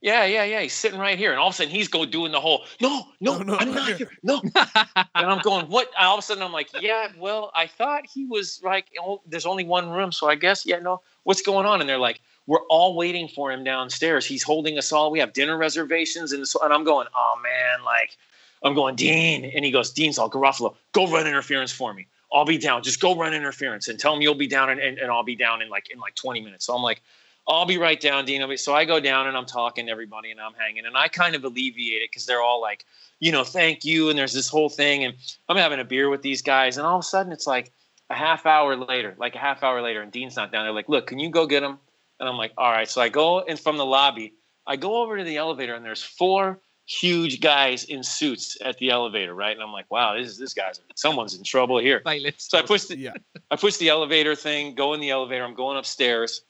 Yeah, 0.00 0.26
yeah, 0.26 0.44
yeah. 0.44 0.60
He's 0.60 0.74
sitting 0.74 1.00
right 1.00 1.18
here, 1.18 1.32
and 1.32 1.40
all 1.40 1.48
of 1.48 1.54
a 1.54 1.56
sudden 1.56 1.72
he's 1.72 1.88
go 1.88 2.04
doing 2.04 2.30
the 2.30 2.40
whole 2.40 2.64
no, 2.80 3.06
no, 3.20 3.38
No, 3.38 3.42
no, 3.42 3.56
I'm 3.58 3.74
not 3.74 3.88
here." 3.88 3.96
here, 3.96 4.10
no. 4.22 4.40
and 4.54 5.04
I'm 5.26 5.40
going, 5.40 5.66
what? 5.66 5.88
And 5.98 6.06
all 6.06 6.14
of 6.14 6.20
a 6.20 6.22
sudden 6.22 6.40
I'm 6.44 6.52
like, 6.52 6.68
yeah, 6.80 7.08
well, 7.18 7.50
I 7.52 7.66
thought 7.66 8.06
he 8.06 8.24
was 8.24 8.60
like, 8.62 8.86
oh, 9.02 9.20
there's 9.26 9.44
only 9.44 9.64
one 9.64 9.90
room, 9.90 10.12
so 10.12 10.28
I 10.28 10.36
guess, 10.36 10.64
yeah, 10.64 10.78
no. 10.78 11.00
What's 11.24 11.42
going 11.42 11.66
on? 11.66 11.80
And 11.80 11.90
they're 11.90 11.98
like, 11.98 12.20
we're 12.48 12.64
all 12.70 12.96
waiting 12.96 13.28
for 13.28 13.52
him 13.52 13.62
downstairs. 13.62 14.24
He's 14.24 14.42
holding 14.42 14.78
us 14.78 14.90
all. 14.90 15.10
We 15.10 15.18
have 15.18 15.34
dinner 15.34 15.56
reservations, 15.58 16.32
and 16.32 16.44
and 16.62 16.72
I'm 16.72 16.82
going, 16.82 17.06
oh 17.14 17.38
man, 17.42 17.84
like, 17.84 18.16
I'm 18.62 18.74
going, 18.74 18.96
Dean. 18.96 19.44
And 19.44 19.64
he 19.64 19.70
goes, 19.70 19.92
Dean's 19.92 20.18
all 20.18 20.30
Garofalo, 20.30 20.74
go 20.92 21.06
run 21.06 21.26
interference 21.26 21.70
for 21.70 21.92
me. 21.92 22.06
I'll 22.32 22.46
be 22.46 22.56
down. 22.56 22.82
Just 22.82 23.00
go 23.00 23.14
run 23.14 23.34
interference 23.34 23.88
and 23.88 24.00
tell 24.00 24.14
him 24.14 24.22
you'll 24.22 24.34
be 24.34 24.46
down 24.46 24.70
and, 24.70 24.80
and, 24.80 24.98
and 24.98 25.10
I'll 25.10 25.22
be 25.22 25.36
down 25.36 25.60
in 25.60 25.68
like 25.68 25.90
in 25.90 25.98
like 25.98 26.14
20 26.14 26.40
minutes. 26.40 26.64
So 26.64 26.74
I'm 26.74 26.82
like, 26.82 27.02
I'll 27.46 27.66
be 27.66 27.78
right 27.78 28.00
down, 28.00 28.24
Dean. 28.24 28.56
So 28.56 28.74
I 28.74 28.86
go 28.86 28.98
down 28.98 29.26
and 29.26 29.36
I'm 29.36 29.46
talking 29.46 29.86
to 29.86 29.92
everybody 29.92 30.30
and 30.30 30.40
I'm 30.40 30.52
hanging 30.54 30.86
and 30.86 30.96
I 30.96 31.08
kind 31.08 31.34
of 31.34 31.44
alleviate 31.44 32.02
it 32.02 32.10
because 32.10 32.26
they're 32.26 32.42
all 32.42 32.60
like, 32.60 32.84
you 33.20 33.30
know, 33.30 33.44
thank 33.44 33.84
you. 33.84 34.08
And 34.08 34.18
there's 34.18 34.34
this 34.34 34.48
whole 34.48 34.68
thing. 34.70 35.04
And 35.04 35.14
I'm 35.48 35.56
having 35.56 35.80
a 35.80 35.84
beer 35.84 36.08
with 36.08 36.22
these 36.22 36.42
guys. 36.42 36.78
And 36.78 36.86
all 36.86 36.96
of 36.96 37.00
a 37.00 37.06
sudden 37.06 37.32
it's 37.32 37.46
like 37.46 37.72
a 38.10 38.14
half 38.14 38.46
hour 38.46 38.74
later, 38.76 39.14
like 39.18 39.34
a 39.34 39.38
half 39.38 39.62
hour 39.62 39.82
later, 39.82 40.00
and 40.02 40.12
Dean's 40.12 40.36
not 40.36 40.50
down. 40.50 40.64
They're 40.64 40.72
like, 40.72 40.88
look, 40.88 41.06
can 41.06 41.18
you 41.18 41.30
go 41.30 41.46
get 41.46 41.62
him? 41.62 41.78
And 42.20 42.28
I'm 42.28 42.36
like, 42.36 42.52
all 42.56 42.70
right. 42.70 42.88
So 42.88 43.00
I 43.00 43.08
go 43.08 43.40
in 43.40 43.56
from 43.56 43.76
the 43.76 43.86
lobby. 43.86 44.34
I 44.66 44.76
go 44.76 45.02
over 45.02 45.16
to 45.16 45.24
the 45.24 45.36
elevator 45.36 45.74
and 45.74 45.84
there's 45.84 46.02
four 46.02 46.60
huge 46.88 47.40
guys 47.40 47.84
in 47.84 48.02
suits 48.02 48.56
at 48.64 48.78
the 48.78 48.90
elevator, 48.90 49.34
right? 49.34 49.52
And 49.52 49.62
I'm 49.62 49.72
like, 49.72 49.90
wow, 49.90 50.16
this 50.16 50.28
is 50.28 50.38
this 50.38 50.54
guy's 50.54 50.80
someone's 50.94 51.34
in 51.34 51.44
trouble 51.44 51.78
here. 51.78 52.02
So 52.50 52.58
I 52.58 52.62
push 52.62 52.84
the 52.84 52.98
yeah. 52.98 53.12
I 53.50 53.56
push 53.56 53.76
the 53.76 53.88
elevator 53.88 54.34
thing, 54.34 54.74
go 54.74 54.94
in 54.94 55.00
the 55.00 55.10
elevator. 55.10 55.44
I'm 55.44 55.54
going 55.54 55.76
upstairs. 55.76 56.42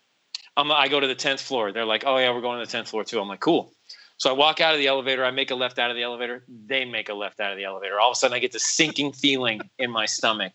I'm, 0.57 0.73
I 0.73 0.89
go 0.89 0.99
to 0.99 1.07
the 1.07 1.15
tenth 1.15 1.41
floor. 1.41 1.71
They're 1.73 1.85
like, 1.85 2.05
oh 2.07 2.19
yeah, 2.19 2.33
we're 2.33 2.41
going 2.41 2.59
to 2.61 2.67
the 2.67 2.71
tenth 2.71 2.89
floor 2.89 3.05
too. 3.05 3.21
I'm 3.21 3.29
like, 3.29 3.41
cool. 3.41 3.73
So 4.17 4.31
I 4.31 4.33
walk 4.33 4.61
out 4.61 4.75
of 4.75 4.81
the 4.81 4.89
elevator. 4.89 5.25
I 5.25 5.31
make 5.31 5.53
a 5.53 5.55
left 5.55 5.79
out 5.79 5.91
of 5.91 5.97
the 5.97 6.03
elevator. 6.03 6.45
They 6.49 6.85
make 6.85 7.09
a 7.09 7.15
left 7.15 7.39
out 7.39 7.53
of 7.53 7.57
the 7.57 7.65
elevator. 7.65 8.01
All 8.01 8.11
of 8.11 8.15
a 8.15 8.17
sudden, 8.17 8.35
I 8.35 8.41
get 8.41 8.51
this 8.51 8.67
sinking 8.67 9.13
feeling 9.13 9.61
in 9.79 9.93
my 9.93 10.07
stomach, 10.07 10.55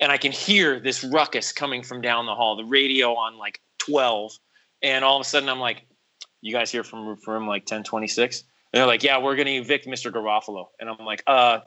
and 0.00 0.10
I 0.10 0.16
can 0.16 0.32
hear 0.32 0.80
this 0.80 1.04
ruckus 1.04 1.52
coming 1.52 1.82
from 1.82 2.00
down 2.00 2.24
the 2.24 2.34
hall. 2.34 2.56
The 2.56 2.64
radio 2.64 3.14
on 3.14 3.36
like 3.36 3.60
12, 3.88 4.32
and 4.82 5.04
all 5.04 5.16
of 5.16 5.20
a 5.20 5.28
sudden, 5.28 5.48
I'm 5.48 5.60
like, 5.60 5.86
"You 6.40 6.52
guys 6.52 6.70
hear 6.70 6.84
from 6.84 7.06
room 7.06 7.18
room 7.26 7.46
like 7.46 7.62
1026?" 7.62 8.44
And 8.72 8.80
they're 8.80 8.86
like, 8.86 9.02
yeah, 9.02 9.18
we're 9.18 9.36
going 9.36 9.46
to 9.46 9.54
evict 9.54 9.86
Mr. 9.86 10.12
Garofalo. 10.12 10.66
And 10.78 10.90
I'm 10.90 11.04
like, 11.06 11.22
uh, 11.26 11.60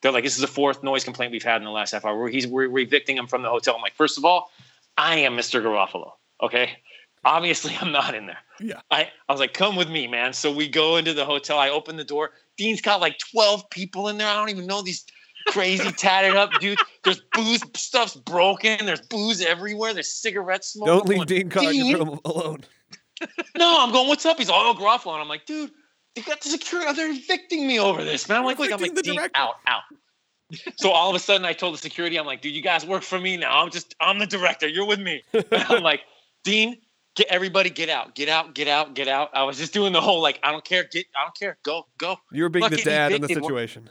they're 0.00 0.12
like, 0.12 0.24
this 0.24 0.36
is 0.36 0.40
the 0.40 0.46
fourth 0.46 0.82
noise 0.82 1.04
complaint 1.04 1.32
we've 1.32 1.42
had 1.42 1.58
in 1.58 1.64
the 1.64 1.70
last 1.70 1.90
half 1.90 2.04
hour. 2.04 2.18
We're, 2.18 2.30
he's, 2.30 2.46
we're, 2.46 2.70
we're 2.70 2.84
evicting 2.84 3.16
him 3.16 3.26
from 3.26 3.42
the 3.42 3.50
hotel. 3.50 3.74
I'm 3.74 3.82
like, 3.82 3.94
first 3.94 4.16
of 4.16 4.24
all, 4.24 4.50
I 4.96 5.16
am 5.18 5.36
Mr. 5.36 5.62
Garofalo. 5.62 6.12
Okay. 6.42 6.78
Obviously, 7.24 7.76
I'm 7.80 7.92
not 7.92 8.14
in 8.14 8.26
there. 8.26 8.38
Yeah. 8.60 8.80
I, 8.90 9.10
I 9.28 9.32
was 9.32 9.40
like, 9.40 9.52
come 9.52 9.76
with 9.76 9.90
me, 9.90 10.06
man. 10.06 10.32
So 10.32 10.50
we 10.50 10.68
go 10.68 10.96
into 10.96 11.12
the 11.12 11.26
hotel. 11.26 11.58
I 11.58 11.70
open 11.70 11.96
the 11.96 12.04
door. 12.04 12.30
Dean's 12.56 12.80
got 12.80 13.00
like 13.00 13.18
12 13.32 13.68
people 13.68 14.08
in 14.08 14.16
there. 14.16 14.28
I 14.28 14.36
don't 14.36 14.48
even 14.48 14.66
know 14.66 14.80
these 14.80 15.04
crazy 15.48 15.90
tatted 15.92 16.36
up 16.36 16.50
dudes. 16.60 16.82
There's 17.04 17.20
booze, 17.32 17.62
stuff's 17.74 18.16
broken. 18.16 18.86
There's 18.86 19.00
booze 19.00 19.40
everywhere. 19.40 19.94
There's 19.94 20.12
cigarette 20.12 20.64
smoke. 20.64 20.86
Don't 20.86 21.08
leave 21.08 21.26
Dean 21.26 21.50
Coggan 21.50 22.20
alone. 22.24 22.64
no, 23.56 23.76
I'm 23.80 23.92
going, 23.92 24.08
what's 24.08 24.26
up? 24.26 24.38
He's 24.38 24.50
all, 24.50 24.74
Garofalo. 24.74 25.20
I'm 25.20 25.28
like, 25.28 25.46
dude, 25.46 25.70
they 26.14 26.22
got 26.22 26.40
the 26.40 26.48
security. 26.48 26.92
They're 26.92 27.10
evicting 27.10 27.66
me 27.66 27.78
over 27.78 28.04
this, 28.04 28.28
man. 28.28 28.38
I'm 28.38 28.44
like, 28.44 28.58
look, 28.58 28.72
I'm 28.72 28.80
like, 28.80 28.94
deep 28.94 29.20
out, 29.34 29.54
out. 29.66 29.82
so 30.76 30.90
all 30.90 31.10
of 31.10 31.16
a 31.16 31.18
sudden, 31.18 31.44
I 31.44 31.52
told 31.52 31.74
the 31.74 31.78
security, 31.78 32.18
I'm 32.18 32.26
like, 32.26 32.42
dude, 32.42 32.54
you 32.54 32.62
guys 32.62 32.86
work 32.86 33.02
for 33.02 33.18
me 33.18 33.36
now. 33.36 33.62
I'm 33.62 33.70
just, 33.70 33.94
I'm 34.00 34.18
the 34.18 34.26
director. 34.26 34.68
You're 34.68 34.86
with 34.86 35.00
me. 35.00 35.22
I'm 35.52 35.82
like, 35.82 36.02
Dean, 36.44 36.78
get 37.16 37.26
everybody, 37.28 37.70
get 37.70 37.88
out, 37.88 38.14
get 38.14 38.28
out, 38.28 38.54
get 38.54 38.68
out, 38.68 38.94
get 38.94 39.08
out. 39.08 39.30
I 39.34 39.42
was 39.42 39.58
just 39.58 39.72
doing 39.72 39.92
the 39.92 40.00
whole 40.00 40.20
like, 40.20 40.38
I 40.42 40.52
don't 40.52 40.64
care, 40.64 40.84
get, 40.84 41.06
I 41.16 41.24
don't 41.24 41.36
care, 41.36 41.58
go, 41.64 41.86
go. 41.98 42.16
you're 42.30 42.48
being 42.48 42.62
Look, 42.62 42.72
the 42.72 42.82
dad 42.82 43.12
in 43.12 43.22
the 43.22 43.28
situation. 43.28 43.88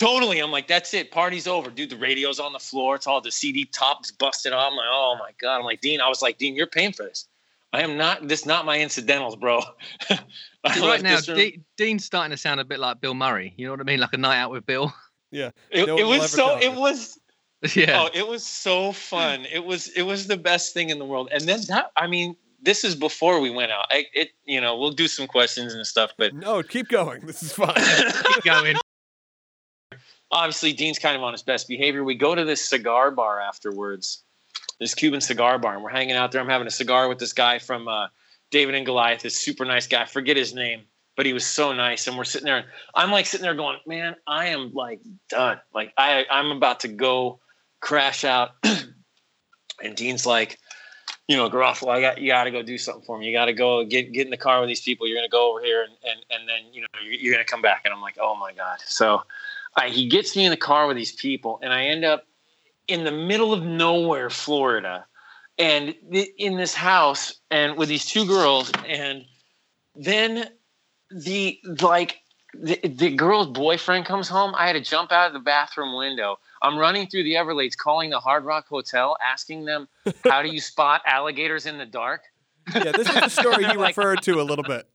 Totally. 0.00 0.38
I'm 0.38 0.50
like, 0.50 0.66
that's 0.66 0.94
it. 0.94 1.10
Party's 1.10 1.46
over. 1.46 1.68
Dude, 1.68 1.90
the 1.90 1.96
radio's 1.96 2.40
on 2.40 2.54
the 2.54 2.58
floor. 2.58 2.94
It's 2.94 3.06
all 3.06 3.20
the 3.20 3.30
CD 3.30 3.66
tops 3.66 4.10
busted 4.10 4.50
off. 4.50 4.70
I'm 4.70 4.76
like, 4.76 4.86
oh 4.90 5.16
my 5.18 5.32
God. 5.38 5.58
I'm 5.58 5.64
like, 5.64 5.82
Dean, 5.82 6.00
I 6.00 6.08
was 6.08 6.22
like, 6.22 6.38
Dean, 6.38 6.56
you're 6.56 6.66
paying 6.66 6.92
for 6.92 7.02
this. 7.02 7.28
I 7.74 7.82
am 7.82 7.98
not. 7.98 8.26
This 8.26 8.46
not 8.46 8.64
my 8.64 8.80
incidentals, 8.80 9.36
bro. 9.36 9.60
right 10.64 11.02
now, 11.02 11.20
D- 11.20 11.60
Dean's 11.76 12.06
starting 12.06 12.30
to 12.30 12.38
sound 12.38 12.60
a 12.60 12.64
bit 12.64 12.80
like 12.80 13.02
Bill 13.02 13.12
Murray. 13.12 13.52
You 13.58 13.66
know 13.66 13.72
what 13.72 13.80
I 13.80 13.84
mean? 13.84 14.00
Like 14.00 14.14
a 14.14 14.16
night 14.16 14.38
out 14.38 14.50
with 14.50 14.66
Bill. 14.66 14.92
Yeah. 15.32 15.52
It, 15.70 15.88
it 15.88 16.04
was 16.04 16.32
so. 16.32 16.58
It 16.58 16.74
was. 16.74 17.16
Yeah. 17.76 18.02
Oh, 18.02 18.10
it 18.12 18.26
was 18.26 18.44
so 18.44 18.90
fun. 18.90 19.46
It 19.52 19.64
was. 19.64 19.86
It 19.90 20.02
was 20.02 20.26
the 20.26 20.36
best 20.36 20.74
thing 20.74 20.90
in 20.90 20.98
the 20.98 21.04
world. 21.04 21.28
And 21.30 21.44
then 21.44 21.60
that. 21.68 21.92
I 21.96 22.08
mean, 22.08 22.34
this 22.60 22.82
is 22.82 22.96
before 22.96 23.38
we 23.38 23.48
went 23.48 23.70
out. 23.70 23.84
I, 23.90 24.06
it. 24.12 24.30
You 24.44 24.60
know, 24.60 24.76
we'll 24.76 24.90
do 24.90 25.06
some 25.06 25.28
questions 25.28 25.72
and 25.72 25.86
stuff, 25.86 26.10
but 26.18 26.34
no, 26.34 26.64
keep 26.64 26.88
going. 26.88 27.26
This 27.26 27.44
is 27.44 27.52
fun. 27.52 27.74
keep 28.34 28.42
going. 28.42 28.74
Obviously, 30.32 30.72
Dean's 30.72 30.98
kind 30.98 31.16
of 31.16 31.22
on 31.22 31.32
his 31.32 31.42
best 31.42 31.66
behavior. 31.66 32.04
We 32.04 32.14
go 32.14 32.34
to 32.34 32.44
this 32.44 32.68
cigar 32.68 33.10
bar 33.10 33.40
afterwards 33.40 34.22
this 34.80 34.94
Cuban 34.94 35.20
cigar 35.20 35.58
bar, 35.58 35.74
and 35.74 35.84
we're 35.84 35.90
hanging 35.90 36.16
out 36.16 36.32
there. 36.32 36.40
I'm 36.40 36.48
having 36.48 36.66
a 36.66 36.72
cigar 36.72 37.08
with 37.08 37.18
this 37.18 37.32
guy 37.32 37.58
from 37.58 37.86
uh, 37.86 38.08
David 38.50 38.74
and 38.74 38.84
Goliath, 38.84 39.22
this 39.22 39.36
super 39.36 39.64
nice 39.64 39.86
guy. 39.86 40.02
I 40.02 40.06
forget 40.06 40.36
his 40.36 40.54
name, 40.54 40.82
but 41.16 41.26
he 41.26 41.32
was 41.32 41.44
so 41.44 41.72
nice. 41.72 42.06
And 42.06 42.16
we're 42.16 42.24
sitting 42.24 42.46
there, 42.46 42.56
and 42.56 42.66
I'm 42.94 43.12
like 43.12 43.26
sitting 43.26 43.44
there 43.44 43.54
going, 43.54 43.78
"Man, 43.86 44.16
I 44.26 44.46
am 44.46 44.72
like 44.72 45.00
done. 45.28 45.60
Like 45.72 45.92
I, 45.96 46.24
I'm 46.30 46.50
about 46.50 46.80
to 46.80 46.88
go 46.88 47.38
crash 47.80 48.24
out." 48.24 48.52
and 49.82 49.94
Dean's 49.94 50.24
like, 50.24 50.58
"You 51.28 51.36
know, 51.36 51.50
Garofalo, 51.50 51.90
I 51.90 52.00
got 52.00 52.18
you. 52.18 52.28
Got 52.28 52.44
to 52.44 52.50
go 52.50 52.62
do 52.62 52.78
something 52.78 53.04
for 53.04 53.18
me. 53.18 53.26
You 53.26 53.36
got 53.36 53.46
to 53.46 53.52
go 53.52 53.84
get 53.84 54.12
get 54.12 54.26
in 54.26 54.30
the 54.30 54.38
car 54.38 54.60
with 54.60 54.68
these 54.68 54.80
people. 54.80 55.06
You're 55.06 55.18
gonna 55.18 55.28
go 55.28 55.50
over 55.50 55.62
here, 55.62 55.82
and 55.82 55.92
and 56.04 56.24
and 56.30 56.48
then 56.48 56.72
you 56.72 56.80
know 56.80 56.88
you're, 57.04 57.14
you're 57.14 57.34
gonna 57.34 57.44
come 57.44 57.62
back." 57.62 57.82
And 57.84 57.92
I'm 57.92 58.00
like, 58.00 58.16
"Oh 58.20 58.34
my 58.34 58.52
god!" 58.54 58.78
So. 58.86 59.22
I, 59.76 59.88
he 59.88 60.08
gets 60.08 60.36
me 60.36 60.44
in 60.44 60.50
the 60.50 60.56
car 60.56 60.86
with 60.86 60.96
these 60.96 61.12
people, 61.12 61.58
and 61.62 61.72
I 61.72 61.84
end 61.84 62.04
up 62.04 62.24
in 62.88 63.04
the 63.04 63.12
middle 63.12 63.52
of 63.52 63.62
nowhere, 63.62 64.30
Florida, 64.30 65.06
and 65.58 65.94
in 66.38 66.56
this 66.56 66.74
house, 66.74 67.40
and 67.50 67.76
with 67.76 67.88
these 67.88 68.06
two 68.06 68.26
girls, 68.26 68.72
and 68.86 69.24
then 69.94 70.48
the 71.10 71.58
like 71.80 72.20
the, 72.54 72.80
the 72.82 73.14
girl's 73.14 73.48
boyfriend 73.48 74.06
comes 74.06 74.28
home. 74.28 74.54
I 74.56 74.66
had 74.66 74.72
to 74.72 74.80
jump 74.80 75.12
out 75.12 75.28
of 75.28 75.32
the 75.32 75.40
bathroom 75.40 75.96
window. 75.96 76.38
I'm 76.62 76.76
running 76.76 77.06
through 77.06 77.24
the 77.24 77.36
Everglades, 77.36 77.76
calling 77.76 78.10
the 78.10 78.20
Hard 78.20 78.44
Rock 78.44 78.66
Hotel, 78.68 79.16
asking 79.24 79.66
them, 79.66 79.88
"How 80.24 80.42
do 80.42 80.48
you 80.48 80.60
spot 80.60 81.02
alligators 81.06 81.66
in 81.66 81.78
the 81.78 81.86
dark?" 81.86 82.22
Yeah, 82.74 82.92
this 82.92 83.08
is 83.08 83.14
the 83.14 83.28
story 83.28 83.64
you 83.72 83.78
like, 83.78 83.96
referred 83.96 84.22
to 84.22 84.40
a 84.40 84.42
little 84.42 84.64
bit. 84.64 84.88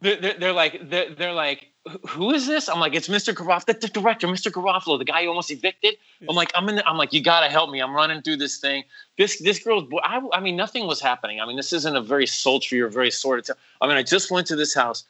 They're, 0.00 0.34
they're 0.38 0.52
like, 0.52 0.90
they're, 0.90 1.14
they're 1.14 1.32
like, 1.32 1.68
who 2.08 2.32
is 2.32 2.46
this? 2.46 2.68
I'm 2.68 2.80
like, 2.80 2.94
it's 2.94 3.08
Mr. 3.08 3.32
Garofalo, 3.32 3.64
the, 3.66 3.72
the, 3.74 3.88
director, 3.88 4.26
Mr. 4.26 4.50
Garofalo, 4.50 4.98
the 4.98 5.04
guy 5.04 5.20
you 5.20 5.28
almost 5.28 5.50
evicted. 5.50 5.96
Yeah. 6.20 6.26
I'm 6.28 6.36
like, 6.36 6.50
I'm 6.54 6.68
in. 6.68 6.76
The, 6.76 6.88
I'm 6.88 6.96
like, 6.96 7.12
you 7.12 7.22
gotta 7.22 7.48
help 7.48 7.70
me. 7.70 7.80
I'm 7.80 7.94
running 7.94 8.22
through 8.22 8.38
this 8.38 8.58
thing. 8.58 8.84
This 9.16 9.38
this 9.38 9.60
girl's. 9.60 9.84
I, 10.02 10.20
I 10.32 10.40
mean, 10.40 10.56
nothing 10.56 10.86
was 10.86 11.00
happening. 11.00 11.40
I 11.40 11.46
mean, 11.46 11.56
this 11.56 11.72
isn't 11.72 11.96
a 11.96 12.00
very 12.00 12.26
sultry 12.26 12.80
or 12.80 12.88
very 12.88 13.10
sordid. 13.10 13.48
I 13.80 13.86
mean, 13.86 13.96
I 13.96 14.02
just 14.02 14.30
went 14.30 14.46
to 14.48 14.56
this 14.56 14.74
house, 14.74 15.04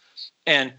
and 0.47 0.73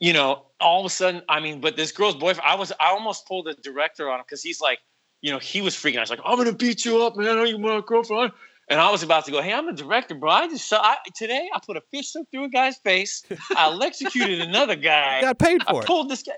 you 0.00 0.12
know, 0.12 0.42
all 0.60 0.80
of 0.80 0.86
a 0.86 0.90
sudden, 0.90 1.22
I 1.28 1.40
mean, 1.40 1.60
but 1.60 1.76
this 1.76 1.92
girl's 1.92 2.14
boyfriend. 2.14 2.46
I 2.46 2.54
was. 2.54 2.72
I 2.80 2.88
almost 2.88 3.26
pulled 3.26 3.46
the 3.46 3.54
director 3.54 4.10
on 4.10 4.20
him 4.20 4.24
because 4.26 4.42
he's 4.42 4.60
like, 4.60 4.80
you 5.22 5.32
know, 5.32 5.38
he 5.38 5.62
was 5.62 5.74
freaking 5.74 5.96
out. 5.96 6.00
He's 6.02 6.10
like, 6.10 6.20
I'm 6.24 6.36
gonna 6.36 6.52
beat 6.52 6.84
you 6.84 7.02
up, 7.02 7.16
man. 7.16 7.28
I 7.28 7.34
know 7.34 7.44
you 7.44 7.58
want 7.58 7.78
a 7.78 7.82
girlfriend. 7.82 8.32
And 8.70 8.80
I 8.80 8.90
was 8.90 9.02
about 9.02 9.24
to 9.24 9.30
go, 9.30 9.40
hey, 9.40 9.52
I'm 9.52 9.66
the 9.66 9.72
director, 9.72 10.14
bro. 10.14 10.30
I 10.30 10.48
just 10.48 10.68
saw 10.68 10.82
I, 10.82 10.96
today 11.14 11.48
I 11.54 11.58
put 11.64 11.76
a 11.76 11.80
fish 11.90 12.12
hook 12.12 12.28
through 12.30 12.44
a 12.44 12.48
guy's 12.48 12.76
face. 12.76 13.22
I 13.56 13.68
electrocuted 13.68 14.40
another 14.40 14.76
guy. 14.76 15.20
Got 15.22 15.38
paid 15.38 15.62
for 15.62 15.76
I 15.76 15.78
it. 15.78 15.86
pulled 15.86 16.10
this 16.10 16.22
guy. 16.22 16.32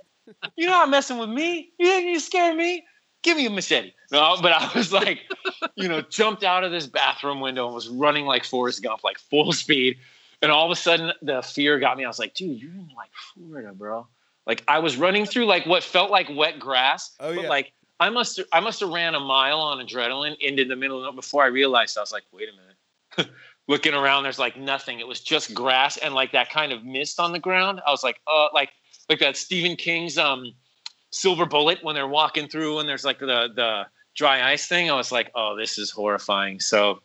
You're 0.57 0.71
not 0.71 0.89
messing 0.91 1.19
with 1.19 1.29
me? 1.29 1.73
You 1.79 1.87
think 1.87 2.07
you 2.07 2.21
scare 2.21 2.55
me? 2.55 2.85
Give 3.23 3.37
me 3.37 3.47
a 3.47 3.51
machete. 3.51 3.93
No, 4.13 4.37
but 4.41 4.53
I 4.53 4.71
was 4.75 4.93
like, 4.93 5.21
you 5.75 5.89
know, 5.89 6.03
jumped 6.03 6.45
out 6.45 6.63
of 6.65 6.71
this 6.71 6.87
bathroom 6.87 7.41
window 7.41 7.67
and 7.67 7.75
was 7.75 7.89
running 7.89 8.27
like 8.27 8.45
Forrest 8.45 8.83
Gump, 8.83 9.03
like 9.03 9.19
full 9.19 9.53
speed. 9.53 9.99
And 10.41 10.51
all 10.51 10.65
of 10.65 10.71
a 10.71 10.77
sudden, 10.77 11.13
the 11.21 11.43
fear 11.43 11.79
got 11.79 11.99
me. 11.99 12.05
I 12.05 12.09
was 12.09 12.19
like, 12.19 12.35
dude, 12.35 12.61
you're 12.61 12.71
in 12.71 12.91
like 12.97 13.11
Florida, 13.35 13.73
bro. 13.73 14.07
Like 14.47 14.65
I 14.67 14.79
was 14.79 14.97
running 14.97 15.27
through 15.27 15.47
like 15.47 15.67
what 15.67 15.83
felt 15.83 16.11
like 16.11 16.29
wet 16.35 16.59
grass, 16.59 17.15
oh, 17.21 17.35
but 17.35 17.43
yeah. 17.43 17.49
like 17.49 17.73
I 18.01 18.09
must 18.09 18.41
I 18.53 18.61
must 18.61 18.81
have 18.81 18.89
ran 18.89 19.15
a 19.15 19.21
mile 19.21 19.61
on 19.61 19.87
adrenaline 19.87 20.37
into 20.41 20.65
the 20.65 20.75
middle 20.75 21.05
of 21.05 21.13
it 21.13 21.17
before 21.17 21.45
I 21.45 21.49
realized 21.49 21.99
I 21.99 22.01
was 22.01 22.13
like, 22.13 22.25
wait 22.33 22.49
a 22.49 22.53
minute. 22.53 23.31
Looking 23.69 23.95
around, 23.95 24.25
there's 24.25 24.39
like 24.39 24.57
nothing. 24.57 24.99
It 25.01 25.07
was 25.07 25.21
just 25.21 25.55
grass 25.55 25.99
and 25.99 26.15
like 26.15 26.33
that 26.33 26.51
kind 26.51 26.73
of 26.73 26.83
mist 26.83 27.21
on 27.21 27.33
the 27.33 27.39
ground. 27.39 27.81
I 27.87 27.91
was 27.91 28.03
like, 28.03 28.19
uh, 28.27 28.49
like 28.55 28.71
like 29.11 29.21
that 29.21 29.37
Stephen 29.37 29.77
King's 29.77 30.17
um 30.17 30.53
Silver 31.11 31.45
Bullet 31.45 31.79
when 31.83 31.95
they're 31.95 32.09
walking 32.09 32.49
through 32.49 32.79
and 32.79 32.89
there's 32.89 33.05
like 33.05 33.19
the 33.19 33.49
the 33.55 33.87
dry 34.17 34.51
ice 34.51 34.67
thing. 34.67 34.91
I 34.91 34.95
was 34.95 35.13
like, 35.13 35.31
oh, 35.35 35.55
this 35.57 35.79
is 35.79 35.91
horrifying. 35.91 36.59
So 36.59 37.03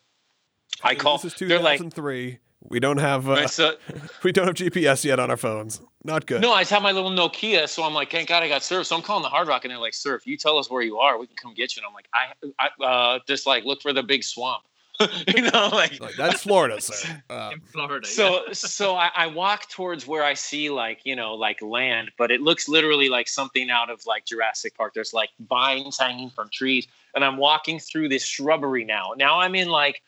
I 0.81 0.95
call. 0.95 1.17
This 1.17 1.33
is 1.33 1.39
2003. 1.39 2.31
Like, 2.31 2.39
we 2.69 2.79
don't 2.79 2.97
have 2.97 3.29
uh, 3.29 3.47
so, 3.47 3.75
we 4.23 4.31
don't 4.31 4.47
have 4.47 4.55
GPS 4.55 5.03
yet 5.03 5.19
on 5.19 5.29
our 5.29 5.37
phones. 5.37 5.81
Not 6.03 6.25
good. 6.25 6.41
No, 6.41 6.53
I 6.53 6.61
just 6.61 6.71
have 6.71 6.83
my 6.83 6.91
little 6.91 7.11
Nokia, 7.11 7.67
so 7.67 7.83
I'm 7.83 7.93
like, 7.93 8.11
thank 8.11 8.29
God 8.29 8.43
I 8.43 8.47
got 8.47 8.63
Surf. 8.63 8.87
So 8.87 8.95
I'm 8.95 9.01
calling 9.01 9.23
the 9.23 9.29
Hard 9.29 9.47
Rock, 9.47 9.65
and 9.65 9.71
they're 9.71 9.79
like, 9.79 9.93
Surf, 9.93 10.27
you 10.27 10.37
tell 10.37 10.57
us 10.57 10.69
where 10.69 10.83
you 10.83 10.99
are, 10.99 11.17
we 11.17 11.27
can 11.27 11.35
come 11.35 11.53
get 11.53 11.75
you. 11.75 11.81
And 11.81 11.87
I'm 11.87 11.93
like, 11.93 12.07
I, 12.13 12.69
I 12.79 12.85
uh, 12.85 13.19
just 13.27 13.47
like 13.47 13.65
look 13.65 13.81
for 13.81 13.93
the 13.93 14.03
big 14.03 14.23
swamp. 14.23 14.63
you 15.35 15.41
know, 15.41 15.69
like, 15.73 15.99
like 15.99 16.15
that's 16.15 16.43
Florida, 16.43 16.79
sir. 16.79 17.21
Um, 17.29 17.53
in 17.53 17.59
Florida. 17.61 18.07
So, 18.07 18.43
yeah. 18.47 18.53
so 18.53 18.95
I, 18.95 19.09
I, 19.15 19.27
walk 19.27 19.69
towards 19.69 20.07
where 20.07 20.23
I 20.23 20.33
see 20.33 20.69
like 20.69 21.01
you 21.03 21.15
know 21.15 21.33
like 21.33 21.61
land, 21.61 22.11
but 22.17 22.31
it 22.31 22.41
looks 22.41 22.69
literally 22.69 23.09
like 23.09 23.27
something 23.27 23.69
out 23.69 23.89
of 23.89 24.05
like 24.05 24.25
Jurassic 24.25 24.75
Park. 24.77 24.93
There's 24.93 25.13
like 25.13 25.31
vines 25.49 25.97
hanging 25.97 26.29
from 26.29 26.49
trees, 26.49 26.87
and 27.13 27.25
I'm 27.25 27.37
walking 27.37 27.79
through 27.79 28.09
this 28.09 28.23
shrubbery 28.23 28.85
now. 28.85 29.13
Now 29.17 29.39
I'm 29.39 29.55
in 29.55 29.67
like 29.67 29.95
sh- 29.95 30.01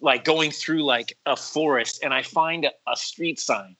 like 0.00 0.24
going 0.24 0.50
through 0.50 0.84
like 0.84 1.16
a 1.26 1.36
forest, 1.36 2.00
and 2.02 2.12
I 2.12 2.22
find 2.22 2.64
a, 2.64 2.72
a 2.86 2.96
street 2.96 3.40
sign 3.40 3.76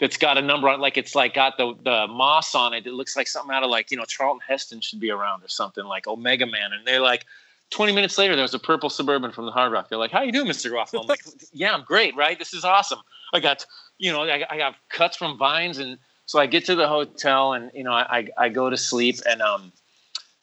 that's 0.00 0.16
got 0.16 0.38
a 0.38 0.42
number 0.42 0.68
on, 0.68 0.80
like 0.80 0.96
it's 0.96 1.14
like 1.14 1.34
got 1.34 1.56
the 1.56 1.74
the 1.82 2.06
moss 2.08 2.54
on 2.54 2.74
it. 2.74 2.86
It 2.86 2.92
looks 2.92 3.16
like 3.16 3.26
something 3.26 3.54
out 3.54 3.62
of 3.62 3.70
like 3.70 3.90
you 3.90 3.96
know 3.96 4.04
Charlton 4.04 4.40
Heston 4.46 4.80
should 4.80 5.00
be 5.00 5.10
around 5.10 5.42
or 5.42 5.48
something 5.48 5.84
like 5.84 6.06
Omega 6.06 6.46
Man. 6.46 6.72
And 6.72 6.86
they're 6.86 7.00
like, 7.00 7.26
20 7.70 7.92
minutes 7.92 8.16
later, 8.16 8.34
there 8.34 8.42
was 8.42 8.54
a 8.54 8.58
purple 8.58 8.90
suburban 8.90 9.32
from 9.32 9.46
the 9.46 9.52
Hard 9.52 9.72
Rock. 9.72 9.88
They're 9.88 9.98
like, 9.98 10.10
"How 10.10 10.22
you 10.22 10.32
doing, 10.32 10.48
Mr. 10.48 10.70
Garofalo?" 10.70 11.02
I'm 11.02 11.06
like, 11.06 11.20
"Yeah, 11.52 11.74
I'm 11.74 11.82
great. 11.82 12.16
Right? 12.16 12.38
This 12.38 12.54
is 12.54 12.64
awesome. 12.64 13.00
I 13.32 13.40
got 13.40 13.66
you 13.98 14.12
know 14.12 14.22
I, 14.22 14.44
I 14.48 14.58
got 14.58 14.76
cuts 14.88 15.16
from 15.16 15.38
vines 15.38 15.78
and." 15.78 15.98
So 16.26 16.38
I 16.38 16.44
get 16.44 16.66
to 16.66 16.74
the 16.74 16.86
hotel 16.86 17.54
and 17.54 17.70
you 17.72 17.84
know 17.84 17.92
I, 17.92 18.28
I 18.36 18.50
go 18.50 18.68
to 18.68 18.76
sleep 18.76 19.16
and 19.26 19.40
um 19.40 19.72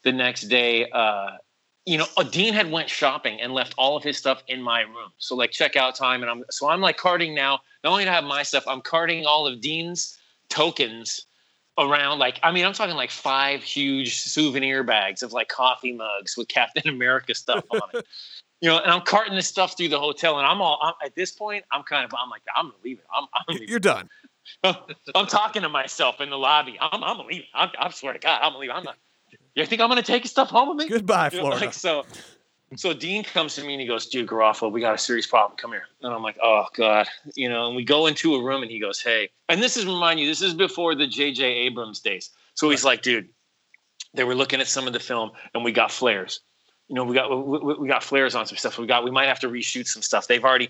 the 0.01 0.11
next 0.11 0.45
day 0.45 0.89
uh 0.89 1.37
you 1.85 1.99
know, 1.99 2.07
Dean 2.31 2.53
had 2.53 2.71
went 2.71 2.89
shopping 2.89 3.39
and 3.41 3.53
left 3.53 3.75
all 3.77 3.95
of 3.95 4.03
his 4.03 4.17
stuff 4.17 4.43
in 4.47 4.61
my 4.61 4.81
room. 4.81 5.11
So 5.19 5.35
like 5.35 5.51
checkout 5.51 5.95
time, 5.95 6.21
and 6.23 6.31
I'm 6.31 6.43
so 6.49 6.67
I'm 6.67 6.81
like 6.81 6.97
carting 6.97 7.35
now. 7.35 7.59
Not 7.83 7.91
only 7.91 8.05
to 8.05 8.11
have 8.11 8.23
my 8.23 8.43
stuff, 8.43 8.63
I'm 8.67 8.81
carting 8.81 9.25
all 9.25 9.45
of 9.45 9.61
Dean's 9.61 10.17
tokens 10.49 11.27
around. 11.77 12.17
Like 12.17 12.39
I 12.41 12.51
mean, 12.51 12.65
I'm 12.65 12.73
talking 12.73 12.95
like 12.95 13.11
five 13.11 13.61
huge 13.61 14.15
souvenir 14.15 14.83
bags 14.83 15.21
of 15.21 15.31
like 15.31 15.47
coffee 15.47 15.93
mugs 15.93 16.35
with 16.35 16.47
Captain 16.47 16.87
America 16.93 17.35
stuff 17.35 17.63
on 17.69 17.81
it. 17.93 18.07
You 18.61 18.69
know, 18.69 18.79
and 18.79 18.91
I'm 18.91 19.01
carting 19.01 19.35
this 19.35 19.47
stuff 19.47 19.77
through 19.77 19.89
the 19.89 19.99
hotel, 19.99 20.39
and 20.39 20.47
I'm 20.47 20.61
all 20.61 20.79
I'm, 20.81 20.93
at 21.05 21.13
this 21.13 21.31
point. 21.31 21.65
I'm 21.71 21.83
kind 21.83 22.03
of 22.03 22.11
I'm 22.17 22.31
like 22.31 22.41
I'm 22.55 22.65
gonna 22.65 22.75
leave 22.83 22.97
it. 22.97 23.05
I'm, 23.15 23.27
I'm 23.47 23.59
You're 23.67 23.79
done. 23.79 24.09
I'm 24.63 25.27
talking 25.27 25.61
to 25.61 25.69
myself 25.69 26.19
in 26.19 26.31
the 26.31 26.37
lobby. 26.37 26.77
I'm, 26.81 27.03
I'm 27.03 27.17
gonna 27.17 27.27
leave. 27.27 27.43
I'm, 27.53 27.69
I 27.77 27.91
swear 27.91 28.13
to 28.13 28.19
God, 28.19 28.39
I'm 28.41 28.53
gonna 28.53 28.59
leave. 28.59 28.71
I'm 28.71 28.83
not. 28.83 28.97
You 29.55 29.65
think 29.65 29.81
I'm 29.81 29.89
going 29.89 30.01
to 30.01 30.05
take 30.05 30.25
stuff 30.27 30.49
home 30.49 30.69
with 30.69 30.77
me? 30.77 30.89
Goodbye, 30.89 31.29
Florida. 31.29 31.55
You 31.55 31.59
know, 31.61 31.65
like 31.65 31.73
so. 31.73 32.05
So 32.75 32.93
Dean 32.93 33.23
comes 33.23 33.55
to 33.55 33.63
me 33.63 33.73
and 33.73 33.81
he 33.81 33.87
goes, 33.87 34.07
"Dude, 34.07 34.27
Garofalo, 34.27 34.71
we 34.71 34.81
got 34.81 34.95
a 34.95 34.97
serious 34.97 35.25
problem. 35.25 35.55
Come 35.57 35.71
here." 35.71 35.87
And 36.01 36.13
I'm 36.13 36.23
like, 36.23 36.37
"Oh 36.43 36.65
God," 36.73 37.07
you 37.35 37.47
know. 37.47 37.67
And 37.67 37.75
we 37.75 37.85
go 37.85 38.07
into 38.07 38.35
a 38.35 38.43
room 38.43 38.63
and 38.63 38.71
he 38.71 38.79
goes, 38.79 38.99
"Hey," 39.01 39.29
and 39.47 39.61
this 39.61 39.77
is 39.77 39.85
remind 39.85 40.19
you, 40.19 40.27
this 40.27 40.41
is 40.41 40.53
before 40.53 40.93
the 40.93 41.07
J.J. 41.07 41.43
Abrams 41.45 41.99
days. 41.99 42.31
So 42.55 42.69
he's 42.69 42.83
like, 42.83 43.01
"Dude, 43.01 43.29
they 44.15 44.23
were 44.23 44.35
looking 44.35 44.61
at 44.61 44.67
some 44.67 44.87
of 44.87 44.93
the 44.93 44.99
film 44.99 45.31
and 45.53 45.63
we 45.63 45.71
got 45.71 45.91
flares. 45.91 46.39
You 46.87 46.95
know, 46.95 47.03
we 47.03 47.15
got 47.15 47.29
we, 47.45 47.75
we 47.75 47.87
got 47.87 48.03
flares 48.03 48.35
on 48.35 48.45
some 48.45 48.57
stuff. 48.57 48.77
We 48.77 48.87
got 48.87 49.03
we 49.03 49.11
might 49.11 49.27
have 49.27 49.39
to 49.41 49.47
reshoot 49.47 49.87
some 49.87 50.01
stuff. 50.01 50.27
They've 50.27 50.43
already 50.43 50.69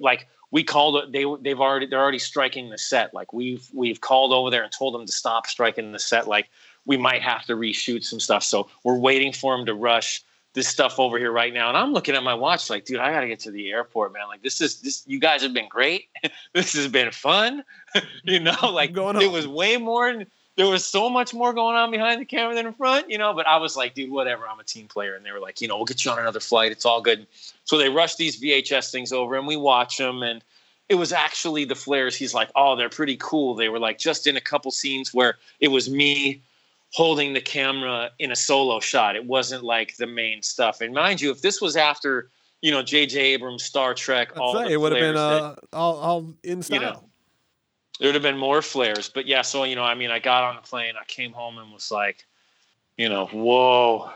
like 0.00 0.28
we 0.50 0.62
called 0.62 1.12
they 1.12 1.24
they've 1.40 1.60
already 1.60 1.86
they're 1.86 2.00
already 2.00 2.18
striking 2.18 2.70
the 2.70 2.78
set. 2.78 3.12
Like 3.12 3.32
we've 3.32 3.68
we've 3.72 4.00
called 4.00 4.32
over 4.32 4.50
there 4.50 4.62
and 4.62 4.72
told 4.72 4.94
them 4.94 5.06
to 5.06 5.12
stop 5.12 5.46
striking 5.46 5.92
the 5.92 5.98
set. 5.98 6.28
Like 6.28 6.50
we 6.86 6.96
might 6.96 7.22
have 7.22 7.44
to 7.46 7.56
reshoot 7.56 8.04
some 8.04 8.20
stuff. 8.20 8.42
So 8.42 8.68
we're 8.84 8.98
waiting 8.98 9.32
for 9.32 9.54
him 9.54 9.66
to 9.66 9.74
rush 9.74 10.22
this 10.56 10.66
stuff 10.66 10.98
over 10.98 11.18
here 11.18 11.30
right 11.30 11.52
now. 11.52 11.68
And 11.68 11.76
I'm 11.76 11.92
looking 11.92 12.14
at 12.14 12.22
my 12.22 12.32
watch 12.32 12.70
like, 12.70 12.86
dude, 12.86 12.98
I 12.98 13.12
got 13.12 13.20
to 13.20 13.28
get 13.28 13.40
to 13.40 13.50
the 13.50 13.70
airport, 13.70 14.14
man. 14.14 14.26
Like 14.26 14.42
this 14.42 14.60
is 14.62 14.80
this, 14.80 15.04
you 15.06 15.20
guys 15.20 15.42
have 15.42 15.52
been 15.52 15.68
great. 15.68 16.08
this 16.54 16.72
has 16.72 16.88
been 16.88 17.10
fun. 17.10 17.62
you 18.24 18.40
know, 18.40 18.70
like 18.72 18.94
going 18.94 19.20
it 19.20 19.30
was 19.30 19.46
way 19.46 19.76
more. 19.76 20.24
There 20.56 20.66
was 20.66 20.86
so 20.86 21.10
much 21.10 21.34
more 21.34 21.52
going 21.52 21.76
on 21.76 21.90
behind 21.90 22.22
the 22.22 22.24
camera 22.24 22.54
than 22.54 22.66
in 22.66 22.72
front, 22.72 23.10
you 23.10 23.18
know, 23.18 23.34
but 23.34 23.46
I 23.46 23.58
was 23.58 23.76
like, 23.76 23.92
dude, 23.92 24.10
whatever. 24.10 24.48
I'm 24.48 24.58
a 24.58 24.64
team 24.64 24.88
player. 24.88 25.14
And 25.14 25.26
they 25.26 25.30
were 25.30 25.40
like, 25.40 25.60
you 25.60 25.68
know, 25.68 25.76
we'll 25.76 25.84
get 25.84 26.02
you 26.02 26.10
on 26.10 26.18
another 26.18 26.40
flight. 26.40 26.72
It's 26.72 26.86
all 26.86 27.02
good. 27.02 27.26
So 27.64 27.76
they 27.76 27.90
rushed 27.90 28.16
these 28.16 28.40
VHS 28.40 28.90
things 28.90 29.12
over 29.12 29.34
and 29.34 29.46
we 29.46 29.58
watch 29.58 29.98
them. 29.98 30.22
And 30.22 30.42
it 30.88 30.94
was 30.94 31.12
actually 31.12 31.66
the 31.66 31.74
flares. 31.74 32.16
He's 32.16 32.32
like, 32.32 32.48
oh, 32.56 32.76
they're 32.76 32.88
pretty 32.88 33.18
cool. 33.20 33.54
They 33.54 33.68
were 33.68 33.78
like 33.78 33.98
just 33.98 34.26
in 34.26 34.38
a 34.38 34.40
couple 34.40 34.70
scenes 34.70 35.12
where 35.12 35.36
it 35.60 35.68
was 35.68 35.90
me 35.90 36.40
holding 36.96 37.34
the 37.34 37.40
camera 37.42 38.10
in 38.18 38.32
a 38.32 38.36
solo 38.36 38.80
shot. 38.80 39.16
It 39.16 39.26
wasn't 39.26 39.62
like 39.62 39.94
the 39.98 40.06
main 40.06 40.40
stuff. 40.40 40.80
And 40.80 40.94
mind 40.94 41.20
you, 41.20 41.30
if 41.30 41.42
this 41.42 41.60
was 41.60 41.76
after 41.76 42.30
you 42.62 42.70
know 42.70 42.82
J.J. 42.82 43.20
Abrams' 43.20 43.64
Star 43.64 43.92
Trek, 43.92 44.32
I'd 44.32 44.38
all 44.38 44.54
say, 44.54 44.72
it 44.72 44.80
would 44.80 44.92
have 44.92 45.00
been 45.02 45.14
uh, 45.14 45.38
that, 45.38 45.58
all, 45.74 45.96
all 45.98 46.34
in 46.42 46.62
style. 46.62 46.80
You 46.80 46.86
know, 46.86 47.04
there 48.00 48.08
would 48.08 48.14
have 48.14 48.22
been 48.22 48.38
more 48.38 48.62
flares. 48.62 49.10
But 49.10 49.26
yeah, 49.26 49.42
so 49.42 49.64
you 49.64 49.76
know, 49.76 49.84
I 49.84 49.94
mean, 49.94 50.10
I 50.10 50.18
got 50.18 50.44
on 50.44 50.56
the 50.56 50.62
plane, 50.62 50.94
I 50.98 51.04
came 51.04 51.32
home 51.32 51.58
and 51.58 51.70
was 51.70 51.90
like, 51.90 52.24
you 52.96 53.10
know, 53.10 53.26
whoa, 53.26 54.10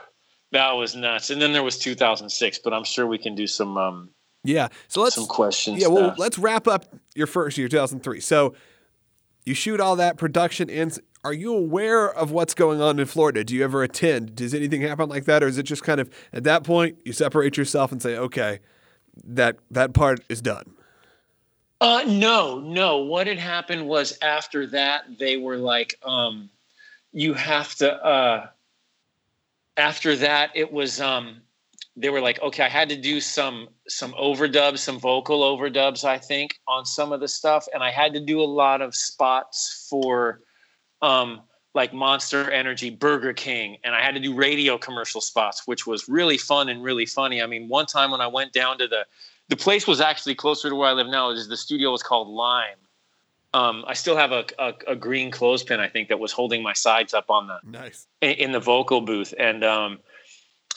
that 0.53 0.73
was 0.73 0.97
nuts. 0.97 1.29
And 1.29 1.41
then 1.41 1.53
there 1.53 1.63
was 1.63 1.79
2006, 1.79 2.61
but 2.61 2.73
I'm 2.73 2.85
sure 2.85 3.07
we 3.07 3.19
can 3.19 3.35
do 3.35 3.47
some. 3.47 3.77
um 3.77 4.09
yeah, 4.43 4.69
so 4.89 5.03
let's 5.03 5.17
some 5.17 5.27
questions. 5.27 5.83
Yeah, 5.83 5.89
well, 5.89 6.15
let's 6.17 6.39
wrap 6.39 6.67
up 6.67 6.87
your 7.15 7.27
first 7.27 7.59
year, 7.59 7.69
2003. 7.69 8.21
So 8.21 8.55
you 9.45 9.55
shoot 9.55 9.81
all 9.81 9.97
that 9.97 10.17
production 10.17 10.69
ends 10.71 11.01
are 11.23 11.33
you 11.33 11.55
aware 11.55 12.11
of 12.11 12.31
what's 12.31 12.55
going 12.55 12.81
on 12.81 12.99
in 12.99 13.07
Florida? 13.07 13.45
Do 13.45 13.55
you 13.55 13.63
ever 13.63 13.83
attend? 13.83 14.35
Does 14.35 14.55
anything 14.55 14.81
happen 14.81 15.09
like 15.09 15.27
that, 15.27 15.43
or 15.43 15.49
is 15.49 15.59
it 15.59 15.65
just 15.65 15.83
kind 15.83 16.01
of 16.01 16.11
at 16.33 16.45
that 16.45 16.65
point 16.65 16.99
you 17.05 17.13
separate 17.13 17.57
yourself 17.57 17.93
and 17.93 18.01
say, 18.01 18.17
okay, 18.17 18.61
that 19.25 19.59
that 19.71 19.93
part 19.93 20.21
is 20.29 20.41
done? 20.41 20.73
Uh, 21.81 22.05
no, 22.07 22.59
no. 22.61 22.99
What 22.99 23.27
had 23.27 23.39
happened 23.39 23.87
was 23.87 24.19
after 24.23 24.67
that 24.69 25.19
they 25.19 25.37
were 25.37 25.57
like, 25.57 25.95
um, 26.03 26.51
you 27.13 27.35
have 27.35 27.75
to. 27.77 27.93
Uh, 27.93 28.47
after 29.77 30.17
that, 30.17 30.51
it 30.55 30.73
was 30.73 31.01
um, 31.01 31.43
they 31.97 32.09
were 32.09 32.21
like, 32.21 32.41
okay, 32.41 32.65
I 32.65 32.69
had 32.69 32.89
to 32.91 32.97
do 32.97 33.21
some 33.21 33.69
some 33.89 34.13
overdubs, 34.13 34.79
some 34.79 34.99
vocal 34.99 35.41
overdubs, 35.41 36.05
I 36.05 36.19
think, 36.19 36.59
on 36.69 36.87
some 36.87 37.13
of 37.13 37.21
the 37.21 37.29
stuff, 37.29 37.67
and 37.75 37.83
I 37.83 37.91
had 37.91 38.15
to 38.15 38.21
do 38.21 38.41
a 38.41 38.45
lot 38.45 38.81
of 38.81 38.95
spots 38.95 39.87
for 39.91 40.41
um, 41.03 41.43
like 41.75 41.93
Monster 41.93 42.51
Energy, 42.51 42.91
Burger 42.91 43.33
King, 43.33 43.79
and 43.85 43.95
I 43.95 44.03
had 44.03 44.15
to 44.15 44.21
do 44.21 44.35
radio 44.35 44.79
commercial 44.79 45.21
spots, 45.21 45.67
which 45.67 45.87
was 45.87 46.09
really 46.09 46.39
fun 46.39 46.69
and 46.69 46.83
really 46.83 47.07
funny. 47.07 47.43
I 47.43 47.47
mean, 47.47 47.69
one 47.69 47.87
time 47.87 48.11
when 48.11 48.21
I 48.21 48.27
went 48.27 48.53
down 48.53 48.79
to 48.79 48.89
the 48.89 49.05
the 49.49 49.57
place 49.57 49.87
was 49.87 50.01
actually 50.01 50.37
closer 50.37 50.71
to 50.71 50.77
where 50.77 50.89
I 50.89 50.93
live 50.93 51.09
now. 51.09 51.31
Is 51.31 51.49
the 51.49 51.57
studio 51.57 51.91
was 51.91 52.03
called 52.03 52.29
Lime. 52.29 52.77
Um, 53.53 53.85
I 53.89 53.95
still 53.95 54.17
have 54.17 54.31
a, 54.31 54.45
a, 54.61 54.75
a, 54.87 54.95
green 54.95 55.33
clothespin, 55.33 55.81
I 55.81 55.89
think, 55.89 56.09
that 56.11 56.21
was 56.21 56.31
holding 56.31 56.63
my 56.63 56.73
sides 56.73 57.13
up 57.13 57.31
on 57.31 57.49
the 57.49 57.59
nice 57.65 58.07
in, 58.21 58.31
in 58.31 58.53
the 58.53 58.61
vocal 58.61 59.01
booth, 59.01 59.35
and 59.41 59.65
um, 59.65 59.99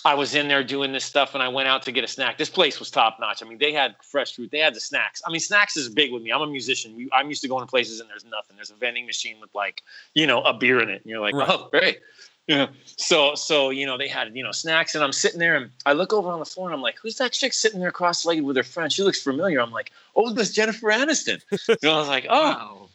I 0.05 0.15
was 0.15 0.35
in 0.35 0.47
there 0.47 0.63
doing 0.63 0.91
this 0.91 1.05
stuff 1.05 1.33
and 1.33 1.41
I 1.41 1.47
went 1.47 1.67
out 1.67 1.83
to 1.83 1.91
get 1.91 2.03
a 2.03 2.07
snack. 2.07 2.37
This 2.37 2.49
place 2.49 2.79
was 2.79 2.91
top 2.91 3.17
notch. 3.19 3.41
I 3.41 3.47
mean, 3.47 3.57
they 3.57 3.71
had 3.71 3.95
fresh 4.01 4.35
fruit, 4.35 4.51
they 4.51 4.59
had 4.59 4.73
the 4.73 4.79
snacks. 4.79 5.21
I 5.25 5.31
mean, 5.31 5.39
snacks 5.39 5.77
is 5.77 5.89
big 5.89 6.11
with 6.11 6.21
me. 6.21 6.31
I'm 6.31 6.41
a 6.41 6.47
musician. 6.47 7.09
I'm 7.13 7.29
used 7.29 7.41
to 7.43 7.47
going 7.47 7.61
to 7.61 7.69
places 7.69 7.99
and 7.99 8.09
there's 8.09 8.25
nothing. 8.25 8.55
There's 8.55 8.69
a 8.69 8.75
vending 8.75 9.05
machine 9.05 9.37
with 9.39 9.53
like, 9.55 9.81
you 10.13 10.27
know, 10.27 10.41
a 10.41 10.53
beer 10.53 10.81
in 10.81 10.89
it. 10.89 11.01
And 11.03 11.05
you're 11.05 11.21
like, 11.21 11.35
right. 11.35 11.49
oh, 11.49 11.69
great. 11.71 11.99
Yeah. 12.47 12.67
So, 12.97 13.35
so, 13.35 13.69
you 13.69 13.85
know, 13.85 13.97
they 13.97 14.09
had, 14.09 14.35
you 14.35 14.43
know, 14.43 14.51
snacks 14.51 14.95
and 14.95 15.03
I'm 15.03 15.13
sitting 15.13 15.39
there 15.39 15.55
and 15.55 15.69
I 15.85 15.93
look 15.93 16.11
over 16.11 16.29
on 16.29 16.39
the 16.39 16.45
floor 16.45 16.67
and 16.67 16.75
I'm 16.75 16.81
like, 16.81 16.97
who's 17.01 17.15
that 17.17 17.31
chick 17.31 17.53
sitting 17.53 17.79
there 17.79 17.91
cross 17.91 18.25
legged 18.25 18.43
with 18.43 18.57
her 18.57 18.63
friend? 18.63 18.91
She 18.91 19.03
looks 19.03 19.21
familiar. 19.21 19.61
I'm 19.61 19.71
like, 19.71 19.91
oh, 20.15 20.33
this 20.33 20.51
Jennifer 20.51 20.87
Aniston. 20.87 21.41
know, 21.83 21.93
I 21.93 21.99
was 21.99 22.07
like, 22.09 22.25
oh. 22.29 22.41
Wow 22.41 22.89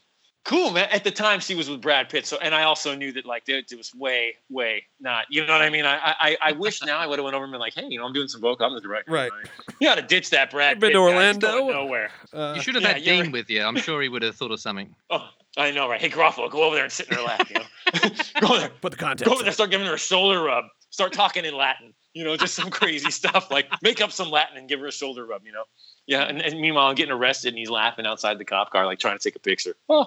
cool, 0.48 0.72
man. 0.72 0.88
At 0.90 1.04
the 1.04 1.10
time, 1.10 1.40
she 1.40 1.54
was 1.54 1.68
with 1.68 1.80
Brad 1.80 2.08
Pitt, 2.08 2.26
so 2.26 2.38
and 2.38 2.54
I 2.54 2.64
also 2.64 2.94
knew 2.94 3.12
that 3.12 3.26
like 3.26 3.44
it, 3.48 3.72
was 3.76 3.94
way, 3.94 4.34
way 4.48 4.84
not. 4.98 5.26
You 5.30 5.46
know 5.46 5.52
what 5.52 5.62
I 5.62 5.70
mean? 5.70 5.84
I 5.84 6.14
I, 6.18 6.36
I 6.42 6.52
wish 6.52 6.82
now 6.82 6.98
I 6.98 7.06
would 7.06 7.18
have 7.18 7.24
went 7.24 7.36
over 7.36 7.44
and 7.44 7.52
been 7.52 7.60
like, 7.60 7.74
hey, 7.74 7.86
you 7.88 7.98
know, 7.98 8.06
I'm 8.06 8.12
doing 8.12 8.28
some 8.28 8.40
vocal. 8.40 8.66
I'm 8.66 8.74
the 8.74 8.80
director. 8.80 9.12
Right. 9.12 9.30
You 9.78 9.86
got 9.86 9.96
to 9.96 10.02
ditch 10.02 10.30
that 10.30 10.50
Brad. 10.50 10.76
You've 10.76 10.80
been 10.80 10.88
Pitt 10.88 10.94
to 10.94 11.00
Orlando? 11.00 11.68
nowhere. 11.68 12.10
Uh, 12.32 12.54
you 12.56 12.62
should 12.62 12.74
have 12.74 12.82
yeah, 12.82 12.94
had 12.94 13.04
Dean 13.04 13.30
with 13.30 13.48
you. 13.50 13.62
I'm 13.62 13.76
sure 13.76 14.02
he 14.02 14.08
would 14.08 14.22
have 14.22 14.34
thought 14.34 14.50
of 14.50 14.60
something. 14.60 14.94
Oh, 15.10 15.26
I 15.56 15.70
know, 15.70 15.88
right? 15.88 16.00
Hey, 16.00 16.10
Garofalo, 16.10 16.50
go 16.50 16.62
over 16.62 16.74
there 16.74 16.84
and 16.84 16.92
sit 16.92 17.08
in 17.08 17.16
her 17.16 17.22
lap. 17.22 17.48
You 17.48 17.56
know, 17.56 18.10
go 18.40 18.48
over 18.48 18.58
there. 18.60 18.68
Put 18.68 18.92
the 18.92 18.98
context. 18.98 19.24
Go 19.24 19.32
over 19.32 19.42
there, 19.42 19.52
start 19.52 19.70
giving 19.70 19.86
her 19.86 19.94
a 19.94 19.98
shoulder 19.98 20.42
rub. 20.42 20.66
Start 20.90 21.14
talking 21.14 21.46
in 21.46 21.56
Latin. 21.56 21.94
You 22.12 22.24
know, 22.24 22.36
just 22.36 22.54
some 22.54 22.70
crazy 22.70 23.10
stuff 23.22 23.50
like 23.50 23.66
make 23.82 24.02
up 24.02 24.12
some 24.12 24.30
Latin 24.30 24.58
and 24.58 24.68
give 24.68 24.80
her 24.80 24.86
a 24.86 24.92
shoulder 24.92 25.24
rub. 25.24 25.46
You 25.46 25.52
know. 25.52 25.64
Yeah, 26.06 26.22
and, 26.22 26.40
and 26.40 26.60
meanwhile, 26.60 26.86
I'm 26.86 26.94
getting 26.94 27.12
arrested 27.12 27.48
and 27.48 27.58
he's 27.58 27.70
laughing 27.70 28.06
outside 28.06 28.38
the 28.38 28.44
cop 28.44 28.70
car, 28.70 28.86
like 28.86 28.98
trying 28.98 29.18
to 29.18 29.22
take 29.22 29.36
a 29.36 29.40
picture. 29.40 29.74
Oh, 29.88 30.06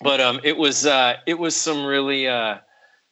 but 0.00 0.20
um, 0.20 0.40
it 0.42 0.56
was 0.56 0.86
uh, 0.86 1.16
it 1.26 1.38
was 1.38 1.56
some 1.56 1.84
really 1.84 2.28
uh, 2.28 2.58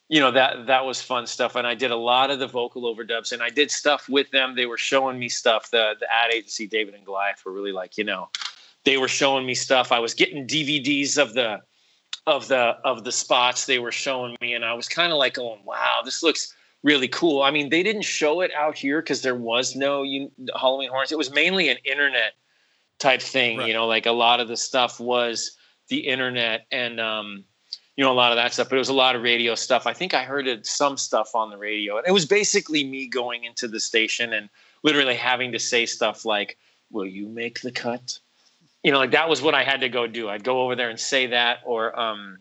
you 0.09 0.21
know 0.21 0.31
that 0.31 0.67
that 0.67 0.85
was 0.85 1.01
fun 1.01 1.27
stuff, 1.27 1.57
and 1.57 1.67
I 1.67 1.75
did 1.75 1.91
a 1.91 1.97
lot 1.97 2.31
of 2.31 2.39
the 2.39 2.47
vocal 2.47 2.83
overdubs, 2.83 3.33
and 3.33 3.43
I 3.43 3.51
did 3.51 3.71
stuff 3.71 4.09
with 4.09 4.31
them. 4.31 4.55
They 4.55 4.67
were 4.67 4.79
showing 4.79 5.19
me 5.19 5.29
stuff. 5.29 5.71
The 5.71 5.95
the 5.99 6.07
ad 6.13 6.33
agency, 6.33 6.67
David 6.67 6.95
and 6.95 7.05
Goliath, 7.05 7.43
were 7.45 7.53
really 7.53 7.73
like 7.73 7.97
you 7.97 8.05
know, 8.05 8.29
they 8.85 8.99
were 8.99 9.09
showing 9.09 9.47
me 9.47 9.55
stuff. 9.55 9.93
I 9.93 9.99
was 9.99 10.15
getting 10.15 10.47
DVDs 10.47 11.19
of 11.19 11.35
the 11.35 11.61
of 12.27 12.49
the 12.49 12.77
of 12.85 13.05
the 13.05 13.13
spots 13.13 13.67
they 13.67 13.79
were 13.79 13.93
showing 13.93 14.37
me, 14.41 14.55
and 14.55 14.65
I 14.65 14.75
was 14.75 14.89
kind 14.89 15.13
of 15.13 15.19
like, 15.19 15.39
oh 15.39 15.59
wow, 15.65 16.01
this 16.05 16.23
looks 16.23 16.55
really 16.83 17.09
cool. 17.09 17.43
I 17.43 17.51
mean, 17.51 17.71
they 17.71 17.83
didn't 17.83 18.03
show 18.03 18.43
it 18.43 18.53
out 18.53 18.77
here 18.77 19.01
because 19.01 19.23
there 19.23 19.35
was 19.35 19.75
no 19.75 20.03
you, 20.03 20.31
Halloween 20.55 20.91
horns. 20.91 21.13
It 21.13 21.19
was 21.19 21.33
mainly 21.33 21.71
an 21.71 21.79
internet 21.85 22.35
type 22.99 23.23
thing. 23.23 23.59
Right. 23.59 23.69
You 23.69 23.75
know, 23.75 23.87
like 23.87 24.07
a 24.07 24.13
lot 24.13 24.41
of 24.41 24.49
the 24.49 24.57
stuff 24.57 25.01
was 25.01 25.57
the 25.89 25.99
internet 25.99 26.67
and 26.71 27.01
um, 27.01 27.45
you 27.97 28.05
know 28.05 28.13
a 28.13 28.15
lot 28.15 28.33
of 28.33 28.37
that 28.37 28.53
stuff 28.53 28.69
but 28.69 28.77
it 28.77 28.79
was 28.79 28.89
a 28.89 28.95
lot 28.95 29.15
of 29.15 29.23
radio 29.23 29.55
stuff 29.55 29.87
i 29.87 29.93
think 29.93 30.15
i 30.15 30.25
heard 30.25 30.47
it, 30.47 30.67
some 30.67 30.97
stuff 30.97 31.35
on 31.35 31.51
the 31.51 31.57
radio 31.57 31.97
and 31.97 32.07
it 32.07 32.13
was 32.13 32.27
basically 32.27 32.85
me 32.85 33.07
going 33.07 33.45
into 33.45 33.69
the 33.69 33.81
station 33.81 34.33
and 34.33 34.49
literally 34.83 35.15
having 35.15 35.53
to 35.53 35.59
say 35.59 35.87
stuff 35.87 36.25
like 36.25 36.59
will 36.91 37.07
you 37.07 37.29
make 37.29 37.61
the 37.61 37.71
cut 37.71 38.19
you 38.83 38.91
know 38.91 38.99
like 38.99 39.13
that 39.13 39.29
was 39.29 39.43
what 39.43 39.55
i 39.55 39.63
had 39.63 39.81
to 39.81 39.89
go 39.89 40.07
do 40.07 40.29
i'd 40.29 40.45
go 40.45 40.63
over 40.63 40.75
there 40.75 40.91
and 40.91 40.99
say 40.99 41.27
that 41.27 41.59
or 41.65 41.99
um, 41.99 42.39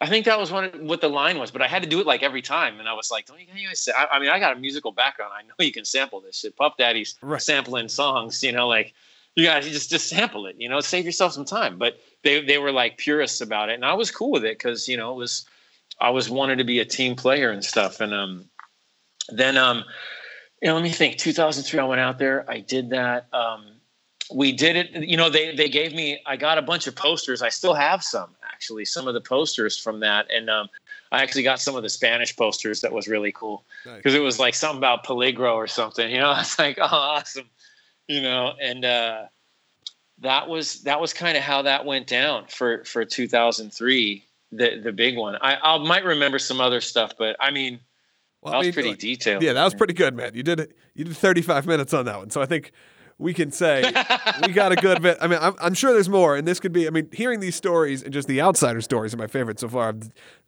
I 0.00 0.06
think 0.06 0.26
that 0.26 0.38
was 0.38 0.52
one 0.52 0.70
what 0.86 1.00
the 1.00 1.08
line 1.08 1.38
was, 1.38 1.50
but 1.50 1.62
I 1.62 1.66
had 1.66 1.82
to 1.82 1.88
do 1.88 1.98
it 1.98 2.06
like 2.06 2.22
every 2.22 2.42
time, 2.42 2.78
and 2.78 2.86
I 2.86 2.92
was 2.92 3.10
like, 3.10 3.24
"Don't 3.24 3.40
you 3.40 3.46
guys?" 3.66 3.80
Say? 3.80 3.92
I, 3.96 4.06
I 4.12 4.18
mean, 4.18 4.28
I 4.28 4.38
got 4.38 4.54
a 4.54 4.60
musical 4.60 4.92
background. 4.92 5.32
I 5.34 5.42
know 5.42 5.54
you 5.60 5.72
can 5.72 5.86
sample 5.86 6.20
this 6.20 6.40
shit. 6.40 6.54
Puff 6.56 6.76
Daddy's 6.76 7.14
right. 7.22 7.40
sampling 7.40 7.88
songs, 7.88 8.42
you 8.42 8.52
know, 8.52 8.68
like 8.68 8.92
you 9.36 9.46
to 9.46 9.60
just 9.60 9.90
just 9.90 10.08
sample 10.08 10.46
it. 10.46 10.56
You 10.58 10.68
know, 10.68 10.80
save 10.80 11.04
yourself 11.04 11.32
some 11.32 11.44
time. 11.44 11.78
But 11.78 11.98
they 12.22 12.44
they 12.44 12.58
were 12.58 12.72
like 12.72 12.98
purists 12.98 13.40
about 13.40 13.68
it, 13.68 13.74
and 13.74 13.84
I 13.84 13.94
was 13.94 14.10
cool 14.10 14.30
with 14.30 14.44
it 14.44 14.58
because 14.58 14.88
you 14.88 14.96
know 14.96 15.12
it 15.12 15.16
was 15.16 15.46
I 16.00 16.10
was 16.10 16.30
wanted 16.30 16.56
to 16.58 16.64
be 16.64 16.80
a 16.80 16.84
team 16.84 17.16
player 17.16 17.50
and 17.50 17.64
stuff. 17.64 18.00
And 18.00 18.14
um, 18.14 18.44
then 19.28 19.56
um, 19.56 19.84
you 20.62 20.68
know, 20.68 20.74
let 20.74 20.82
me 20.82 20.90
think. 20.90 21.18
2003, 21.18 21.80
I 21.80 21.84
went 21.84 22.00
out 22.00 22.18
there. 22.18 22.48
I 22.48 22.60
did 22.60 22.90
that. 22.90 23.26
Um, 23.32 23.66
we 24.32 24.52
did 24.52 24.76
it. 24.76 25.08
You 25.08 25.16
know, 25.16 25.28
they 25.28 25.54
they 25.54 25.68
gave 25.68 25.94
me. 25.94 26.20
I 26.26 26.36
got 26.36 26.58
a 26.58 26.62
bunch 26.62 26.86
of 26.86 26.94
posters. 26.94 27.42
I 27.42 27.48
still 27.48 27.74
have 27.74 28.02
some 28.02 28.30
actually. 28.50 28.84
Some 28.84 29.06
of 29.06 29.14
the 29.14 29.20
posters 29.20 29.78
from 29.78 30.00
that, 30.00 30.30
and 30.30 30.48
um, 30.48 30.68
I 31.12 31.22
actually 31.22 31.42
got 31.42 31.60
some 31.60 31.76
of 31.76 31.82
the 31.82 31.90
Spanish 31.90 32.34
posters. 32.34 32.80
That 32.80 32.92
was 32.92 33.08
really 33.08 33.32
cool 33.32 33.64
because 33.84 34.12
nice. 34.12 34.20
it 34.20 34.22
was 34.22 34.38
like 34.38 34.54
something 34.54 34.78
about 34.78 35.04
peligro 35.04 35.54
or 35.54 35.66
something. 35.66 36.10
You 36.10 36.18
know, 36.18 36.34
it's 36.38 36.58
like, 36.58 36.78
oh, 36.80 36.86
awesome. 36.86 37.48
You 38.08 38.20
know, 38.20 38.52
and 38.60 38.84
uh, 38.84 39.22
that 40.20 40.48
was 40.48 40.82
that 40.82 41.00
was 41.00 41.12
kind 41.12 41.36
of 41.36 41.42
how 41.42 41.62
that 41.62 41.84
went 41.84 42.06
down 42.06 42.46
for 42.48 42.84
for 42.84 43.04
2003 43.04 44.24
the 44.52 44.80
the 44.82 44.92
big 44.92 45.16
one 45.16 45.36
i 45.40 45.56
i 45.56 45.78
might 45.78 46.04
remember 46.04 46.38
some 46.38 46.60
other 46.60 46.80
stuff 46.80 47.12
but 47.18 47.36
i 47.40 47.50
mean 47.50 47.80
well, 48.42 48.52
that 48.52 48.58
I 48.58 48.60
mean, 48.60 48.68
was 48.68 48.74
pretty 48.74 48.88
like, 48.90 48.98
detailed 48.98 49.42
yeah 49.42 49.52
that 49.52 49.64
was 49.64 49.74
pretty 49.74 49.94
good 49.94 50.14
man 50.14 50.34
you 50.34 50.42
did 50.42 50.72
you 50.94 51.04
did 51.04 51.16
35 51.16 51.66
minutes 51.66 51.92
on 51.92 52.04
that 52.04 52.18
one 52.18 52.30
so 52.30 52.40
i 52.40 52.46
think 52.46 52.72
we 53.18 53.34
can 53.34 53.50
say 53.50 53.82
we 54.46 54.52
got 54.52 54.72
a 54.72 54.76
good 54.76 55.00
bit. 55.00 55.18
I 55.20 55.28
mean, 55.28 55.38
I'm, 55.40 55.54
I'm, 55.60 55.74
sure 55.74 55.92
there's 55.92 56.08
more, 56.08 56.36
and 56.36 56.48
this 56.48 56.58
could 56.58 56.72
be. 56.72 56.88
I 56.88 56.90
mean, 56.90 57.08
hearing 57.12 57.38
these 57.38 57.54
stories 57.54 58.02
and 58.02 58.12
just 58.12 58.26
the 58.26 58.40
outsider 58.42 58.80
stories 58.80 59.14
are 59.14 59.16
my 59.16 59.28
favorite 59.28 59.60
so 59.60 59.68
far. 59.68 59.94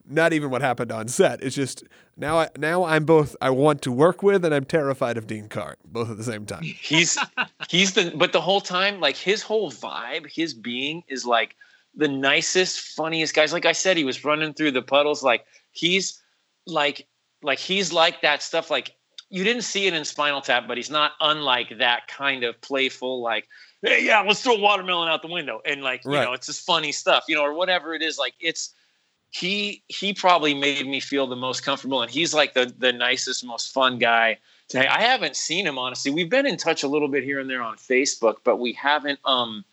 Not 0.08 0.32
even 0.32 0.50
what 0.50 0.62
happened 0.62 0.92
on 0.92 1.08
set. 1.08 1.42
It's 1.42 1.56
just 1.56 1.84
now. 2.16 2.38
I 2.38 2.48
now 2.56 2.84
I'm 2.84 3.04
both. 3.04 3.34
I 3.40 3.50
want 3.50 3.82
to 3.82 3.92
work 3.92 4.22
with, 4.22 4.44
and 4.44 4.54
I'm 4.54 4.64
terrified 4.64 5.16
of 5.16 5.26
Dean 5.26 5.48
Karr, 5.48 5.76
both 5.84 6.10
at 6.10 6.16
the 6.16 6.24
same 6.24 6.46
time. 6.46 6.62
He's 6.80 7.18
he's 7.68 7.94
the 7.94 8.12
but 8.14 8.32
the 8.32 8.40
whole 8.40 8.60
time, 8.60 9.00
like 9.00 9.16
his 9.16 9.42
whole 9.42 9.70
vibe, 9.70 10.30
his 10.30 10.54
being 10.54 11.02
is 11.08 11.26
like 11.26 11.56
the 11.94 12.08
nicest, 12.08 12.78
funniest 12.78 13.34
guys. 13.34 13.52
Like 13.52 13.66
I 13.66 13.72
said, 13.72 13.96
he 13.96 14.04
was 14.04 14.24
running 14.24 14.54
through 14.54 14.72
the 14.72 14.82
puddles. 14.82 15.22
Like 15.22 15.44
he's 15.72 16.22
like 16.66 17.06
like 17.42 17.58
he's 17.58 17.92
like 17.92 18.22
that 18.22 18.42
stuff. 18.42 18.70
Like 18.70 18.96
you 19.28 19.44
didn't 19.44 19.62
see 19.62 19.86
it 19.86 19.94
in 19.94 20.04
Spinal 20.04 20.40
Tap, 20.40 20.64
but 20.68 20.76
he's 20.76 20.90
not 20.90 21.12
unlike 21.20 21.78
that 21.78 22.06
kind 22.06 22.44
of 22.44 22.60
playful, 22.60 23.22
like, 23.22 23.48
hey, 23.82 24.04
yeah, 24.04 24.20
let's 24.20 24.42
throw 24.42 24.54
a 24.54 24.60
watermelon 24.60 25.08
out 25.08 25.22
the 25.22 25.28
window, 25.28 25.60
and 25.64 25.82
like, 25.82 26.02
right. 26.04 26.20
you 26.20 26.24
know, 26.24 26.32
it's 26.32 26.46
just 26.46 26.64
funny 26.64 26.92
stuff, 26.92 27.24
you 27.28 27.34
know, 27.34 27.42
or 27.42 27.54
whatever 27.54 27.94
it 27.94 28.02
is. 28.02 28.18
Like, 28.18 28.34
it's 28.38 28.74
he 29.30 29.82
he 29.88 30.14
probably 30.14 30.54
made 30.54 30.86
me 30.86 31.00
feel 31.00 31.26
the 31.26 31.36
most 31.36 31.64
comfortable, 31.64 32.02
and 32.02 32.10
he's 32.10 32.34
like 32.34 32.54
the 32.54 32.72
the 32.78 32.92
nicest, 32.92 33.44
most 33.44 33.72
fun 33.72 33.98
guy. 33.98 34.38
To, 34.70 34.92
I 34.92 35.00
haven't 35.02 35.36
seen 35.36 35.66
him 35.66 35.78
honestly. 35.78 36.10
We've 36.10 36.30
been 36.30 36.46
in 36.46 36.56
touch 36.56 36.82
a 36.82 36.88
little 36.88 37.08
bit 37.08 37.24
here 37.24 37.38
and 37.38 37.48
there 37.48 37.62
on 37.62 37.76
Facebook, 37.76 38.36
but 38.44 38.56
we 38.56 38.72
haven't 38.72 39.20
um 39.24 39.64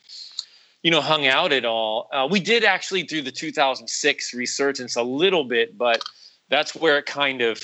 you 0.82 0.92
know 0.92 1.02
hung 1.02 1.26
out 1.28 1.54
at 1.54 1.66
all. 1.66 2.10
Uh, 2.12 2.28
we 2.30 2.40
did 2.40 2.64
actually 2.64 3.04
do 3.04 3.22
the 3.22 3.32
2006 3.32 4.34
resurgence 4.34 4.96
a 4.96 5.04
little 5.04 5.44
bit, 5.46 5.78
but 5.78 6.04
that's 6.50 6.76
where 6.76 6.98
it 6.98 7.06
kind 7.06 7.42
of 7.42 7.62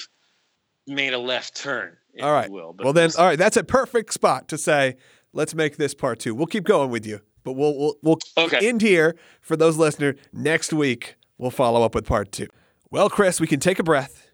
made 0.88 1.14
a 1.14 1.20
left 1.20 1.56
turn. 1.56 1.96
All 2.22 2.34
right. 2.34 2.50
Will, 2.50 2.76
well, 2.80 2.94
then, 2.94 3.12
all 3.18 3.26
right. 3.26 3.38
That's 3.38 3.58
a 3.58 3.64
perfect 3.64 4.14
spot 4.14 4.48
to 4.50 4.58
say, 4.58 4.98
let's 5.32 5.54
make 5.54 5.78
this 5.78 5.94
part 5.94 6.20
two. 6.20 6.36
We'll 6.36 6.48
keep 6.48 6.66
going 6.66 6.90
with 6.90 7.06
you, 7.06 7.22
but 7.44 7.54
we'll 7.54 7.78
we'll, 7.78 7.96
we'll 8.02 8.20
okay. 8.38 8.68
end 8.68 8.82
here 8.82 9.16
for 9.42 9.56
those 9.56 9.78
listeners. 9.78 10.16
Next 10.34 10.74
week, 10.74 11.16
we'll 11.40 11.50
follow 11.50 11.82
up 11.82 11.96
with 11.96 12.06
part 12.06 12.32
two. 12.32 12.48
Well, 12.92 13.10
Chris, 13.10 13.42
we 13.42 13.48
can 13.48 13.60
take 13.60 13.80
a 13.80 13.84
breath. 13.84 14.28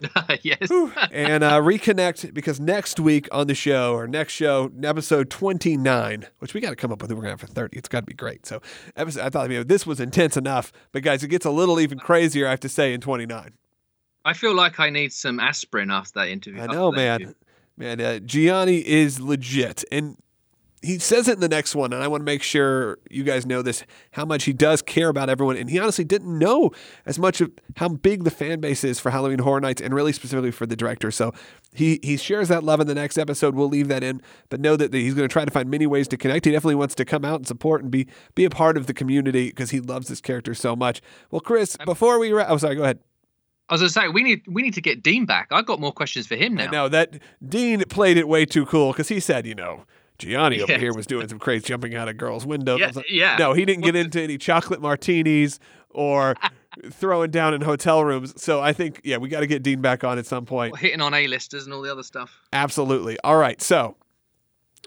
yes. 0.42 0.70
and 1.12 1.44
uh, 1.44 1.60
reconnect 1.60 2.34
because 2.34 2.58
next 2.58 2.98
week 2.98 3.28
on 3.32 3.46
the 3.46 3.54
show, 3.54 3.94
or 3.94 4.06
next 4.06 4.32
show, 4.32 4.70
episode 4.82 5.30
29, 5.30 6.26
which 6.38 6.54
we 6.54 6.60
got 6.60 6.70
to 6.70 6.76
come 6.76 6.90
up 6.90 7.00
with, 7.02 7.10
we're 7.10 7.16
going 7.16 7.26
to 7.26 7.30
have 7.30 7.40
for 7.40 7.46
30. 7.46 7.78
It's 7.78 7.88
got 7.88 8.00
to 8.00 8.06
be 8.06 8.14
great. 8.14 8.46
So, 8.46 8.60
episode, 8.96 9.22
I 9.22 9.28
thought, 9.28 9.50
you 9.50 9.58
know, 9.58 9.62
this 9.62 9.86
was 9.86 10.00
intense 10.00 10.36
enough, 10.36 10.72
but 10.92 11.02
guys, 11.02 11.22
it 11.22 11.28
gets 11.28 11.46
a 11.46 11.50
little 11.50 11.78
even 11.80 11.98
crazier, 11.98 12.46
I 12.46 12.50
have 12.50 12.60
to 12.60 12.68
say, 12.68 12.92
in 12.92 13.00
29. 13.00 13.52
I 14.24 14.32
feel 14.32 14.54
like 14.54 14.80
I 14.80 14.90
need 14.90 15.12
some 15.12 15.40
aspirin 15.40 15.90
after 15.90 16.20
that 16.20 16.28
interview. 16.28 16.62
I 16.62 16.66
know, 16.66 16.90
man. 16.90 17.20
Interview. 17.20 17.34
Man, 17.76 18.00
uh, 18.00 18.18
Gianni 18.18 18.86
is 18.86 19.20
legit. 19.20 19.84
And 19.90 20.16
he 20.82 20.98
says 20.98 21.28
it 21.28 21.34
in 21.34 21.40
the 21.40 21.48
next 21.48 21.74
one, 21.74 21.92
and 21.92 22.02
I 22.02 22.08
want 22.08 22.22
to 22.22 22.24
make 22.24 22.42
sure 22.42 22.98
you 23.10 23.22
guys 23.22 23.44
know 23.44 23.60
this 23.60 23.84
how 24.12 24.24
much 24.24 24.44
he 24.44 24.52
does 24.52 24.80
care 24.80 25.08
about 25.08 25.28
everyone. 25.28 25.56
And 25.56 25.68
he 25.68 25.78
honestly 25.78 26.04
didn't 26.04 26.38
know 26.38 26.70
as 27.04 27.18
much 27.18 27.40
of 27.42 27.50
how 27.76 27.88
big 27.88 28.24
the 28.24 28.30
fan 28.30 28.60
base 28.60 28.82
is 28.82 28.98
for 28.98 29.10
Halloween 29.10 29.40
Horror 29.40 29.60
Nights 29.60 29.82
and 29.82 29.94
really 29.94 30.12
specifically 30.12 30.50
for 30.50 30.64
the 30.64 30.76
director. 30.76 31.10
So 31.10 31.32
he, 31.74 32.00
he 32.02 32.16
shares 32.16 32.48
that 32.48 32.64
love 32.64 32.80
in 32.80 32.86
the 32.86 32.94
next 32.94 33.18
episode. 33.18 33.54
We'll 33.54 33.68
leave 33.68 33.88
that 33.88 34.02
in, 34.02 34.22
but 34.48 34.60
know 34.60 34.74
that 34.76 34.94
he's 34.94 35.14
going 35.14 35.28
to 35.28 35.32
try 35.32 35.44
to 35.44 35.50
find 35.50 35.70
many 35.70 35.86
ways 35.86 36.08
to 36.08 36.16
connect. 36.16 36.46
He 36.46 36.52
definitely 36.52 36.76
wants 36.76 36.94
to 36.94 37.04
come 37.04 37.24
out 37.26 37.36
and 37.36 37.46
support 37.46 37.82
and 37.82 37.90
be, 37.90 38.06
be 38.34 38.46
a 38.46 38.50
part 38.50 38.78
of 38.78 38.86
the 38.86 38.94
community 38.94 39.48
because 39.48 39.70
he 39.70 39.80
loves 39.80 40.08
this 40.08 40.22
character 40.22 40.54
so 40.54 40.74
much. 40.74 41.02
Well, 41.30 41.40
Chris, 41.40 41.76
um, 41.78 41.84
before 41.84 42.18
we, 42.18 42.32
ra- 42.32 42.46
oh, 42.48 42.56
sorry, 42.56 42.76
go 42.76 42.84
ahead. 42.84 43.00
I 43.68 43.74
was 43.74 43.82
going 43.82 43.88
to 43.88 43.92
say 43.92 44.08
we 44.08 44.24
need 44.24 44.42
we 44.48 44.62
need 44.62 44.74
to 44.74 44.80
get 44.80 45.00
Dean 45.00 45.26
back. 45.26 45.46
I've 45.52 45.64
got 45.64 45.78
more 45.78 45.92
questions 45.92 46.26
for 46.26 46.34
him 46.34 46.56
now. 46.56 46.70
No, 46.72 46.88
that 46.88 47.20
Dean 47.46 47.84
played 47.84 48.16
it 48.16 48.26
way 48.26 48.44
too 48.44 48.66
cool 48.66 48.90
because 48.90 49.06
he 49.06 49.20
said, 49.20 49.46
you 49.46 49.54
know, 49.54 49.84
Gianni 50.20 50.60
over 50.60 50.78
here 50.78 50.94
was 50.94 51.06
doing 51.06 51.28
some 51.28 51.38
crazy 51.38 51.66
jumping 51.66 51.94
out 51.94 52.08
of 52.08 52.16
girls' 52.16 52.46
windows. 52.46 52.80
Yeah, 52.80 53.02
yeah. 53.08 53.36
No, 53.36 53.52
he 53.52 53.64
didn't 53.64 53.84
get 53.84 53.96
into 53.96 54.20
any 54.20 54.38
chocolate 54.38 54.80
martinis 54.80 55.58
or 55.90 56.34
throwing 56.90 57.30
down 57.30 57.54
in 57.54 57.62
hotel 57.62 58.04
rooms. 58.04 58.40
So 58.40 58.60
I 58.60 58.72
think, 58.72 59.00
yeah, 59.04 59.16
we 59.16 59.28
got 59.28 59.40
to 59.40 59.46
get 59.46 59.62
Dean 59.62 59.80
back 59.80 60.04
on 60.04 60.18
at 60.18 60.26
some 60.26 60.46
point. 60.46 60.72
Well, 60.72 60.80
hitting 60.80 61.00
on 61.00 61.14
A-listers 61.14 61.64
and 61.64 61.74
all 61.74 61.82
the 61.82 61.90
other 61.90 62.02
stuff. 62.02 62.40
Absolutely. 62.52 63.18
All 63.24 63.36
right. 63.36 63.60
So 63.60 63.96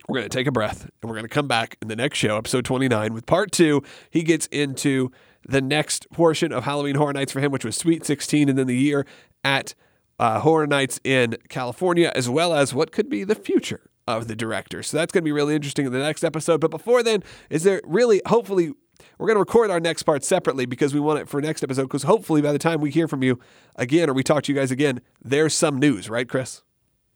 we're 0.07 0.19
going 0.19 0.29
to 0.29 0.37
take 0.37 0.47
a 0.47 0.51
breath 0.51 0.83
and 0.83 1.09
we're 1.09 1.15
going 1.15 1.27
to 1.27 1.33
come 1.33 1.47
back 1.47 1.77
in 1.81 1.87
the 1.87 1.95
next 1.95 2.17
show, 2.19 2.37
episode 2.37 2.65
29, 2.65 3.13
with 3.13 3.25
part 3.25 3.51
two. 3.51 3.83
He 4.09 4.23
gets 4.23 4.47
into 4.47 5.11
the 5.47 5.61
next 5.61 6.09
portion 6.11 6.51
of 6.53 6.63
Halloween 6.63 6.95
Horror 6.95 7.13
Nights 7.13 7.31
for 7.31 7.41
him, 7.41 7.51
which 7.51 7.65
was 7.65 7.75
Sweet 7.75 8.05
16, 8.05 8.49
and 8.49 8.57
then 8.57 8.67
the 8.67 8.77
year 8.77 9.05
at 9.43 9.75
uh, 10.19 10.39
Horror 10.39 10.67
Nights 10.67 10.99
in 11.03 11.35
California, 11.49 12.11
as 12.15 12.29
well 12.29 12.53
as 12.53 12.73
what 12.73 12.91
could 12.91 13.09
be 13.09 13.23
the 13.23 13.35
future 13.35 13.81
of 14.07 14.27
the 14.27 14.35
director. 14.35 14.83
So 14.83 14.97
that's 14.97 15.11
going 15.11 15.21
to 15.21 15.25
be 15.25 15.31
really 15.31 15.55
interesting 15.55 15.85
in 15.85 15.91
the 15.91 15.99
next 15.99 16.23
episode. 16.23 16.59
But 16.59 16.71
before 16.71 17.03
then, 17.03 17.23
is 17.49 17.63
there 17.63 17.81
really, 17.85 18.21
hopefully, 18.25 18.73
we're 19.17 19.27
going 19.27 19.35
to 19.35 19.41
record 19.41 19.71
our 19.71 19.79
next 19.79 20.03
part 20.03 20.23
separately 20.23 20.65
because 20.65 20.93
we 20.93 20.99
want 20.99 21.19
it 21.19 21.29
for 21.29 21.41
next 21.41 21.63
episode. 21.63 21.83
Because 21.83 22.03
hopefully, 22.03 22.41
by 22.41 22.51
the 22.51 22.59
time 22.59 22.81
we 22.81 22.91
hear 22.91 23.07
from 23.07 23.23
you 23.23 23.39
again 23.75 24.09
or 24.09 24.13
we 24.13 24.23
talk 24.23 24.43
to 24.43 24.53
you 24.53 24.57
guys 24.57 24.71
again, 24.71 25.01
there's 25.21 25.53
some 25.53 25.79
news, 25.79 26.09
right, 26.09 26.27
Chris? 26.27 26.61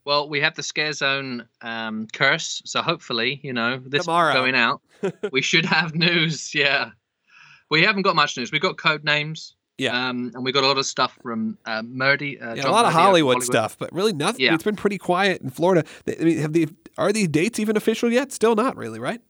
Well, 0.05 0.29
we 0.29 0.39
have 0.39 0.55
the 0.55 0.63
Scare 0.63 0.93
Zone 0.93 1.45
um, 1.61 2.07
curse, 2.13 2.61
so 2.63 2.81
hopefully, 2.81 3.41
you 3.43 3.51
know, 3.51 3.81
this 3.85 4.05
Tomorrow. 4.05 4.33
going 4.33 4.55
out, 4.55 4.81
we 5.33 5.41
should 5.41 5.65
have 5.65 5.95
news. 5.95 6.55
Yeah, 6.55 6.91
we 7.69 7.83
haven't 7.83 8.03
got 8.03 8.15
much 8.15 8.37
news. 8.37 8.49
We've 8.49 8.61
got 8.61 8.77
code 8.77 9.03
names. 9.03 9.56
Yeah. 9.77 10.09
Um, 10.09 10.31
and 10.33 10.43
we 10.43 10.51
got 10.51 10.63
a 10.63 10.67
lot 10.67 10.77
of 10.77 10.85
stuff 10.85 11.17
from 11.21 11.57
uh, 11.65 11.83
Murdy. 11.83 12.39
Uh, 12.39 12.55
yeah, 12.55 12.67
a 12.67 12.71
lot 12.71 12.85
of 12.85 12.93
Hollywood, 12.93 13.35
Hollywood, 13.35 13.43
stuff, 13.43 13.77
but 13.77 13.93
really 13.93 14.13
nothing. 14.13 14.45
Yeah. 14.45 14.55
It's 14.55 14.63
been 14.63 14.75
pretty 14.75 14.97
quiet 14.97 15.41
in 15.41 15.49
Florida. 15.49 15.87
I 16.07 16.23
mean, 16.23 16.39
have 16.39 16.53
the 16.53 16.67
are 16.97 17.13
these 17.13 17.27
dates 17.27 17.59
even 17.59 17.77
official 17.77 18.11
yet? 18.11 18.31
Still 18.31 18.55
not 18.55 18.75
really, 18.75 18.99
right? 18.99 19.21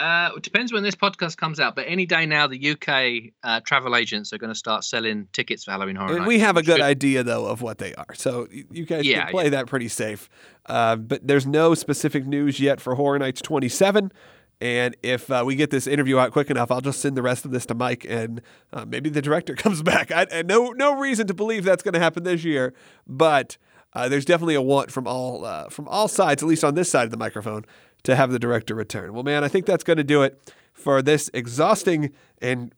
Uh, 0.00 0.30
it 0.34 0.42
depends 0.42 0.72
when 0.72 0.82
this 0.82 0.94
podcast 0.94 1.36
comes 1.36 1.60
out, 1.60 1.76
but 1.76 1.84
any 1.86 2.06
day 2.06 2.24
now, 2.24 2.46
the 2.46 2.70
UK 2.70 3.34
uh, 3.44 3.60
travel 3.60 3.94
agents 3.94 4.32
are 4.32 4.38
going 4.38 4.50
to 4.50 4.58
start 4.58 4.82
selling 4.82 5.28
tickets 5.34 5.64
for 5.64 5.72
Halloween 5.72 5.94
Horror 5.94 6.12
and 6.12 6.18
Nights. 6.20 6.28
We 6.28 6.38
have 6.38 6.56
a 6.56 6.62
good 6.62 6.76
should... 6.76 6.80
idea, 6.80 7.22
though, 7.22 7.44
of 7.44 7.60
what 7.60 7.76
they 7.76 7.94
are. 7.94 8.14
So 8.14 8.48
you 8.50 8.86
guys 8.86 9.04
yeah, 9.04 9.24
can 9.24 9.32
play 9.32 9.44
yeah. 9.44 9.50
that 9.50 9.66
pretty 9.66 9.88
safe. 9.88 10.30
Uh, 10.64 10.96
but 10.96 11.26
there's 11.26 11.46
no 11.46 11.74
specific 11.74 12.24
news 12.24 12.58
yet 12.58 12.80
for 12.80 12.94
Horror 12.94 13.18
Nights 13.18 13.42
27. 13.42 14.10
And 14.60 14.94
if 15.02 15.30
uh, 15.30 15.42
we 15.46 15.56
get 15.56 15.70
this 15.70 15.86
interview 15.86 16.18
out 16.18 16.32
quick 16.32 16.50
enough, 16.50 16.70
I'll 16.70 16.82
just 16.82 17.00
send 17.00 17.16
the 17.16 17.22
rest 17.22 17.44
of 17.46 17.50
this 17.50 17.64
to 17.66 17.74
Mike, 17.74 18.04
and 18.06 18.42
uh, 18.72 18.84
maybe 18.84 19.08
the 19.08 19.22
director 19.22 19.54
comes 19.56 19.82
back. 19.82 20.12
I, 20.12 20.42
no 20.42 20.70
no 20.72 20.98
reason 20.98 21.26
to 21.28 21.34
believe 21.34 21.64
that's 21.64 21.82
going 21.82 21.94
to 21.94 22.00
happen 22.00 22.24
this 22.24 22.44
year, 22.44 22.74
but 23.06 23.56
uh, 23.94 24.08
there's 24.08 24.24
definitely 24.24 24.54
a 24.54 24.62
want 24.62 24.90
from 24.90 25.06
all 25.06 25.44
uh, 25.44 25.68
from 25.68 25.88
all 25.88 26.08
sides, 26.08 26.42
at 26.42 26.48
least 26.48 26.62
on 26.62 26.74
this 26.74 26.90
side 26.90 27.04
of 27.04 27.10
the 27.10 27.16
microphone, 27.16 27.64
to 28.02 28.16
have 28.16 28.30
the 28.30 28.38
director 28.38 28.74
return. 28.74 29.14
Well, 29.14 29.22
man, 29.22 29.44
I 29.44 29.48
think 29.48 29.64
that's 29.64 29.84
going 29.84 29.96
to 29.96 30.04
do 30.04 30.22
it 30.22 30.52
for 30.72 31.02
this 31.02 31.30
exhausting 31.32 32.12
and 32.40 32.72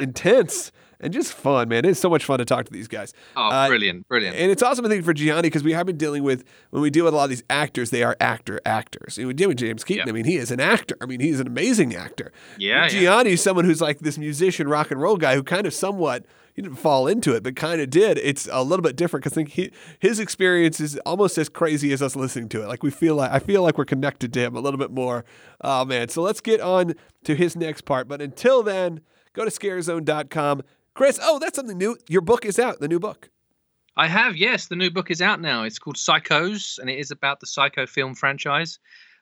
intense 0.00 0.72
and 1.00 1.12
just 1.12 1.32
fun, 1.32 1.68
man. 1.68 1.84
It's 1.84 2.00
so 2.00 2.10
much 2.10 2.24
fun 2.24 2.38
to 2.38 2.44
talk 2.44 2.66
to 2.66 2.72
these 2.72 2.88
guys. 2.88 3.12
Oh, 3.36 3.48
uh, 3.48 3.68
brilliant, 3.68 4.08
brilliant. 4.08 4.36
And 4.36 4.50
it's 4.50 4.62
awesome, 4.62 4.86
I 4.86 4.88
think, 4.88 5.04
for 5.04 5.12
Gianni 5.12 5.42
because 5.42 5.62
we 5.62 5.72
have 5.72 5.86
been 5.86 5.96
dealing 5.96 6.22
with, 6.22 6.44
when 6.70 6.82
we 6.82 6.90
deal 6.90 7.04
with 7.04 7.14
a 7.14 7.16
lot 7.16 7.24
of 7.24 7.30
these 7.30 7.44
actors, 7.50 7.90
they 7.90 8.02
are 8.02 8.16
actor 8.20 8.60
actors. 8.64 9.18
And 9.18 9.26
we 9.26 9.34
deal 9.34 9.48
with 9.48 9.58
James 9.58 9.84
Keaton. 9.84 10.06
Yep. 10.06 10.08
I 10.08 10.12
mean, 10.12 10.24
he 10.24 10.36
is 10.36 10.50
an 10.50 10.60
actor. 10.60 10.96
I 11.00 11.06
mean, 11.06 11.20
he's 11.20 11.40
an 11.40 11.46
amazing 11.46 11.94
actor. 11.94 12.32
Yeah. 12.58 12.88
Gianni 12.88 13.30
is 13.30 13.42
someone 13.42 13.64
who's 13.64 13.80
like 13.80 14.00
this 14.00 14.18
musician, 14.18 14.68
rock 14.68 14.90
and 14.90 15.00
roll 15.00 15.16
guy 15.16 15.34
who 15.34 15.42
kind 15.42 15.66
of 15.66 15.74
somewhat 15.74 16.24
he 16.56 16.62
didn't 16.62 16.78
fall 16.78 17.06
into 17.06 17.34
it, 17.34 17.42
but 17.42 17.54
kind 17.54 17.82
of 17.82 17.90
did. 17.90 18.16
It's 18.16 18.48
a 18.50 18.62
little 18.62 18.82
bit 18.82 18.96
different 18.96 19.24
because 19.24 19.34
I 19.34 19.36
think 19.36 19.50
he, 19.50 19.70
his 19.98 20.18
experience 20.18 20.80
is 20.80 20.96
almost 21.04 21.36
as 21.36 21.50
crazy 21.50 21.92
as 21.92 22.00
us 22.00 22.16
listening 22.16 22.48
to 22.48 22.62
it. 22.62 22.66
Like 22.66 22.82
we 22.82 22.90
feel 22.90 23.14
like 23.16 23.30
I 23.30 23.40
feel 23.40 23.62
like 23.62 23.76
we're 23.76 23.84
connected 23.84 24.32
to 24.32 24.40
him 24.40 24.56
a 24.56 24.60
little 24.60 24.78
bit 24.78 24.90
more. 24.90 25.26
Oh 25.60 25.84
man! 25.84 26.08
So 26.08 26.22
let's 26.22 26.40
get 26.40 26.62
on 26.62 26.94
to 27.24 27.34
his 27.34 27.56
next 27.56 27.82
part. 27.82 28.08
But 28.08 28.22
until 28.22 28.62
then, 28.62 29.02
go 29.34 29.44
to 29.44 29.50
scarezone.com. 29.50 30.62
Chris, 30.96 31.20
oh, 31.22 31.38
that's 31.38 31.56
something 31.56 31.76
new. 31.76 31.94
Your 32.08 32.22
book 32.22 32.46
is 32.46 32.58
out. 32.58 32.80
The 32.80 32.88
new 32.88 32.98
book. 32.98 33.28
I 33.98 34.08
have, 34.08 34.34
yes. 34.34 34.68
The 34.68 34.76
new 34.76 34.90
book 34.90 35.10
is 35.10 35.20
out 35.20 35.42
now. 35.42 35.64
It's 35.64 35.78
called 35.78 35.96
Psychos, 35.96 36.78
and 36.78 36.88
it 36.88 36.98
is 36.98 37.10
about 37.10 37.40
the 37.40 37.46
Psycho 37.46 37.86
film 37.86 38.14
franchise. 38.14 38.78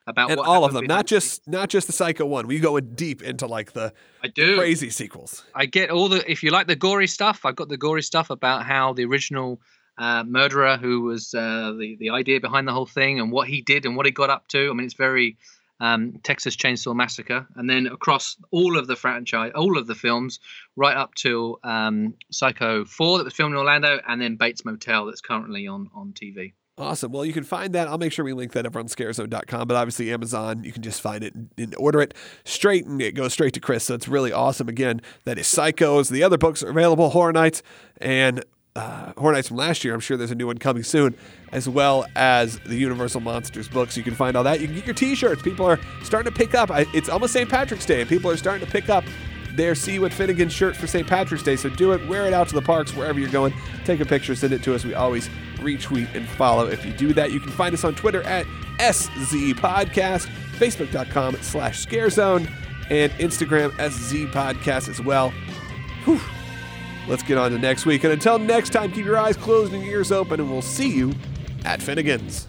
about 0.07 0.31
and 0.31 0.39
all 0.39 0.65
of 0.65 0.73
them, 0.73 0.87
not 0.87 1.07
just 1.07 1.49
not 1.49 1.69
just 1.69 1.89
the 1.89 1.93
Psycho 1.93 2.27
one. 2.27 2.47
We 2.47 2.61
go 2.61 2.77
in 2.77 2.95
deep 2.95 3.23
into 3.23 3.49
like 3.49 3.73
the 3.73 3.93
I 4.23 4.29
do. 4.29 4.57
crazy 4.57 4.89
sequels. 4.89 5.45
I 5.53 5.67
get 5.67 5.91
all 5.91 6.09
the. 6.09 6.29
If 6.31 6.45
you 6.45 6.53
like 6.53 6.69
the 6.69 6.77
gory 6.77 7.09
stuff, 7.09 7.45
I've 7.45 7.57
got 7.57 7.69
the 7.69 7.77
gory 7.77 8.03
stuff 8.03 8.31
about 8.31 8.65
how 8.65 8.93
the 8.93 9.05
original 9.05 9.61
uh, 9.99 10.23
murderer, 10.23 10.77
who 10.77 11.03
was 11.03 11.35
uh, 11.35 11.73
the 11.77 11.97
the 11.99 12.11
idea 12.11 12.41
behind 12.41 12.69
the 12.69 12.73
whole 12.73 12.87
thing, 12.87 13.19
and 13.19 13.33
what 13.33 13.49
he 13.49 13.63
did 13.63 13.85
and 13.85 13.97
what 13.97 14.07
he 14.07 14.13
got 14.13 14.31
up 14.31 14.47
to. 14.49 14.71
I 14.71 14.73
mean, 14.75 14.87
it's 14.87 14.95
very 14.95 15.39
um, 15.81 16.19
Texas 16.23 16.57
Chainsaw 16.57 16.95
Massacre, 16.95 17.47
and 17.57 17.69
then 17.69 17.87
across 17.87 18.37
all 18.51 18.79
of 18.79 18.87
the 18.87 18.97
franchise, 18.97 19.53
all 19.55 19.79
of 19.79 19.87
the 19.87 19.95
films, 19.95 20.41
right 20.77 20.97
up 20.97 21.15
to 21.17 21.59
um, 21.65 22.15
Psycho 22.31 22.85
Four 22.85 23.19
that 23.19 23.25
was 23.25 23.35
filmed 23.35 23.55
in 23.55 23.59
Orlando, 23.59 24.01
and 24.07 24.21
then 24.21 24.37
Bates 24.37 24.65
Motel 24.65 25.07
that's 25.07 25.21
currently 25.21 25.67
on 25.67 25.91
on 25.95 26.13
TV. 26.13 26.53
Awesome. 26.77 27.13
Well, 27.13 27.25
you 27.25 27.33
can 27.33 27.45
find 27.45 27.73
that. 27.75 27.87
I'll 27.87 27.99
make 27.99 28.13
sure 28.13 28.25
we 28.25 28.33
link 28.33 28.51
that 28.53 28.67
over 28.67 28.81
on 28.81 28.89
scarezone.com, 28.89 29.69
but 29.69 29.77
obviously 29.77 30.13
Amazon, 30.13 30.65
you 30.65 30.73
can 30.73 30.83
just 30.83 31.01
find 31.01 31.23
it 31.23 31.33
and 31.57 31.75
order 31.79 32.03
it 32.03 32.15
straight 32.45 32.85
and 32.85 33.01
it 33.01 33.13
goes 33.13 33.33
straight 33.33 33.55
to 33.55 33.61
Chris. 33.61 33.85
So 33.85 33.95
it's 33.95 34.09
really 34.09 34.33
awesome. 34.33 34.69
Again, 34.69 35.01
that 35.23 35.39
is 35.39 35.47
Psychos. 35.47 36.11
The 36.11 36.25
other 36.25 36.37
books 36.37 36.65
are 36.65 36.71
available, 36.71 37.11
Horror 37.11 37.33
Nights 37.33 37.63
and 37.99 38.45
uh, 38.77 39.13
Horror 39.17 39.33
Nights 39.35 39.49
from 39.49 39.57
last 39.57 39.85
year. 39.85 39.95
I'm 39.95 40.01
sure 40.01 40.17
there's 40.17 40.31
a 40.31 40.35
new 40.35 40.47
one 40.47 40.59
coming 40.59 40.83
soon, 40.83 41.15
as 41.53 41.69
well 41.69 42.07
as 42.17 42.59
the 42.61 42.77
Universal 42.77 43.21
Monsters 43.21 43.69
books. 43.69 43.97
You 43.97 44.03
can 44.03 44.15
find 44.15 44.37
all 44.37 44.45
that. 44.45 44.61
You 44.61 44.67
can 44.67 44.77
get 44.77 44.87
your 44.87 44.95
t-shirts. 44.95 45.43
People 45.43 45.67
are 45.67 45.79
starting 46.03 46.33
to 46.33 46.37
pick 46.37 46.55
up. 46.55 46.71
I, 46.71 46.87
it's 46.93 47.09
almost 47.09 47.33
St. 47.33 47.49
Patrick's 47.49 47.87
Day, 47.87 48.01
and 48.01 48.09
people 48.09 48.31
are 48.31 48.37
starting 48.37 48.67
to 48.67 48.71
pick 48.73 48.89
up 48.89 49.05
their 49.55 49.75
See 49.77 49.99
What 50.01 50.13
Finnegan 50.13 50.49
shirt 50.49 50.75
for 50.77 50.87
St. 50.87 51.07
Patrick's 51.07 51.45
Day. 51.45 51.57
So 51.57 51.69
do 51.69 51.93
it, 51.93 52.07
wear 52.09 52.27
it 52.27 52.33
out 52.33 52.49
to 52.49 52.55
the 52.55 52.63
parks, 52.63 52.95
wherever 52.95 53.21
you're 53.21 53.31
going. 53.31 53.55
Take 53.85 54.01
a 54.01 54.05
picture, 54.05 54.35
send 54.35 54.53
it 54.53 54.63
to 54.65 54.75
us. 54.75 54.85
We 54.85 54.95
always 54.95 55.29
retweet 55.59 56.13
and 56.15 56.29
follow. 56.29 56.67
If 56.67 56.85
you 56.85 56.93
do 56.93 57.13
that, 57.15 57.31
you 57.31 57.41
can 57.41 57.53
find 57.53 57.73
us 57.75 57.85
on 57.85 57.95
Twitter 57.95 58.23
at 58.25 58.45
SZ 58.81 59.55
Podcast, 59.55 60.27
Facebook.com 60.59 61.37
slash 61.43 61.87
Scarezone, 61.87 62.51
and 62.91 63.13
Instagram 63.13 63.71
SZ 63.79 64.33
Podcast 64.35 64.89
as 64.89 65.01
well. 65.01 65.31
Whew. 66.05 66.21
Let's 67.07 67.23
get 67.23 67.37
on 67.37 67.51
to 67.51 67.59
next 67.59 67.85
week. 67.87 68.05
And 68.05 68.13
until 68.13 68.39
next 68.39 68.71
time, 68.71 68.91
keep 68.91 69.05
your 69.05 69.19
eyes 69.19 69.37
closed 69.37 69.73
and 69.73 69.83
your 69.83 69.93
ears 69.93 70.11
open, 70.11 70.41
and 70.41 70.51
we'll 70.51 70.63
see 70.63 70.89
you 70.89 71.13
at 71.65 71.83
Finnegan's. 71.83 72.49